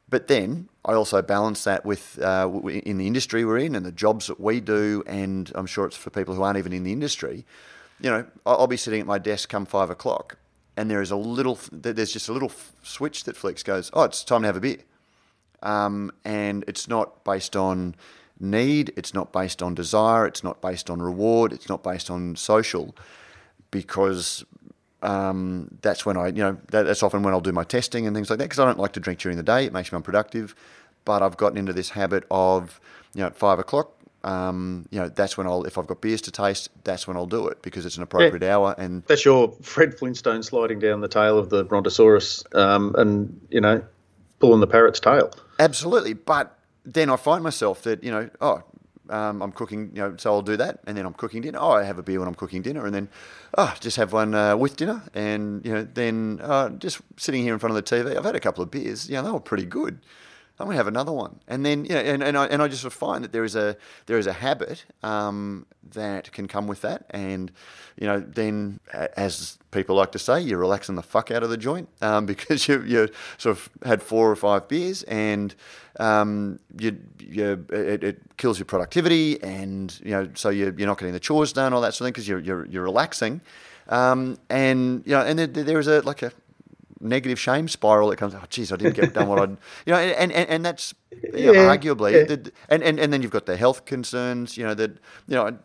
but 0.09 0.29
then 0.29 0.68
I 0.85 0.94
also 0.94 1.20
balance 1.22 1.64
that 1.64 1.85
with 1.85 2.18
uh, 2.22 2.51
in 2.64 2.98
the 2.98 3.07
industry 3.07 3.44
we're 3.44 3.59
in 3.59 3.74
and 3.74 3.85
the 3.85 3.92
jobs 3.92 4.29
that 4.29 4.40
we 4.40 4.61
do 4.61 5.03
and 5.07 5.51
I'm 5.55 5.66
sure 5.66 5.87
it's 5.87 5.96
for 5.96 6.11
people 6.11 6.35
who 6.35 6.42
aren't 6.42 6.59
even 6.59 6.72
in 6.72 6.85
the 6.85 6.92
industry. 6.92 7.44
You 8.01 8.11
know 8.11 8.27
I'll 8.46 8.68
be 8.68 8.77
sitting 8.77 9.01
at 9.01 9.07
my 9.07 9.18
desk 9.18 9.48
come 9.48 9.66
five 9.66 9.90
o'clock 9.90 10.38
and 10.77 10.88
there 10.90 11.03
is 11.03 11.11
a 11.11 11.16
little 11.16 11.59
there's 11.72 12.12
just 12.12 12.29
a 12.29 12.33
little 12.33 12.53
switch 12.83 13.24
that 13.24 13.37
flicks 13.37 13.64
goes 13.64 13.90
oh 13.92 14.05
it's 14.05 14.22
time 14.22 14.42
to 14.42 14.46
have 14.46 14.57
a 14.57 14.61
beer. 14.61 14.79
Um, 15.61 16.12
and 16.24 16.64
it's 16.68 16.87
not 16.87 17.24
based 17.24 17.57
on 17.57 17.96
need. 18.40 18.92
It's 18.96 19.14
not 19.14 19.33
based 19.33 19.62
on 19.62 19.74
desire. 19.74 20.27
It's 20.27 20.44
not 20.44 20.61
based 20.61 20.90
on 20.90 21.01
reward. 21.01 21.53
It's 21.53 21.68
not 21.68 21.83
based 21.83 22.11
on 22.11 22.37
social, 22.37 22.94
because 23.70 24.44
um, 25.03 25.68
that's 25.83 26.05
when 26.05 26.16
I, 26.16 26.29
you 26.29 26.42
know, 26.42 26.59
that, 26.70 26.85
that's 26.85 27.03
often 27.03 27.22
when 27.22 27.35
I'll 27.35 27.40
do 27.40 27.53
my 27.53 27.64
testing 27.64 28.07
and 28.07 28.14
things 28.14 28.31
like 28.31 28.38
that. 28.38 28.44
Because 28.44 28.59
I 28.59 28.64
don't 28.64 28.79
like 28.79 28.92
to 28.92 29.01
drink 29.01 29.20
during 29.20 29.37
the 29.37 29.42
day; 29.42 29.64
it 29.64 29.72
makes 29.72 29.92
me 29.92 29.96
unproductive. 29.96 30.55
But 31.05 31.22
I've 31.22 31.37
gotten 31.37 31.57
into 31.57 31.72
this 31.72 31.90
habit 31.90 32.24
of, 32.31 32.81
you 33.14 33.20
know, 33.20 33.29
at 33.29 33.37
five 33.37 33.59
o'clock. 33.59 33.92
Um, 34.24 34.87
you 34.90 34.98
know, 35.01 35.09
that's 35.09 35.38
when 35.38 35.46
I'll, 35.46 35.64
if 35.64 35.79
I've 35.79 35.87
got 35.87 36.01
beers 36.01 36.20
to 36.22 36.33
taste, 36.33 36.70
that's 36.85 37.07
when 37.07 37.16
I'll 37.16 37.27
do 37.27 37.46
it 37.48 37.62
because 37.62 37.87
it's 37.87 37.96
an 37.96 38.03
appropriate 38.03 38.42
yeah. 38.42 38.57
hour. 38.57 38.74
And 38.77 39.05
that's 39.05 39.24
your 39.24 39.53
Fred 39.62 39.96
Flintstone 39.96 40.42
sliding 40.42 40.81
down 40.81 41.01
the 41.01 41.09
tail 41.09 41.38
of 41.38 41.51
the 41.51 41.64
Brontosaurus, 41.64 42.44
um, 42.55 42.94
and 42.98 43.40
you 43.48 43.61
know, 43.61 43.83
pulling 44.40 44.61
the 44.61 44.66
parrot's 44.66 45.01
tail. 45.01 45.31
Absolutely, 45.59 46.14
but 46.14 46.58
then 46.94 47.11
I 47.11 47.16
find 47.16 47.42
myself 47.42 47.83
that 47.83 48.03
you 48.03 48.11
know, 48.11 48.31
oh, 48.40 48.62
um, 49.11 49.42
I'm 49.42 49.53
cooking, 49.53 49.90
you 49.94 50.03
know, 50.03 50.14
so 50.18 50.33
I'll 50.33 50.42
do 50.42 50.57
that, 50.57 50.81
and 50.87 50.96
then 50.96 51.07
I'm 51.07 51.14
cooking 51.14 51.42
dinner. 51.42 51.59
Oh, 51.61 51.72
I 51.72 51.85
have 51.85 51.98
a 51.98 52.03
beer 52.03 52.18
when 52.18 52.29
I'm 52.29 52.35
cooking 52.35 52.62
dinner, 52.62 52.85
and 52.85 52.94
then, 52.94 53.09
oh, 53.57 53.74
just 53.81 53.96
have 53.96 54.12
one 54.12 54.35
uh, 54.35 54.57
with 54.57 54.77
dinner, 54.77 55.03
and 55.14 55.64
you 55.64 55.72
know, 55.72 55.88
then 55.94 56.40
uh, 56.42 56.70
just 56.70 57.01
sitting 57.16 57.42
here 57.42 57.55
in 57.55 57.59
front 57.59 57.77
of 57.77 57.85
the 57.85 57.96
TV. 57.96 58.16
I've 58.16 58.24
had 58.24 58.37
a 58.37 58.40
couple 58.40 58.62
of 58.62 58.70
beers, 58.70 59.09
you 59.09 59.16
know, 59.16 59.22
they 59.22 59.31
were 59.31 59.40
pretty 59.40 59.64
good. 59.64 60.01
I'm 60.61 60.66
gonna 60.66 60.77
have 60.77 60.88
another 60.88 61.12
one, 61.12 61.38
and 61.47 61.64
then 61.64 61.85
you 61.85 61.90
know, 61.90 62.01
and, 62.01 62.23
and 62.23 62.37
I 62.37 62.47
and 62.47 62.61
I 62.61 62.68
just 62.68 62.85
find 62.92 63.23
that 63.23 63.33
there 63.33 63.44
is 63.44 63.55
a 63.55 63.77
there 64.07 64.18
is 64.18 64.27
a 64.27 64.33
habit 64.33 64.85
um, 65.03 65.66
that 65.92 66.33
can 66.33 66.49
come 66.49 66.66
with 66.66 66.81
that, 66.83 67.07
and 67.11 67.53
you 67.97 68.07
know, 68.07 68.21
then 68.21 68.81
as 68.92 69.59
people 69.71 69.97
like 69.97 70.12
to 70.12 70.18
say, 70.18 70.40
you're 70.40 70.59
relaxing 70.59 70.94
the 70.94 71.03
fuck 71.03 71.31
out 71.31 71.42
of 71.42 71.51
the 71.51 71.57
joint 71.57 71.88
um, 72.01 72.27
because 72.33 72.66
you 72.66 72.83
you 72.83 73.09
sort 73.37 73.57
of 73.57 73.68
had 73.85 74.03
four 74.03 74.31
or 74.31 74.37
five 74.37 74.68
beers, 74.68 75.03
and 75.05 75.55
um, 76.01 76.59
you 76.79 76.99
you 77.21 77.64
it, 77.71 78.05
it, 78.05 78.37
kills 78.37 78.59
your 78.59 78.66
productivity, 78.66 79.42
and 79.42 79.99
you 80.05 80.11
know, 80.11 80.29
so 80.35 80.49
you're 80.49 80.73
you're 80.75 80.87
not 80.88 80.99
getting 80.99 81.14
the 81.14 81.21
chores 81.21 81.53
done, 81.53 81.73
all 81.73 81.81
that 81.81 81.94
sort 81.94 82.03
of 82.03 82.07
thing, 82.07 82.12
because 82.12 82.29
you're 82.29 82.40
you're 82.40 82.66
you're 82.66 82.85
relaxing, 82.85 83.40
um, 83.88 84.38
and 84.51 85.03
you 85.07 85.12
know, 85.12 85.21
and 85.21 85.38
there, 85.38 85.47
there 85.47 85.79
is 85.79 85.87
a 85.87 86.01
like 86.03 86.23
a 86.23 86.33
negative 87.01 87.39
shame 87.39 87.69
spiral 87.69 88.09
that 88.11 88.17
comes. 88.17 88.35
Oh, 88.35 88.43
geez, 88.49 88.73
I 88.73 88.77
didn't 88.77 88.97
get 88.97 89.15
done 89.15 89.29
what 89.29 89.39
I'd, 89.39 89.51
you 89.87 89.93
know, 89.93 89.99
and 89.99 90.33
and, 90.33 90.49
and 90.49 90.65
that's 90.65 90.95
you 91.11 91.47
know, 91.47 91.53
yeah, 91.53 91.77
arguably, 91.77 92.13
yeah. 92.13 92.25
The, 92.25 92.53
and, 92.69 92.83
and 92.83 92.99
and 92.99 93.13
then 93.13 93.23
you've 93.23 93.31
got 93.31 93.47
the 93.47 93.57
health 93.57 93.85
concerns. 93.85 94.57
You 94.57 94.65
know 94.65 94.75
that 94.75 94.93
you 95.27 95.37
know. 95.37 95.59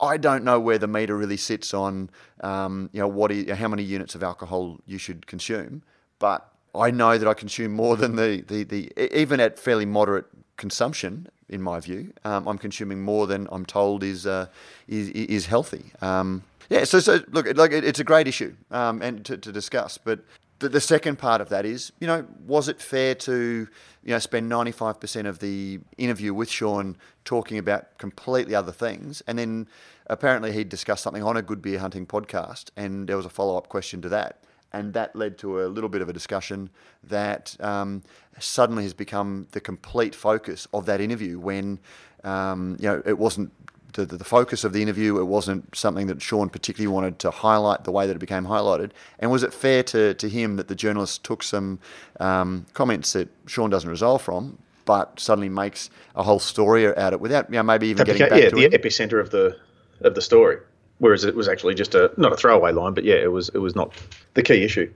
I 0.00 0.16
don't 0.16 0.42
know 0.42 0.58
where 0.58 0.76
the 0.76 0.88
meter 0.88 1.16
really 1.16 1.36
sits 1.36 1.72
on, 1.72 2.10
um, 2.40 2.90
you 2.92 3.00
know, 3.00 3.06
what 3.06 3.30
is, 3.30 3.48
how 3.56 3.68
many 3.68 3.84
units 3.84 4.16
of 4.16 4.24
alcohol 4.24 4.80
you 4.86 4.98
should 4.98 5.28
consume, 5.28 5.84
but 6.18 6.52
I 6.74 6.90
know 6.90 7.16
that 7.16 7.28
I 7.28 7.32
consume 7.32 7.72
more 7.72 7.96
than 7.96 8.16
the, 8.16 8.42
the, 8.46 8.64
the 8.64 9.16
even 9.16 9.38
at 9.38 9.58
fairly 9.58 9.86
moderate 9.86 10.26
consumption, 10.56 11.28
in 11.48 11.62
my 11.62 11.78
view, 11.80 12.12
um, 12.24 12.48
I'm 12.48 12.58
consuming 12.58 13.02
more 13.02 13.26
than 13.26 13.48
I'm 13.52 13.64
told 13.64 14.02
is 14.02 14.26
uh, 14.26 14.46
is, 14.88 15.08
is 15.10 15.46
healthy. 15.46 15.92
Um, 16.00 16.42
yeah, 16.70 16.84
so, 16.84 16.98
so 16.98 17.20
look, 17.30 17.46
like 17.56 17.72
it's 17.72 18.00
a 18.00 18.04
great 18.04 18.26
issue 18.26 18.54
um, 18.70 19.02
and 19.02 19.24
to, 19.26 19.36
to 19.36 19.52
discuss, 19.52 19.98
but 19.98 20.20
the, 20.64 20.70
the 20.70 20.80
second 20.80 21.18
part 21.18 21.42
of 21.42 21.50
that 21.50 21.66
is, 21.66 21.92
you 22.00 22.06
know, 22.06 22.26
was 22.46 22.68
it 22.68 22.80
fair 22.80 23.14
to, 23.14 23.68
you 24.02 24.10
know, 24.10 24.18
spend 24.18 24.50
95% 24.50 25.26
of 25.26 25.38
the 25.38 25.78
interview 25.98 26.32
with 26.32 26.50
Shaun 26.50 26.96
talking 27.26 27.58
about 27.58 27.98
completely 27.98 28.54
other 28.54 28.72
things, 28.72 29.22
and 29.26 29.38
then 29.38 29.68
apparently 30.06 30.52
he'd 30.52 30.70
discussed 30.70 31.02
something 31.02 31.22
on 31.22 31.36
a 31.36 31.42
Good 31.42 31.60
Beer 31.60 31.78
Hunting 31.78 32.06
podcast, 32.06 32.70
and 32.76 33.06
there 33.06 33.16
was 33.16 33.26
a 33.26 33.30
follow 33.30 33.58
up 33.58 33.68
question 33.68 34.00
to 34.02 34.08
that, 34.08 34.42
and 34.72 34.94
that 34.94 35.14
led 35.14 35.36
to 35.38 35.62
a 35.62 35.66
little 35.66 35.90
bit 35.90 36.00
of 36.00 36.08
a 36.08 36.14
discussion 36.14 36.70
that 37.02 37.56
um, 37.60 38.02
suddenly 38.38 38.84
has 38.84 38.94
become 38.94 39.46
the 39.52 39.60
complete 39.60 40.14
focus 40.14 40.66
of 40.72 40.86
that 40.86 41.02
interview 41.02 41.38
when, 41.38 41.78
um, 42.24 42.78
you 42.80 42.88
know, 42.88 43.02
it 43.04 43.18
wasn't 43.18 43.52
the, 43.94 44.16
the, 44.16 44.24
focus 44.24 44.64
of 44.64 44.72
the 44.72 44.82
interview. 44.82 45.18
It 45.18 45.24
wasn't 45.24 45.74
something 45.74 46.06
that 46.08 46.20
Shaun 46.20 46.48
particularly 46.48 46.92
wanted 46.92 47.18
to 47.20 47.30
highlight 47.30 47.84
the 47.84 47.92
way 47.92 48.06
that 48.06 48.16
it 48.16 48.18
became 48.18 48.46
highlighted. 48.46 48.90
And 49.18 49.30
was 49.30 49.42
it 49.42 49.54
fair 49.54 49.82
to, 49.84 50.14
to 50.14 50.28
him 50.28 50.56
that 50.56 50.68
the 50.68 50.74
journalist 50.74 51.24
took 51.24 51.42
some 51.42 51.78
um, 52.20 52.66
comments 52.74 53.12
that 53.14 53.28
Shaun 53.46 53.70
doesn't 53.70 53.88
resolve 53.88 54.22
from, 54.22 54.58
but 54.84 55.18
suddenly 55.18 55.48
makes 55.48 55.90
a 56.14 56.22
whole 56.22 56.38
story 56.38 56.86
out 56.86 56.96
of 56.96 57.14
it 57.14 57.20
without, 57.20 57.48
you 57.48 57.56
know, 57.56 57.62
maybe 57.62 57.88
even 57.88 58.04
getting 58.04 58.28
back 58.28 58.38
yeah, 58.38 58.50
to 58.50 58.56
the 58.56 58.64
him? 58.64 58.72
epicenter 58.72 59.20
of 59.20 59.30
the 59.30 59.56
of 60.00 60.14
the 60.14 60.22
story. 60.22 60.58
Whereas 60.98 61.24
it 61.24 61.34
was 61.34 61.48
actually 61.48 61.74
just 61.74 61.94
a 61.94 62.12
not 62.16 62.32
a 62.32 62.36
throwaway 62.36 62.72
line, 62.72 62.94
but 62.94 63.04
yeah, 63.04 63.16
it 63.16 63.32
was 63.32 63.48
it 63.50 63.58
was 63.58 63.74
not 63.74 63.92
the 64.34 64.42
key 64.42 64.62
issue. 64.62 64.92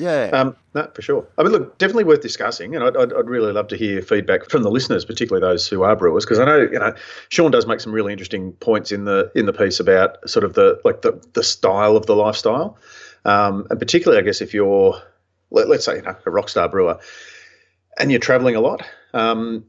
Yeah. 0.00 0.30
Um, 0.32 0.56
no, 0.74 0.88
for 0.94 1.02
sure. 1.02 1.26
I 1.36 1.42
mean, 1.42 1.52
look, 1.52 1.76
definitely 1.76 2.04
worth 2.04 2.22
discussing, 2.22 2.74
and 2.74 2.82
I'd, 2.82 2.96
I'd, 2.96 3.12
I'd 3.12 3.28
really 3.28 3.52
love 3.52 3.68
to 3.68 3.76
hear 3.76 4.00
feedback 4.00 4.48
from 4.48 4.62
the 4.62 4.70
listeners, 4.70 5.04
particularly 5.04 5.46
those 5.46 5.68
who 5.68 5.82
are 5.82 5.94
brewers, 5.94 6.24
because 6.24 6.38
I 6.38 6.46
know 6.46 6.58
you 6.58 6.78
know 6.78 6.94
Shaun 7.28 7.50
does 7.50 7.66
make 7.66 7.80
some 7.80 7.92
really 7.92 8.12
interesting 8.12 8.52
points 8.54 8.92
in 8.92 9.04
the 9.04 9.30
in 9.34 9.44
the 9.44 9.52
piece 9.52 9.78
about 9.78 10.28
sort 10.28 10.44
of 10.44 10.54
the 10.54 10.80
like 10.84 11.02
the 11.02 11.22
the 11.34 11.42
style 11.42 11.96
of 11.96 12.06
the 12.06 12.16
lifestyle, 12.16 12.78
um, 13.26 13.66
and 13.68 13.78
particularly, 13.78 14.22
I 14.22 14.24
guess, 14.24 14.40
if 14.40 14.54
you're 14.54 15.00
let, 15.50 15.68
us 15.68 15.84
say 15.84 15.96
you 15.96 16.02
know 16.02 16.16
a 16.24 16.30
rock 16.30 16.48
star 16.48 16.68
brewer, 16.68 16.98
and 17.98 18.10
you're 18.10 18.20
traveling 18.20 18.56
a 18.56 18.60
lot. 18.60 18.82
Um, 19.12 19.64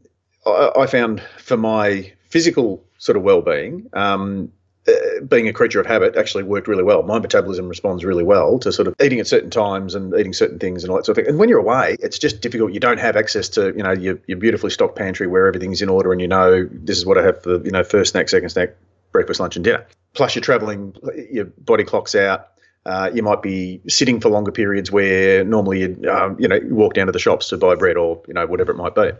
I, 0.46 0.72
I, 0.80 0.86
found 0.88 1.22
for 1.40 1.58
my 1.58 2.14
physical 2.30 2.84
sort 3.00 3.18
of 3.18 3.24
well 3.24 3.42
being, 3.42 3.90
um, 3.94 4.52
uh, 4.88 5.22
being 5.28 5.48
a 5.48 5.54
creature 5.54 5.80
of 5.80 5.86
habit, 5.86 6.16
actually 6.16 6.44
worked 6.44 6.68
really 6.68 6.84
well. 6.84 7.04
My 7.04 7.20
metabolism 7.20 7.70
responds 7.70 8.04
really 8.04 8.24
well 8.24 8.58
to 8.60 8.72
sort 8.72 8.88
of 8.88 8.96
eating 9.02 9.20
at 9.20 9.28
certain 9.28 9.50
times 9.52 9.94
and 9.94 10.14
eating 10.16 10.34
certain 10.34 10.58
things 10.58 10.84
and 10.84 10.90
all 10.90 10.98
that 10.98 11.06
sort 11.06 11.18
of 11.18 11.24
thing. 11.24 11.30
And 11.30 11.40
when 11.40 11.50
you're 11.50 11.60
away, 11.60 11.98
it's 12.00 12.18
just 12.18 12.42
difficult. 12.42 12.74
You 12.74 12.80
don't 12.80 13.00
have 13.00 13.16
access 13.16 13.50
to, 13.50 13.68
you 13.68 13.84
know, 13.84 13.92
your, 13.92 14.20
your 14.28 14.38
beautifully 14.38 14.72
stocked 14.72 14.96
pantry 14.96 15.28
where 15.28 15.46
everything's 15.46 15.82
in 15.82 15.90
order 15.90 16.12
and 16.12 16.20
you 16.20 16.28
know 16.28 16.68
this 16.72 16.98
is 16.98 17.06
what 17.06 17.18
I 17.18 17.24
have 17.24 17.44
for, 17.44 17.64
you 17.64 17.72
know, 17.72 17.84
first 17.84 18.12
snack, 18.12 18.30
second 18.30 18.50
snack, 18.50 18.76
breakfast, 19.12 19.40
lunch, 19.40 19.56
and 19.56 19.64
dinner. 19.64 19.86
Plus, 20.14 20.36
you're 20.36 20.42
traveling, 20.42 20.96
your 21.30 21.46
body 21.46 21.84
clock's 21.84 22.16
out. 22.16 22.48
Uh, 22.84 23.12
you 23.14 23.22
might 23.22 23.44
be 23.44 23.80
sitting 23.88 24.20
for 24.20 24.30
longer 24.30 24.52
periods 24.52 24.92
where 24.92 25.44
normally 25.44 25.82
you, 25.82 26.10
um, 26.10 26.36
you 26.40 26.48
know, 26.48 26.60
walk 26.64 26.96
down 26.96 27.06
to 27.06 27.12
the 27.12 27.20
shops 27.20 27.50
to 27.50 27.58
buy 27.58 27.76
bread 27.76 27.96
or 27.96 28.20
you 28.28 28.34
know 28.34 28.48
whatever 28.48 28.72
it 28.72 28.76
might 28.76 28.96
be. 28.96 29.12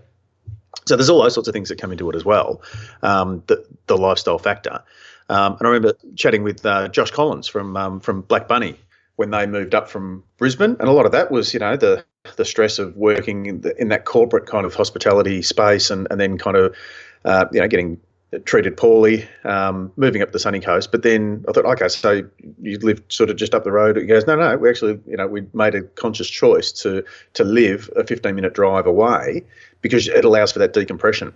So 0.88 0.96
there's 0.96 1.10
all 1.10 1.22
those 1.22 1.36
sorts 1.36 1.48
of 1.48 1.54
things 1.54 1.70
that 1.70 1.80
come 1.80 1.92
into 1.92 2.10
it 2.10 2.16
as 2.16 2.26
well, 2.26 2.64
um, 3.04 3.44
the 3.46 3.64
the 3.86 3.98
lifestyle 3.98 4.40
factor. 4.40 4.84
Um, 5.32 5.56
and 5.60 5.62
I 5.62 5.72
remember 5.72 5.98
chatting 6.16 6.44
with 6.44 6.66
uh, 6.66 6.90
Josh 6.90 7.10
Collins 7.10 7.48
from 7.48 7.78
um, 7.78 8.02
from 8.02 8.22
Black 8.22 8.50
Bunny 8.50 8.78
when 9.16 9.32
they 9.32 9.48
moved 9.48 9.74
up 9.74 9.90
from 9.90 10.26
Brisbane, 10.38 10.76
and 10.78 10.90
a 10.90 10.92
lot 10.92 11.06
of 11.06 11.14
that 11.14 11.32
was 11.32 11.54
you 11.54 11.60
know 11.62 11.78
the 11.78 12.04
the 12.36 12.44
stress 12.44 12.80
of 12.80 12.98
working 12.98 13.46
in, 13.46 13.62
the, 13.62 13.82
in 13.82 13.88
that 13.90 14.04
corporate 14.04 14.46
kind 14.46 14.66
of 14.66 14.76
hospitality 14.76 15.42
space, 15.42 15.90
and 15.90 16.06
and 16.12 16.20
then 16.20 16.38
kind 16.38 16.58
of 16.58 16.76
uh, 17.24 17.46
you 17.54 17.62
know 17.62 17.70
getting 17.70 17.98
treated 18.44 18.76
poorly, 18.76 19.26
um, 19.46 19.94
moving 19.96 20.22
up 20.22 20.34
the 20.34 20.40
sunny 20.40 20.60
coast. 20.60 20.92
But 20.92 21.04
then 21.04 21.46
I 21.48 21.54
thought, 21.54 21.66
okay, 21.66 21.88
so 21.88 22.24
you 22.62 22.78
lived 22.80 23.12
sort 23.12 23.30
of 23.30 23.38
just 23.38 23.56
up 23.56 23.64
the 23.64 23.72
road. 23.72 23.98
He 23.98 24.06
goes, 24.06 24.26
no, 24.28 24.36
no, 24.36 24.58
we 24.58 24.70
actually, 24.70 25.00
you 25.06 25.18
know, 25.18 25.28
we 25.28 25.46
made 25.54 25.76
a 25.76 25.82
conscious 25.82 26.30
choice 26.30 26.74
to 26.84 27.06
to 27.34 27.46
live 27.46 27.90
a 27.96 28.06
15 28.06 28.36
minute 28.36 28.54
drive 28.54 28.86
away 28.86 29.46
because 29.82 30.10
it 30.10 30.26
allows 30.26 30.52
for 30.52 30.60
that 30.60 30.74
decompression. 30.74 31.34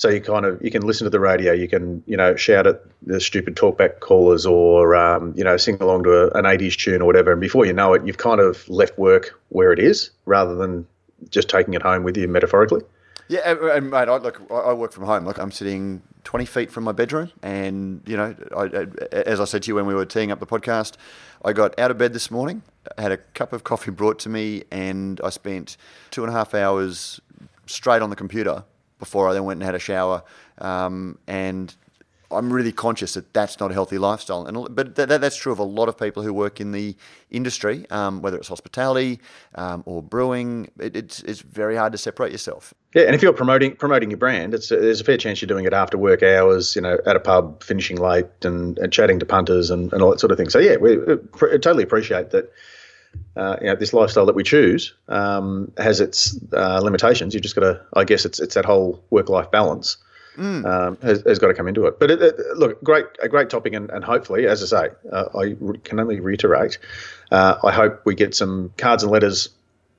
So 0.00 0.08
you 0.08 0.22
kind 0.22 0.46
of 0.46 0.64
you 0.64 0.70
can 0.70 0.80
listen 0.80 1.04
to 1.04 1.10
the 1.10 1.20
radio, 1.20 1.52
you 1.52 1.68
can 1.68 2.02
you 2.06 2.16
know 2.16 2.34
shout 2.34 2.66
at 2.66 2.82
the 3.02 3.20
stupid 3.20 3.54
talkback 3.54 4.00
callers, 4.00 4.46
or 4.46 4.96
um, 4.96 5.34
you 5.36 5.44
know 5.44 5.58
sing 5.58 5.76
along 5.78 6.04
to 6.04 6.12
a, 6.12 6.38
an 6.38 6.46
'80s 6.46 6.74
tune 6.74 7.02
or 7.02 7.04
whatever, 7.04 7.32
and 7.32 7.40
before 7.40 7.66
you 7.66 7.74
know 7.74 7.92
it, 7.92 8.06
you've 8.06 8.16
kind 8.16 8.40
of 8.40 8.66
left 8.70 8.98
work 8.98 9.38
where 9.50 9.74
it 9.74 9.78
is 9.78 10.08
rather 10.24 10.54
than 10.54 10.86
just 11.28 11.50
taking 11.50 11.74
it 11.74 11.82
home 11.82 12.02
with 12.02 12.16
you 12.16 12.26
metaphorically. 12.28 12.80
Yeah, 13.28 13.40
and- 13.52 13.90
mate, 13.90 14.08
I 14.08 14.16
look, 14.16 14.40
I 14.50 14.72
work 14.72 14.92
from 14.92 15.04
home. 15.04 15.26
Look, 15.26 15.36
I'm 15.36 15.52
sitting 15.52 16.00
20 16.24 16.46
feet 16.46 16.70
from 16.70 16.84
my 16.84 16.92
bedroom, 16.92 17.30
and 17.42 18.00
you 18.06 18.16
know, 18.16 18.34
I, 18.56 18.86
as 19.12 19.38
I 19.38 19.44
said 19.44 19.64
to 19.64 19.68
you 19.68 19.74
when 19.74 19.84
we 19.84 19.92
were 19.92 20.06
teeing 20.06 20.32
up 20.32 20.40
the 20.40 20.46
podcast, 20.46 20.94
I 21.44 21.52
got 21.52 21.78
out 21.78 21.90
of 21.90 21.98
bed 21.98 22.14
this 22.14 22.30
morning, 22.30 22.62
had 22.96 23.12
a 23.12 23.18
cup 23.18 23.52
of 23.52 23.64
coffee 23.64 23.90
brought 23.90 24.18
to 24.20 24.30
me, 24.30 24.64
and 24.70 25.20
I 25.22 25.28
spent 25.28 25.76
two 26.10 26.24
and 26.24 26.32
a 26.32 26.34
half 26.34 26.54
hours 26.54 27.20
straight 27.66 28.00
on 28.00 28.08
the 28.08 28.16
computer 28.16 28.64
before 29.00 29.28
I 29.28 29.32
then 29.32 29.44
went 29.44 29.58
and 29.58 29.64
had 29.64 29.74
a 29.74 29.80
shower. 29.80 30.22
Um, 30.58 31.18
and 31.26 31.74
I'm 32.32 32.52
really 32.52 32.70
conscious 32.70 33.14
that 33.14 33.32
that's 33.34 33.58
not 33.58 33.72
a 33.72 33.74
healthy 33.74 33.98
lifestyle. 33.98 34.46
And 34.46 34.72
but 34.74 34.94
that, 34.94 35.20
that's 35.20 35.36
true 35.36 35.50
of 35.50 35.58
a 35.58 35.64
lot 35.64 35.88
of 35.88 35.98
people 35.98 36.22
who 36.22 36.32
work 36.32 36.60
in 36.60 36.70
the 36.70 36.94
industry, 37.30 37.86
um, 37.90 38.22
whether 38.22 38.36
it's 38.36 38.46
hospitality 38.48 39.18
um, 39.56 39.82
or 39.84 40.00
brewing. 40.00 40.70
It, 40.78 40.96
it's 40.96 41.22
it's 41.24 41.40
very 41.40 41.74
hard 41.74 41.90
to 41.92 41.98
separate 41.98 42.30
yourself. 42.30 42.72
Yeah, 42.94 43.04
and 43.04 43.14
if 43.14 43.22
you're 43.22 43.32
promoting 43.32 43.74
promoting 43.74 44.10
your 44.10 44.18
brand, 44.18 44.54
it's 44.54 44.68
there's 44.68 45.00
a 45.00 45.04
fair 45.04 45.16
chance 45.16 45.42
you're 45.42 45.48
doing 45.48 45.64
it 45.64 45.72
after 45.72 45.98
work 45.98 46.22
hours, 46.22 46.76
you 46.76 46.82
know, 46.82 46.98
at 47.04 47.16
a 47.16 47.20
pub, 47.20 47.64
finishing 47.64 47.96
late, 47.96 48.26
and, 48.44 48.78
and 48.78 48.92
chatting 48.92 49.18
to 49.18 49.26
punters 49.26 49.70
and, 49.70 49.92
and 49.92 50.02
all 50.02 50.10
that 50.10 50.20
sort 50.20 50.30
of 50.30 50.38
thing. 50.38 50.50
So 50.50 50.60
yeah, 50.60 50.76
we 50.76 50.98
pr- 51.32 51.56
totally 51.56 51.82
appreciate 51.82 52.30
that. 52.30 52.52
Uh, 53.36 53.56
you 53.60 53.66
know, 53.68 53.76
this 53.76 53.92
lifestyle 53.92 54.26
that 54.26 54.34
we 54.34 54.42
choose 54.42 54.92
um, 55.08 55.70
has 55.78 56.00
its 56.00 56.36
uh, 56.52 56.80
limitations. 56.80 57.32
You 57.32 57.40
just 57.40 57.54
got 57.54 57.62
to, 57.62 57.80
I 57.94 58.04
guess, 58.04 58.24
it's 58.24 58.40
it's 58.40 58.54
that 58.54 58.64
whole 58.64 59.02
work 59.10 59.28
life 59.28 59.50
balance 59.50 59.96
um, 60.64 60.98
has, 61.02 61.22
has 61.26 61.38
got 61.38 61.48
to 61.48 61.54
come 61.54 61.68
into 61.68 61.86
it. 61.86 61.98
But 61.98 62.10
it, 62.10 62.22
it, 62.22 62.36
look, 62.56 62.82
great, 62.82 63.06
a 63.22 63.28
great 63.28 63.50
topic, 63.50 63.72
and, 63.72 63.90
and 63.90 64.04
hopefully, 64.04 64.46
as 64.46 64.62
I 64.72 64.88
say, 64.88 64.94
uh, 65.12 65.28
I 65.38 65.56
re- 65.60 65.78
can 65.84 66.00
only 66.00 66.20
reiterate. 66.20 66.78
Uh, 67.30 67.56
I 67.62 67.72
hope 67.72 68.02
we 68.04 68.14
get 68.14 68.34
some 68.34 68.72
cards 68.76 69.02
and 69.02 69.12
letters, 69.12 69.50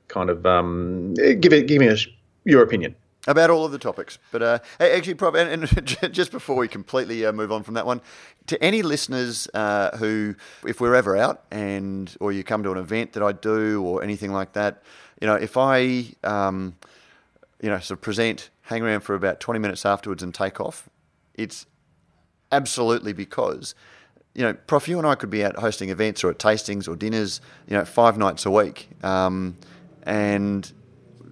kind 0.08 0.30
of 0.30 0.46
um, 0.46 1.14
give 1.14 1.54
it, 1.54 1.68
give 1.68 1.80
me 1.80 1.90
us 1.90 2.08
your 2.44 2.64
opinion. 2.64 2.96
About 3.28 3.52
all 3.52 3.66
of 3.66 3.72
the 3.72 3.78
topics. 3.78 4.18
But 4.32 4.42
uh, 4.42 4.60
actually, 4.80 5.14
Prof, 5.14 5.36
and, 5.36 5.64
and 5.64 5.98
just 6.14 6.32
before 6.32 6.56
we 6.56 6.68
completely 6.68 7.24
uh, 7.24 7.32
move 7.32 7.52
on 7.52 7.62
from 7.62 7.76
that 7.76 7.86
one, 7.86 8.02
to 8.48 8.62
any 8.64 8.82
listeners 8.82 9.48
uh, 9.54 9.96
who, 9.98 10.36
if 10.66 10.82
we're 10.82 10.96
ever 10.96 11.16
out 11.16 11.44
and 11.52 12.16
or 12.20 12.32
you 12.32 12.44
come 12.44 12.64
to 12.64 12.72
an 12.72 12.80
event 12.80 13.14
that 13.14 13.22
I 13.22 13.32
do 13.32 13.84
or 13.84 14.02
anything 14.04 14.32
like 14.32 14.54
that, 14.54 14.82
you 15.20 15.28
know, 15.28 15.36
if 15.36 15.56
I, 15.56 16.06
um, 16.24 16.76
you 17.62 17.70
know, 17.70 17.78
sort 17.78 18.00
of 18.00 18.02
present, 18.02 18.50
hang 18.64 18.82
around 18.82 19.02
for 19.02 19.14
about 19.14 19.40
twenty 19.40 19.60
minutes 19.60 19.86
afterwards 19.86 20.24
and 20.24 20.34
take 20.34 20.60
off, 20.60 20.90
it's 21.36 21.68
absolutely 22.52 23.14
because. 23.14 23.76
You 24.34 24.44
know, 24.44 24.54
Prof, 24.54 24.88
you 24.88 24.98
and 24.98 25.06
I 25.06 25.16
could 25.16 25.30
be 25.30 25.44
out 25.44 25.58
hosting 25.58 25.90
events 25.90 26.24
or 26.24 26.30
at 26.30 26.40
tastings 26.40 26.88
or 26.88 26.96
dinners, 26.96 27.42
you 27.68 27.76
know, 27.76 27.84
five 27.84 28.18
nights 28.18 28.46
a 28.46 28.52
week. 28.52 28.88
Um, 29.04 29.58
and 30.04 30.72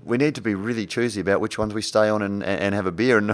we 0.09 0.17
need 0.17 0.35
to 0.35 0.41
be 0.41 0.55
really 0.55 0.85
choosy 0.85 1.21
about 1.21 1.39
which 1.39 1.57
ones 1.57 1.73
we 1.73 1.81
stay 1.81 2.09
on 2.09 2.21
and, 2.21 2.43
and 2.43 2.75
have 2.75 2.85
a 2.85 2.91
beer. 2.91 3.17
And 3.19 3.31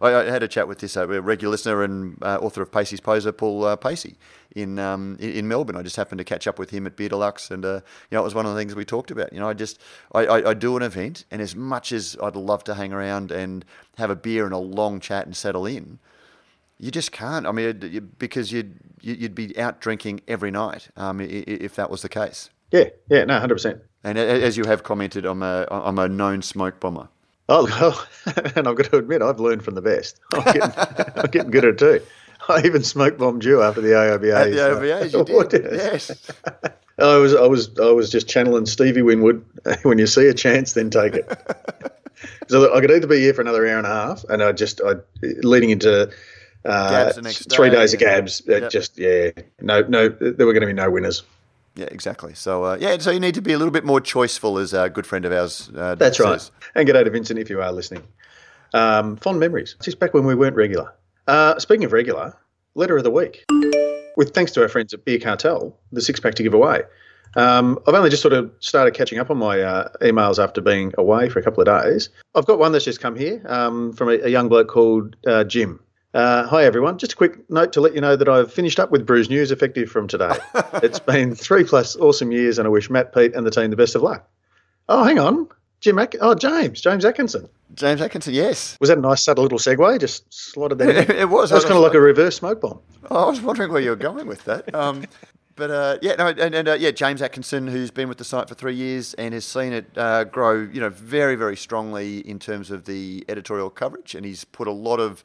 I, 0.00 0.08
I 0.14 0.24
had 0.24 0.42
a 0.42 0.48
chat 0.48 0.66
with 0.66 0.78
this 0.78 0.96
uh, 0.96 1.06
regular 1.06 1.50
listener 1.52 1.82
and 1.82 2.16
uh, 2.22 2.38
author 2.40 2.62
of 2.62 2.72
Pacey's 2.72 3.00
Poser, 3.00 3.32
Paul 3.32 3.64
uh, 3.64 3.76
Pacey, 3.76 4.16
in 4.56 4.78
um, 4.78 5.16
in 5.20 5.46
Melbourne. 5.46 5.76
I 5.76 5.82
just 5.82 5.96
happened 5.96 6.18
to 6.18 6.24
catch 6.24 6.46
up 6.46 6.58
with 6.58 6.70
him 6.70 6.86
at 6.86 6.96
Beer 6.96 7.08
Deluxe, 7.08 7.50
and 7.50 7.64
uh, 7.64 7.74
you 8.10 8.16
know 8.16 8.20
it 8.20 8.24
was 8.24 8.34
one 8.34 8.46
of 8.46 8.54
the 8.54 8.58
things 8.60 8.74
we 8.74 8.84
talked 8.84 9.10
about. 9.10 9.32
You 9.32 9.40
know, 9.40 9.48
I 9.48 9.54
just 9.54 9.78
I, 10.12 10.26
I, 10.26 10.50
I 10.50 10.54
do 10.54 10.76
an 10.76 10.82
event, 10.82 11.24
and 11.30 11.40
as 11.42 11.54
much 11.54 11.92
as 11.92 12.16
I'd 12.22 12.36
love 12.36 12.64
to 12.64 12.74
hang 12.74 12.92
around 12.92 13.30
and 13.30 13.64
have 13.98 14.10
a 14.10 14.16
beer 14.16 14.44
and 14.44 14.54
a 14.54 14.58
long 14.58 15.00
chat 15.00 15.26
and 15.26 15.36
settle 15.36 15.66
in, 15.66 15.98
you 16.78 16.90
just 16.90 17.12
can't. 17.12 17.46
I 17.46 17.52
mean, 17.52 18.10
because 18.18 18.52
you'd 18.52 18.78
you- 19.00 19.14
you'd 19.14 19.34
be 19.34 19.58
out 19.58 19.80
drinking 19.80 20.20
every 20.28 20.50
night 20.50 20.88
um, 20.96 21.20
if 21.20 21.74
that 21.76 21.90
was 21.90 22.02
the 22.02 22.08
case. 22.08 22.50
Yeah, 22.70 22.84
yeah, 23.08 23.24
no, 23.24 23.38
hundred 23.38 23.56
percent. 23.56 23.82
And 24.02 24.16
as 24.18 24.56
you 24.56 24.64
have 24.64 24.82
commented, 24.82 25.26
I'm 25.26 25.42
a 25.42 25.66
I'm 25.70 25.98
a 25.98 26.08
known 26.08 26.42
smoke 26.42 26.80
bomber. 26.80 27.08
Oh, 27.50 27.64
well, 27.64 28.06
and 28.54 28.68
I've 28.68 28.76
got 28.76 28.86
to 28.92 28.98
admit, 28.98 29.22
I've 29.22 29.40
learned 29.40 29.64
from 29.64 29.74
the 29.74 29.82
best. 29.82 30.20
I'm 30.32 30.44
getting, 30.44 30.62
I'm 31.16 31.30
getting 31.30 31.50
good 31.50 31.64
at 31.64 31.70
it 31.74 31.78
too. 31.78 32.00
I 32.48 32.62
even 32.64 32.84
smoke 32.84 33.18
bombed 33.18 33.44
you 33.44 33.60
after 33.60 33.80
the 33.80 33.88
AIBA. 33.88 34.34
At 34.34 34.50
the 34.50 34.56
AIBAs, 34.56 35.28
you 35.28 35.48
did. 35.48 35.64
Yes. 35.72 36.30
I 36.98 37.16
was, 37.16 37.34
I 37.34 37.46
was, 37.46 37.76
I 37.80 37.90
was 37.90 38.08
just 38.08 38.28
channeling 38.28 38.66
Stevie 38.66 39.02
Winwood. 39.02 39.44
When 39.82 39.98
you 39.98 40.06
see 40.06 40.28
a 40.28 40.34
chance, 40.34 40.74
then 40.74 40.90
take 40.90 41.14
it. 41.14 41.26
so 42.48 42.72
I 42.72 42.80
could 42.80 42.92
either 42.92 43.08
be 43.08 43.18
here 43.18 43.34
for 43.34 43.40
another 43.40 43.66
hour 43.66 43.78
and 43.78 43.86
a 43.86 43.90
half, 43.90 44.24
and 44.28 44.42
I 44.44 44.52
just, 44.52 44.80
I 44.80 44.94
leading 45.42 45.70
into 45.70 46.08
uh, 46.64 46.90
GABS 46.90 47.16
the 47.16 47.22
next 47.22 47.50
three 47.52 47.70
day, 47.70 47.76
days 47.76 47.94
of 47.94 48.00
GABS. 48.00 48.42
Yep. 48.46 48.70
Just 48.70 48.96
yeah, 48.96 49.30
no, 49.60 49.80
no, 49.82 50.08
there 50.08 50.46
were 50.46 50.52
going 50.52 50.60
to 50.60 50.66
be 50.66 50.72
no 50.72 50.90
winners. 50.90 51.24
Yeah, 51.80 51.88
exactly. 51.90 52.34
So 52.34 52.64
uh, 52.64 52.76
yeah, 52.78 52.98
so 52.98 53.10
you 53.10 53.18
need 53.18 53.34
to 53.36 53.40
be 53.40 53.54
a 53.54 53.58
little 53.58 53.72
bit 53.72 53.86
more 53.86 54.02
choiceful, 54.02 54.60
as 54.60 54.74
a 54.74 54.90
good 54.90 55.06
friend 55.06 55.24
of 55.24 55.32
ours. 55.32 55.70
Uh, 55.74 55.94
That's 55.94 56.20
right. 56.20 56.38
says. 56.38 56.50
And 56.74 56.86
g'day 56.86 57.04
to 57.04 57.10
Vincent 57.10 57.38
if 57.38 57.48
you 57.48 57.62
are 57.62 57.72
listening. 57.72 58.02
Um, 58.74 59.16
fond 59.16 59.40
memories. 59.40 59.76
Just 59.82 59.98
back 59.98 60.12
when 60.12 60.26
we 60.26 60.34
weren't 60.34 60.56
regular. 60.56 60.92
Uh, 61.26 61.58
speaking 61.58 61.84
of 61.84 61.94
regular, 61.94 62.36
letter 62.74 62.98
of 62.98 63.04
the 63.04 63.10
week. 63.10 63.46
With 64.18 64.34
thanks 64.34 64.52
to 64.52 64.60
our 64.60 64.68
friends 64.68 64.92
at 64.92 65.06
Beer 65.06 65.18
Cartel, 65.18 65.74
the 65.90 66.02
six 66.02 66.20
pack 66.20 66.34
to 66.34 66.42
give 66.42 66.52
away. 66.52 66.82
Um, 67.36 67.78
I've 67.88 67.94
only 67.94 68.10
just 68.10 68.20
sort 68.20 68.34
of 68.34 68.52
started 68.60 68.92
catching 68.92 69.18
up 69.18 69.30
on 69.30 69.38
my 69.38 69.62
uh, 69.62 69.88
emails 70.02 70.42
after 70.42 70.60
being 70.60 70.92
away 70.98 71.30
for 71.30 71.38
a 71.38 71.42
couple 71.42 71.66
of 71.66 71.82
days. 71.82 72.10
I've 72.34 72.44
got 72.44 72.58
one 72.58 72.72
that's 72.72 72.84
just 72.84 73.00
come 73.00 73.16
here 73.16 73.40
um, 73.46 73.94
from 73.94 74.10
a, 74.10 74.18
a 74.24 74.28
young 74.28 74.50
bloke 74.50 74.68
called 74.68 75.16
uh, 75.26 75.44
Jim. 75.44 75.80
Uh, 76.12 76.44
hi 76.44 76.64
everyone. 76.64 76.98
Just 76.98 77.12
a 77.12 77.16
quick 77.16 77.48
note 77.48 77.72
to 77.72 77.80
let 77.80 77.94
you 77.94 78.00
know 78.00 78.16
that 78.16 78.28
I've 78.28 78.52
finished 78.52 78.80
up 78.80 78.90
with 78.90 79.06
Brews 79.06 79.30
News 79.30 79.52
effective 79.52 79.88
from 79.88 80.08
today. 80.08 80.36
it's 80.82 80.98
been 80.98 81.36
three 81.36 81.62
plus 81.62 81.94
awesome 81.96 82.32
years, 82.32 82.58
and 82.58 82.66
I 82.66 82.68
wish 82.68 82.90
Matt, 82.90 83.14
Pete, 83.14 83.32
and 83.32 83.46
the 83.46 83.50
team 83.50 83.70
the 83.70 83.76
best 83.76 83.94
of 83.94 84.02
luck. 84.02 84.28
Oh, 84.88 85.04
hang 85.04 85.20
on, 85.20 85.48
Jim. 85.80 86.00
Oh, 86.20 86.34
James, 86.34 86.80
James 86.80 87.04
Atkinson. 87.04 87.48
James 87.74 88.00
Atkinson, 88.00 88.34
yes. 88.34 88.76
Was 88.80 88.88
that 88.88 88.98
a 88.98 89.00
nice 89.00 89.22
subtle 89.22 89.44
little 89.44 89.60
segue? 89.60 90.00
Just 90.00 90.24
slotted 90.34 90.78
that 90.78 91.10
in. 91.10 91.16
It 91.16 91.28
was. 91.28 91.50
That 91.50 91.56
was 91.56 91.64
kind 91.64 91.76
of 91.76 91.82
like 91.82 91.94
a 91.94 92.00
reverse 92.00 92.36
smoke 92.36 92.60
bomb. 92.60 92.80
I 93.08 93.26
was 93.26 93.40
wondering 93.40 93.70
where 93.70 93.80
you 93.80 93.90
were 93.90 93.96
going 93.96 94.26
with 94.26 94.44
that. 94.46 94.74
Um, 94.74 95.04
but 95.54 95.70
uh, 95.70 95.98
yeah, 96.02 96.16
no, 96.16 96.26
and, 96.26 96.56
and 96.56 96.68
uh, 96.68 96.72
yeah, 96.72 96.90
James 96.90 97.22
Atkinson, 97.22 97.68
who's 97.68 97.92
been 97.92 98.08
with 98.08 98.18
the 98.18 98.24
site 98.24 98.48
for 98.48 98.56
three 98.56 98.74
years 98.74 99.14
and 99.14 99.32
has 99.32 99.44
seen 99.44 99.72
it 99.72 99.86
uh, 99.96 100.24
grow, 100.24 100.60
you 100.60 100.80
know, 100.80 100.88
very, 100.88 101.36
very 101.36 101.56
strongly 101.56 102.18
in 102.28 102.40
terms 102.40 102.72
of 102.72 102.86
the 102.86 103.24
editorial 103.28 103.70
coverage, 103.70 104.16
and 104.16 104.26
he's 104.26 104.42
put 104.42 104.66
a 104.66 104.72
lot 104.72 104.98
of 104.98 105.22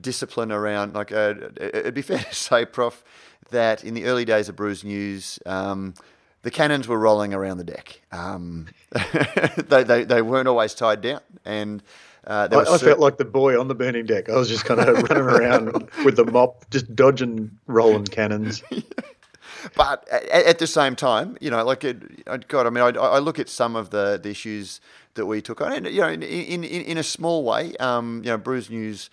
discipline 0.00 0.52
around. 0.52 0.94
Like, 0.94 1.12
uh, 1.12 1.34
it'd 1.60 1.94
be 1.94 2.02
fair 2.02 2.18
to 2.18 2.34
say, 2.34 2.64
Prof, 2.64 3.04
that 3.50 3.84
in 3.84 3.94
the 3.94 4.04
early 4.04 4.24
days 4.24 4.48
of 4.48 4.56
Brews 4.56 4.84
News. 4.84 5.38
Um, 5.46 5.94
the 6.42 6.50
cannons 6.52 6.86
were 6.86 6.98
rolling 6.98 7.34
around 7.34 7.58
the 7.58 7.64
deck. 7.64 8.00
Um, 8.12 8.68
they, 9.56 9.82
they, 9.82 10.04
they 10.04 10.22
weren't 10.22 10.46
always 10.46 10.74
tied 10.74 11.00
down, 11.00 11.20
and 11.44 11.82
uh, 12.24 12.48
I, 12.52 12.74
I 12.74 12.78
felt 12.78 13.00
like 13.00 13.16
the 13.18 13.24
boy 13.24 13.58
on 13.58 13.66
the 13.66 13.74
burning 13.74 14.06
deck. 14.06 14.28
I 14.28 14.36
was 14.36 14.48
just 14.48 14.64
kind 14.64 14.78
of 14.78 15.02
running 15.10 15.24
around 15.24 15.90
with 16.04 16.14
the 16.16 16.24
mop, 16.24 16.68
just 16.70 16.94
dodging 16.94 17.50
rolling 17.66 18.04
cannons. 18.04 18.62
But 19.74 20.06
at, 20.08 20.24
at 20.46 20.58
the 20.58 20.66
same 20.66 20.96
time, 20.96 21.36
you 21.40 21.50
know, 21.50 21.64
like 21.64 21.84
it, 21.84 21.96
I- 22.26 22.38
God, 22.38 22.66
I 22.66 22.70
mean, 22.70 22.84
I, 22.84 22.88
I 23.00 23.18
look 23.18 23.38
at 23.38 23.48
some 23.48 23.76
of 23.76 23.90
the, 23.90 24.18
the 24.22 24.30
issues 24.30 24.80
that 25.14 25.26
we 25.26 25.40
took 25.40 25.60
on, 25.60 25.72
and 25.72 25.86
you 25.86 26.00
know, 26.00 26.08
in 26.08 26.22
in, 26.22 26.62
in, 26.62 26.82
in 26.82 26.98
a 26.98 27.02
small 27.02 27.42
way, 27.44 27.74
um, 27.76 28.22
you 28.24 28.30
know, 28.30 28.36
Brews 28.38 28.68
News 28.70 29.08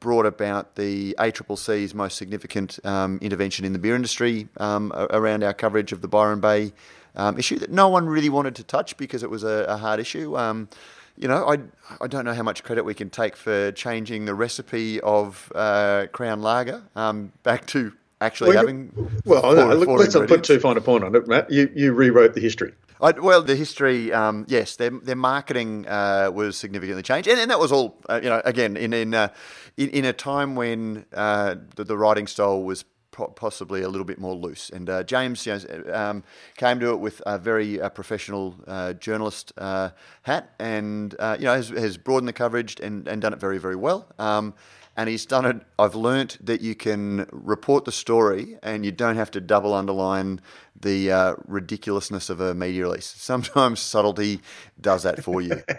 brought 0.00 0.26
about 0.26 0.74
the 0.74 1.14
ACCC's 1.18 1.94
most 1.94 2.16
significant 2.16 2.78
um, 2.84 3.18
intervention 3.22 3.64
in 3.64 3.72
the 3.72 3.78
beer 3.78 3.96
industry 3.96 4.48
um, 4.58 4.92
around 5.10 5.42
our 5.42 5.54
coverage 5.54 5.92
of 5.92 6.02
the 6.02 6.08
Byron 6.08 6.40
Bay 6.40 6.72
um, 7.14 7.38
issue 7.38 7.58
that 7.58 7.70
no 7.70 7.88
one 7.88 8.06
really 8.06 8.28
wanted 8.28 8.54
to 8.56 8.64
touch 8.64 8.96
because 8.96 9.22
it 9.22 9.30
was 9.30 9.44
a, 9.44 9.64
a 9.68 9.76
hard 9.76 9.98
issue. 10.00 10.36
Um, 10.36 10.68
you 11.16 11.28
know, 11.28 11.48
I, 11.48 11.58
I 12.00 12.06
don't 12.08 12.26
know 12.26 12.34
how 12.34 12.42
much 12.42 12.62
credit 12.62 12.84
we 12.84 12.92
can 12.92 13.08
take 13.08 13.36
for 13.36 13.72
changing 13.72 14.26
the 14.26 14.34
recipe 14.34 15.00
of 15.00 15.50
uh, 15.54 16.06
Crown 16.12 16.42
Lager 16.42 16.82
um, 16.94 17.32
back 17.42 17.66
to 17.68 17.94
actually 18.26 18.50
Well, 18.50 18.58
having. 18.58 18.92
Well, 19.24 19.40
four- 19.40 19.54
no, 19.54 19.74
look, 19.74 19.88
let's 19.88 20.14
put 20.14 20.44
too 20.44 20.58
fine 20.60 20.76
a 20.76 20.80
point 20.80 21.04
on 21.04 21.14
it, 21.14 21.26
Matt. 21.26 21.50
You 21.50 21.70
you 21.74 21.92
rewrote 21.92 22.34
the 22.34 22.40
history. 22.40 22.72
I, 23.00 23.12
well, 23.12 23.42
the 23.42 23.56
history, 23.56 24.12
um, 24.12 24.46
yes, 24.48 24.76
their 24.76 24.90
their 24.90 25.16
marketing 25.16 25.86
uh, 25.86 26.30
was 26.32 26.56
significantly 26.56 27.02
changed, 27.02 27.28
and, 27.28 27.38
and 27.38 27.50
that 27.50 27.58
was 27.58 27.70
all, 27.72 27.98
uh, 28.08 28.20
you 28.22 28.28
know, 28.28 28.40
again 28.44 28.76
in 28.76 28.92
in 28.92 29.14
uh, 29.14 29.28
in, 29.76 29.90
in 29.90 30.04
a 30.04 30.12
time 30.12 30.56
when 30.56 31.04
uh, 31.12 31.56
the, 31.76 31.84
the 31.84 31.96
writing 31.96 32.26
style 32.26 32.62
was 32.62 32.84
po- 33.16 33.28
possibly 33.28 33.82
a 33.82 33.88
little 33.88 34.04
bit 34.04 34.18
more 34.18 34.34
loose. 34.34 34.70
And 34.70 34.88
uh, 34.88 35.02
James 35.02 35.46
you 35.46 35.58
know, 35.58 35.94
um, 35.94 36.24
came 36.56 36.80
to 36.80 36.90
it 36.90 37.00
with 37.00 37.20
a 37.26 37.38
very 37.38 37.80
uh, 37.80 37.88
professional 37.90 38.54
uh, 38.66 38.94
journalist 38.94 39.52
uh, 39.58 39.90
hat, 40.22 40.54
and 40.58 41.14
uh, 41.18 41.36
you 41.38 41.44
know 41.46 41.54
has, 41.54 41.68
has 41.68 41.96
broadened 41.98 42.28
the 42.28 42.32
coverage 42.32 42.80
and, 42.80 43.08
and 43.08 43.20
done 43.20 43.32
it 43.32 43.40
very 43.40 43.58
very 43.58 43.76
well. 43.76 44.06
Um, 44.18 44.54
and 44.96 45.08
he's 45.08 45.26
done 45.26 45.44
it. 45.44 45.60
I've 45.78 45.94
learnt 45.94 46.44
that 46.44 46.60
you 46.60 46.74
can 46.74 47.26
report 47.30 47.84
the 47.84 47.92
story, 47.92 48.58
and 48.62 48.84
you 48.84 48.92
don't 48.92 49.16
have 49.16 49.30
to 49.32 49.40
double 49.40 49.74
underline 49.74 50.40
the 50.78 51.12
uh, 51.12 51.34
ridiculousness 51.46 52.30
of 52.30 52.40
a 52.40 52.54
media 52.54 52.82
release. 52.82 53.06
Sometimes 53.06 53.80
subtlety 53.80 54.40
does 54.80 55.02
that 55.02 55.22
for 55.22 55.40
you. 55.40 55.62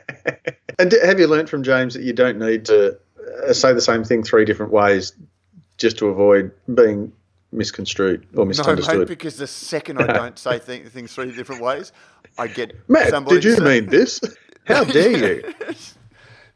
And 0.79 0.91
have 0.91 1.19
you 1.19 1.25
learnt 1.27 1.49
from 1.49 1.63
James 1.63 1.95
that 1.95 2.03
you 2.03 2.13
don't 2.13 2.37
need 2.37 2.65
to 2.65 2.97
uh, 3.47 3.53
say 3.53 3.73
the 3.73 3.81
same 3.81 4.03
thing 4.03 4.21
three 4.21 4.45
different 4.45 4.71
ways 4.71 5.13
just 5.77 5.97
to 5.97 6.07
avoid 6.07 6.51
being 6.73 7.11
misconstrued 7.51 8.27
or 8.33 8.39
no, 8.39 8.45
misunderstood? 8.45 8.99
mate, 8.99 9.07
because 9.07 9.37
the 9.37 9.47
second 9.47 9.99
I 9.99 10.05
don't 10.13 10.37
say 10.37 10.59
th- 10.59 10.87
things 10.87 11.13
three 11.13 11.31
different 11.31 11.61
ways, 11.61 11.91
I 12.37 12.47
get 12.47 12.75
Matt, 12.87 13.25
did 13.27 13.43
you 13.43 13.57
mean 13.57 13.87
this? 13.87 14.21
How 14.65 14.83
dare 14.83 15.39
you? 15.39 15.53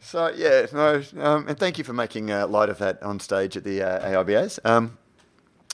So 0.04 0.32
yeah, 0.36 0.66
no, 0.74 1.04
um, 1.20 1.48
and 1.48 1.58
thank 1.58 1.78
you 1.78 1.84
for 1.84 1.94
making 1.94 2.32
uh, 2.32 2.48
light 2.48 2.70
of 2.70 2.80
that 2.80 3.02
on 3.04 3.20
stage 3.20 3.56
at 3.56 3.64
the 3.64 3.84
uh, 3.84 4.24
AIBAs. 4.24 4.60
Um, 4.66 4.98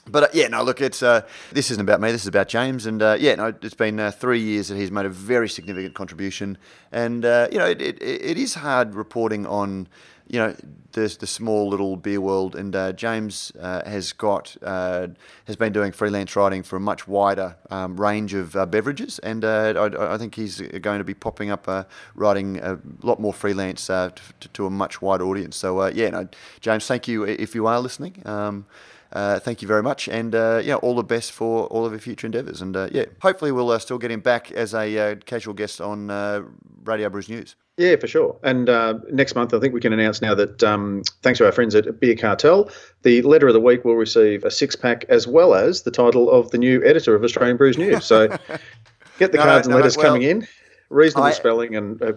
but 0.06 0.24
uh, 0.24 0.28
yeah, 0.34 0.48
no, 0.48 0.62
look, 0.62 0.82
it's 0.82 1.02
uh, 1.02 1.22
this 1.50 1.70
isn't 1.70 1.80
about 1.80 2.00
me. 2.00 2.12
This 2.12 2.22
is 2.22 2.28
about 2.28 2.46
James, 2.48 2.84
and 2.84 3.02
uh, 3.02 3.16
yeah, 3.18 3.34
no, 3.36 3.54
it's 3.62 3.74
been 3.74 3.98
uh, 3.98 4.10
three 4.10 4.40
years 4.40 4.68
that 4.68 4.76
he's 4.76 4.90
made 4.90 5.06
a 5.06 5.10
very 5.10 5.48
significant 5.48 5.94
contribution, 5.94 6.58
and 6.92 7.24
uh, 7.24 7.48
you 7.50 7.58
know, 7.58 7.64
it, 7.64 7.80
it, 7.80 8.02
it 8.02 8.36
is 8.36 8.54
hard 8.54 8.94
reporting 8.94 9.46
on, 9.46 9.88
you 10.28 10.38
know, 10.38 10.54
the 10.92 11.16
the 11.20 11.26
small 11.26 11.68
little 11.68 11.96
beer 11.96 12.20
world, 12.20 12.54
and 12.54 12.74
uh, 12.74 12.92
James 12.92 13.52
uh, 13.60 13.88
has 13.88 14.12
got 14.12 14.56
uh, 14.62 15.08
has 15.46 15.56
been 15.56 15.72
doing 15.72 15.92
freelance 15.92 16.34
writing 16.36 16.62
for 16.62 16.76
a 16.76 16.80
much 16.80 17.08
wider 17.08 17.56
um, 17.70 18.00
range 18.00 18.34
of 18.34 18.54
uh, 18.56 18.66
beverages, 18.66 19.18
and 19.20 19.44
uh, 19.44 19.74
I, 19.76 20.14
I 20.14 20.18
think 20.18 20.34
he's 20.34 20.60
going 20.60 20.98
to 20.98 21.04
be 21.04 21.14
popping 21.14 21.50
up 21.50 21.68
uh, 21.68 21.84
writing 22.14 22.58
a 22.58 22.78
lot 23.02 23.20
more 23.20 23.32
freelance 23.32 23.86
to, 23.86 24.12
to 24.52 24.66
a 24.66 24.70
much 24.70 25.02
wider 25.02 25.24
audience. 25.24 25.56
So 25.56 25.86
yeah, 25.86 26.10
no, 26.10 26.28
James, 26.60 26.86
thank 26.86 27.08
you 27.08 27.24
if 27.24 27.54
you 27.54 27.66
are 27.66 27.80
listening. 27.80 28.22
Um, 28.24 28.66
uh, 29.12 29.38
thank 29.40 29.62
you 29.62 29.68
very 29.68 29.82
much, 29.82 30.08
and 30.08 30.34
uh, 30.34 30.60
yeah, 30.62 30.74
all 30.76 30.94
the 30.94 31.02
best 31.02 31.32
for 31.32 31.66
all 31.68 31.84
of 31.86 31.92
your 31.92 32.00
future 32.00 32.26
endeavours. 32.26 32.60
And 32.60 32.76
uh, 32.76 32.88
yeah, 32.92 33.06
hopefully 33.22 33.52
we'll 33.52 33.70
uh, 33.70 33.78
still 33.78 33.98
get 33.98 34.10
him 34.10 34.20
back 34.20 34.52
as 34.52 34.74
a 34.74 34.98
uh, 34.98 35.14
casual 35.24 35.54
guest 35.54 35.80
on 35.80 36.10
uh, 36.10 36.42
Radio 36.84 37.08
Brews 37.08 37.28
News. 37.28 37.56
Yeah, 37.76 37.94
for 37.96 38.08
sure. 38.08 38.36
And 38.42 38.68
uh, 38.68 38.94
next 39.12 39.36
month, 39.36 39.54
I 39.54 39.60
think 39.60 39.72
we 39.72 39.80
can 39.80 39.92
announce 39.92 40.20
now 40.20 40.34
that 40.34 40.62
um, 40.64 41.02
thanks 41.22 41.38
to 41.38 41.46
our 41.46 41.52
friends 41.52 41.74
at 41.76 42.00
Beer 42.00 42.16
Cartel, 42.16 42.68
the 43.02 43.22
letter 43.22 43.46
of 43.46 43.54
the 43.54 43.60
week 43.60 43.84
will 43.84 43.94
receive 43.94 44.44
a 44.44 44.50
six 44.50 44.74
pack 44.74 45.04
as 45.08 45.28
well 45.28 45.54
as 45.54 45.82
the 45.82 45.92
title 45.92 46.28
of 46.30 46.50
the 46.50 46.58
new 46.58 46.84
editor 46.84 47.14
of 47.14 47.22
Australian 47.22 47.56
Brews 47.56 47.78
News. 47.78 48.04
So 48.04 48.26
get 49.18 49.30
the 49.30 49.38
No, 49.38 49.44
cards 49.44 49.66
and 49.68 49.72
no, 49.72 49.76
letters 49.76 49.96
well, 49.96 50.06
coming 50.06 50.22
in. 50.22 50.46
Reasonable 50.90 51.28
I- 51.28 51.32
spelling 51.32 51.76
and 51.76 52.02
uh, 52.02 52.12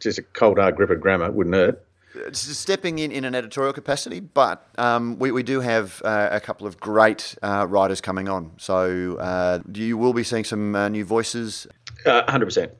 just 0.00 0.18
a 0.18 0.22
cold 0.22 0.58
hard 0.58 0.76
grip 0.76 0.88
of 0.90 1.00
grammar, 1.00 1.30
wouldn't 1.30 1.54
hurt. 1.54 1.85
Stepping 2.32 2.98
in 2.98 3.12
in 3.12 3.24
an 3.24 3.34
editorial 3.34 3.72
capacity, 3.72 4.20
but 4.20 4.66
um, 4.78 5.18
we, 5.18 5.30
we 5.30 5.42
do 5.42 5.60
have 5.60 6.02
uh, 6.04 6.28
a 6.30 6.40
couple 6.40 6.66
of 6.66 6.78
great 6.78 7.36
uh, 7.42 7.66
writers 7.68 8.00
coming 8.00 8.28
on. 8.28 8.52
So 8.58 9.16
uh, 9.16 9.60
you 9.72 9.96
will 9.96 10.12
be 10.12 10.22
seeing 10.22 10.44
some 10.44 10.74
uh, 10.74 10.88
new 10.88 11.04
voices. 11.04 11.66
Uh, 12.04 12.22
100%. 12.24 12.70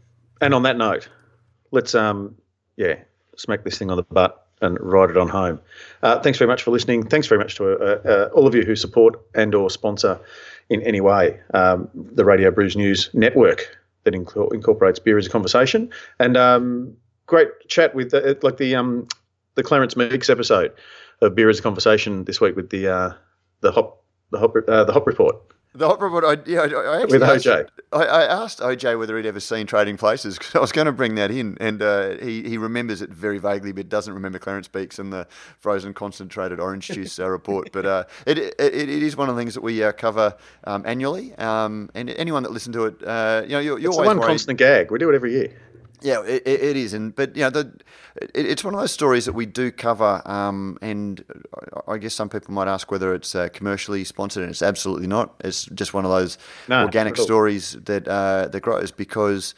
And 0.41 0.55
on 0.55 0.63
that 0.65 0.77
note, 0.77 1.09
let's, 1.71 1.95
um, 1.95 2.37
yeah, 2.77 2.97
smack 3.37 3.65
this 3.65 3.79
thing 3.79 3.91
on 3.91 3.97
the 3.97 4.03
butt 4.03 4.47
and 4.63 4.79
ride 4.81 5.11
it 5.11 5.17
on 5.17 5.29
home. 5.29 5.61
Uh, 6.03 6.21
thanks 6.21 6.39
very 6.39 6.49
much 6.49 6.63
for 6.63 6.71
listening. 6.71 7.07
Thanks 7.07 7.27
very 7.27 7.39
much 7.39 7.57
to 7.57 8.31
all 8.33 8.47
of 8.47 8.55
you 8.55 8.63
who 8.63 8.77
support 8.77 9.21
and 9.35 9.55
or 9.55 9.69
sponsor 9.71 10.19
in 10.69 10.83
any 10.83 11.01
way 11.01 11.39
um, 11.55 11.89
the 11.95 12.25
Radio 12.25 12.51
Brews 12.51 12.77
News 12.77 13.11
network 13.13 13.77
that 14.05 14.15
inco- 14.15 14.53
incorporates 14.53 14.99
beer 14.99 15.19
as 15.19 15.27
a 15.27 15.31
conversation. 15.31 15.91
And 16.19 16.37
um, 16.37 16.97
great 17.27 17.49
chat 17.69 17.95
with, 17.95 18.15
uh, 18.15 18.35
like 18.43 18.57
the 18.57 18.75
um, 18.75 19.07
the 19.57 19.63
Clarence 19.63 19.95
Beeks 19.95 20.31
episode 20.31 20.73
of 21.21 21.35
Beer 21.35 21.51
as 21.51 21.59
a 21.59 21.63
Conversation 21.63 22.25
this 22.25 22.41
week 22.41 22.55
with 22.55 22.71
the 22.71 22.89
uh, 22.89 23.13
the 23.63 23.73
hop 23.73 24.03
the 24.31 24.39
hop 24.39 24.55
uh, 24.69 24.85
the 24.85 24.93
hop 24.93 25.07
report. 25.07 25.37
The 25.75 25.87
hot 25.87 26.01
report, 26.01 26.25
I, 26.25 26.39
yeah, 26.51 26.61
I, 26.63 27.03
actually 27.03 27.19
With 27.19 27.23
asked, 27.29 27.45
OJ. 27.45 27.69
I, 27.93 28.05
I 28.05 28.25
asked 28.25 28.61
OJ 28.61 28.99
whether 28.99 29.15
he'd 29.19 29.27
ever 29.27 29.41
seen 29.41 29.67
Trading 29.67 29.99
Places 29.99 30.39
because 30.39 30.55
I 30.55 30.59
was 30.59 30.73
going 30.73 30.87
to 30.87 30.93
bring 30.93 31.17
that 31.17 31.31
in, 31.31 31.59
and 31.61 31.83
uh, 31.83 32.17
he 32.17 32.49
he 32.49 32.57
remembers 32.57 33.03
it 33.03 33.11
very 33.11 33.37
vaguely, 33.37 33.73
but 33.73 33.91
doesn't 33.91 34.15
remember 34.15 34.39
Clarence 34.39 34.69
Beeks 34.69 34.99
and 34.99 35.13
the 35.13 35.27
frozen 35.61 35.93
concentrated 35.93 36.61
orange 36.61 36.87
juice 36.87 37.19
uh, 37.19 37.29
report. 37.29 37.73
But 37.73 37.85
uh, 37.85 38.05
it, 38.27 38.39
it 38.39 38.55
it 38.59 38.89
is 38.89 39.19
one 39.19 39.29
of 39.29 39.37
the 39.37 39.41
things 39.43 39.53
that 39.53 39.63
we 39.63 39.83
uh, 39.85 39.93
cover 39.93 40.35
um, 40.65 40.83
annually, 40.87 41.35
um, 41.35 41.91
and 41.95 42.09
anyone 42.09 42.43
that 42.45 42.53
listened 42.53 42.73
to 42.73 42.87
it, 42.87 42.95
uh, 43.07 43.43
you 43.45 43.51
know, 43.51 43.59
you're, 43.59 43.79
you're 43.79 43.91
It's 43.91 43.99
always 43.99 44.07
one 44.07 44.19
worried- 44.19 44.29
constant 44.29 44.59
gag. 44.59 44.91
We 44.91 44.99
do 44.99 45.11
it 45.11 45.15
every 45.15 45.33
year. 45.33 45.53
Yeah, 46.03 46.23
it, 46.23 46.43
it 46.47 46.77
is, 46.77 46.93
and 46.95 47.15
but 47.15 47.37
you 47.37 47.43
know, 47.43 47.51
the, 47.51 47.73
it, 48.21 48.31
it's 48.35 48.65
one 48.65 48.75
of 48.75 48.81
those 48.81 48.93
stories 48.93 49.25
that 49.25 49.33
we 49.33 49.47
do 49.47 49.71
cover, 49.71 50.23
um, 50.25 50.79
and 50.83 51.25
I- 51.89 51.99
guess 51.99 52.15
some 52.15 52.29
people 52.29 52.53
might 52.55 52.69
ask 52.69 52.91
whether 52.91 53.15
it's 53.15 53.35
uh, 53.35 53.49
commercially 53.53 54.05
sponsored, 54.05 54.43
and 54.43 54.51
it's 54.51 54.63
absolutely 54.63 55.07
not. 55.07 55.35
It's 55.45 55.65
just 55.67 55.95
one 55.95 56.05
of 56.05 56.11
those 56.11 56.39
No, 56.69 56.83
organic 56.83 57.13
not 57.13 57.19
at 57.19 57.21
all. 57.21 57.27
stories 57.27 57.73
that 57.85 58.07
uh, 58.09 58.49
that 58.49 58.61
grows 58.61 58.91
because, 58.91 59.55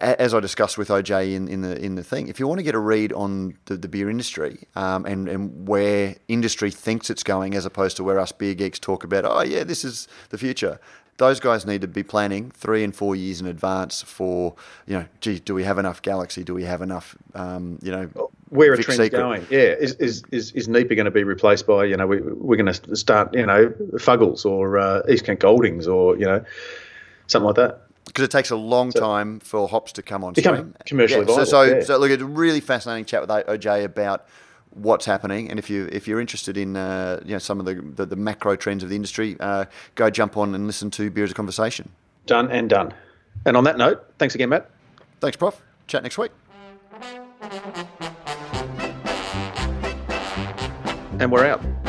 as 0.00 0.32
I 0.32 0.40
discussed 0.40 0.78
with 0.78 0.88
OJ 0.88 1.34
in, 1.34 1.48
in 1.48 1.60
the 1.62 1.76
in 1.78 1.94
the 1.96 2.04
thing, 2.04 2.28
if 2.28 2.40
you 2.40 2.48
want 2.48 2.58
to 2.58 2.62
get 2.64 2.74
a 2.74 2.78
read 2.78 3.12
on 3.12 3.56
the, 3.66 3.76
the 3.76 3.88
beer 3.88 4.08
industry 4.08 4.66
um, 4.76 5.04
and 5.04 5.28
and 5.28 5.68
where 5.68 6.16
industry 6.28 6.70
thinks 6.70 7.10
it's 7.10 7.22
going, 7.22 7.54
as 7.54 7.66
opposed 7.66 7.96
to 7.98 8.04
where 8.04 8.18
us 8.18 8.32
beer 8.32 8.54
geeks 8.54 8.78
talk 8.78 9.04
about, 9.04 9.24
oh 9.24 9.42
yeah, 9.42 9.64
this 9.64 9.84
is 9.84 10.08
the 10.30 10.38
future. 10.38 10.80
Those 11.16 11.38
guys 11.38 11.64
need 11.64 11.80
to 11.82 11.86
be 11.86 12.02
planning 12.02 12.50
three 12.50 12.82
and 12.82 12.94
four 12.94 13.14
years 13.14 13.40
in 13.40 13.46
advance 13.46 14.02
for, 14.02 14.54
you 14.86 14.94
know, 14.94 15.06
gee, 15.20 15.38
do 15.38 15.54
we 15.54 15.62
have 15.62 15.78
enough 15.78 16.02
Galaxy? 16.02 16.42
Do 16.42 16.54
we 16.54 16.64
have 16.64 16.82
enough, 16.82 17.16
um, 17.34 17.78
you 17.82 17.92
know, 17.92 18.10
where 18.48 18.72
a 18.72 18.76
Vic 18.76 18.86
trend's 18.86 19.02
Secret? 19.02 19.18
going. 19.18 19.46
Yeah, 19.50 19.74
is 19.78 19.94
is 19.94 20.22
is, 20.30 20.52
is 20.52 20.68
NEIPA 20.68 20.96
going 20.96 21.04
to 21.04 21.10
be 21.10 21.24
replaced 21.24 21.66
by 21.66 21.84
you 21.84 21.96
know 21.96 22.06
we 22.06 22.20
we're 22.20 22.56
going 22.56 22.72
to 22.72 22.96
start 22.96 23.34
you 23.34 23.46
know 23.46 23.68
Fuggles 23.94 24.44
or 24.44 24.78
uh, 24.78 25.02
East 25.08 25.24
Kent 25.24 25.40
Goldings 25.40 25.86
or 25.86 26.16
you 26.16 26.24
know 26.24 26.44
something 27.26 27.46
like 27.46 27.56
that. 27.56 27.82
because 28.06 28.24
it 28.24 28.30
takes 28.30 28.50
a 28.50 28.56
long 28.56 28.92
time 28.92 29.40
for 29.40 29.68
hops 29.68 29.92
to 29.92 30.02
come 30.02 30.22
on 30.24 30.34
stream. 30.34 30.74
commercially 30.86 31.26
so, 31.26 31.34
viable, 31.34 31.46
so, 31.46 31.62
yeah. 31.62 31.80
so 31.82 31.98
look, 31.98 32.10
it's 32.10 32.22
a 32.22 32.26
really 32.26 32.60
fascinating 32.60 33.04
chat 33.04 33.20
with 33.20 33.30
OJ 33.30 33.84
about 33.84 34.26
what's 34.74 35.06
happening, 35.06 35.50
and 35.50 35.58
if 35.58 35.70
you 35.70 35.88
if 35.92 36.06
you're 36.06 36.20
interested 36.20 36.56
in 36.56 36.76
uh, 36.76 37.20
you 37.24 37.32
know 37.32 37.38
some 37.38 37.60
of 37.60 37.66
the, 37.66 37.74
the 37.74 38.06
the 38.06 38.16
macro 38.16 38.56
trends 38.56 38.82
of 38.82 38.88
the 38.88 38.96
industry, 38.96 39.36
uh, 39.40 39.64
go 39.94 40.10
jump 40.10 40.36
on 40.36 40.54
and 40.54 40.66
listen 40.66 40.90
to 40.92 41.10
Beer 41.10 41.24
as 41.24 41.30
a 41.30 41.34
Conversation. 41.34 41.90
Done 42.26 42.50
and 42.50 42.68
done. 42.68 42.94
And 43.44 43.56
on 43.56 43.64
that 43.64 43.76
note, 43.76 44.04
thanks 44.18 44.34
again, 44.34 44.48
Matt. 44.48 44.70
Thanks, 45.20 45.36
Prof. 45.36 45.60
Chat 45.86 46.02
next 46.02 46.18
week. 46.18 46.32
And 51.20 51.30
we're 51.30 51.46
out. 51.46 51.83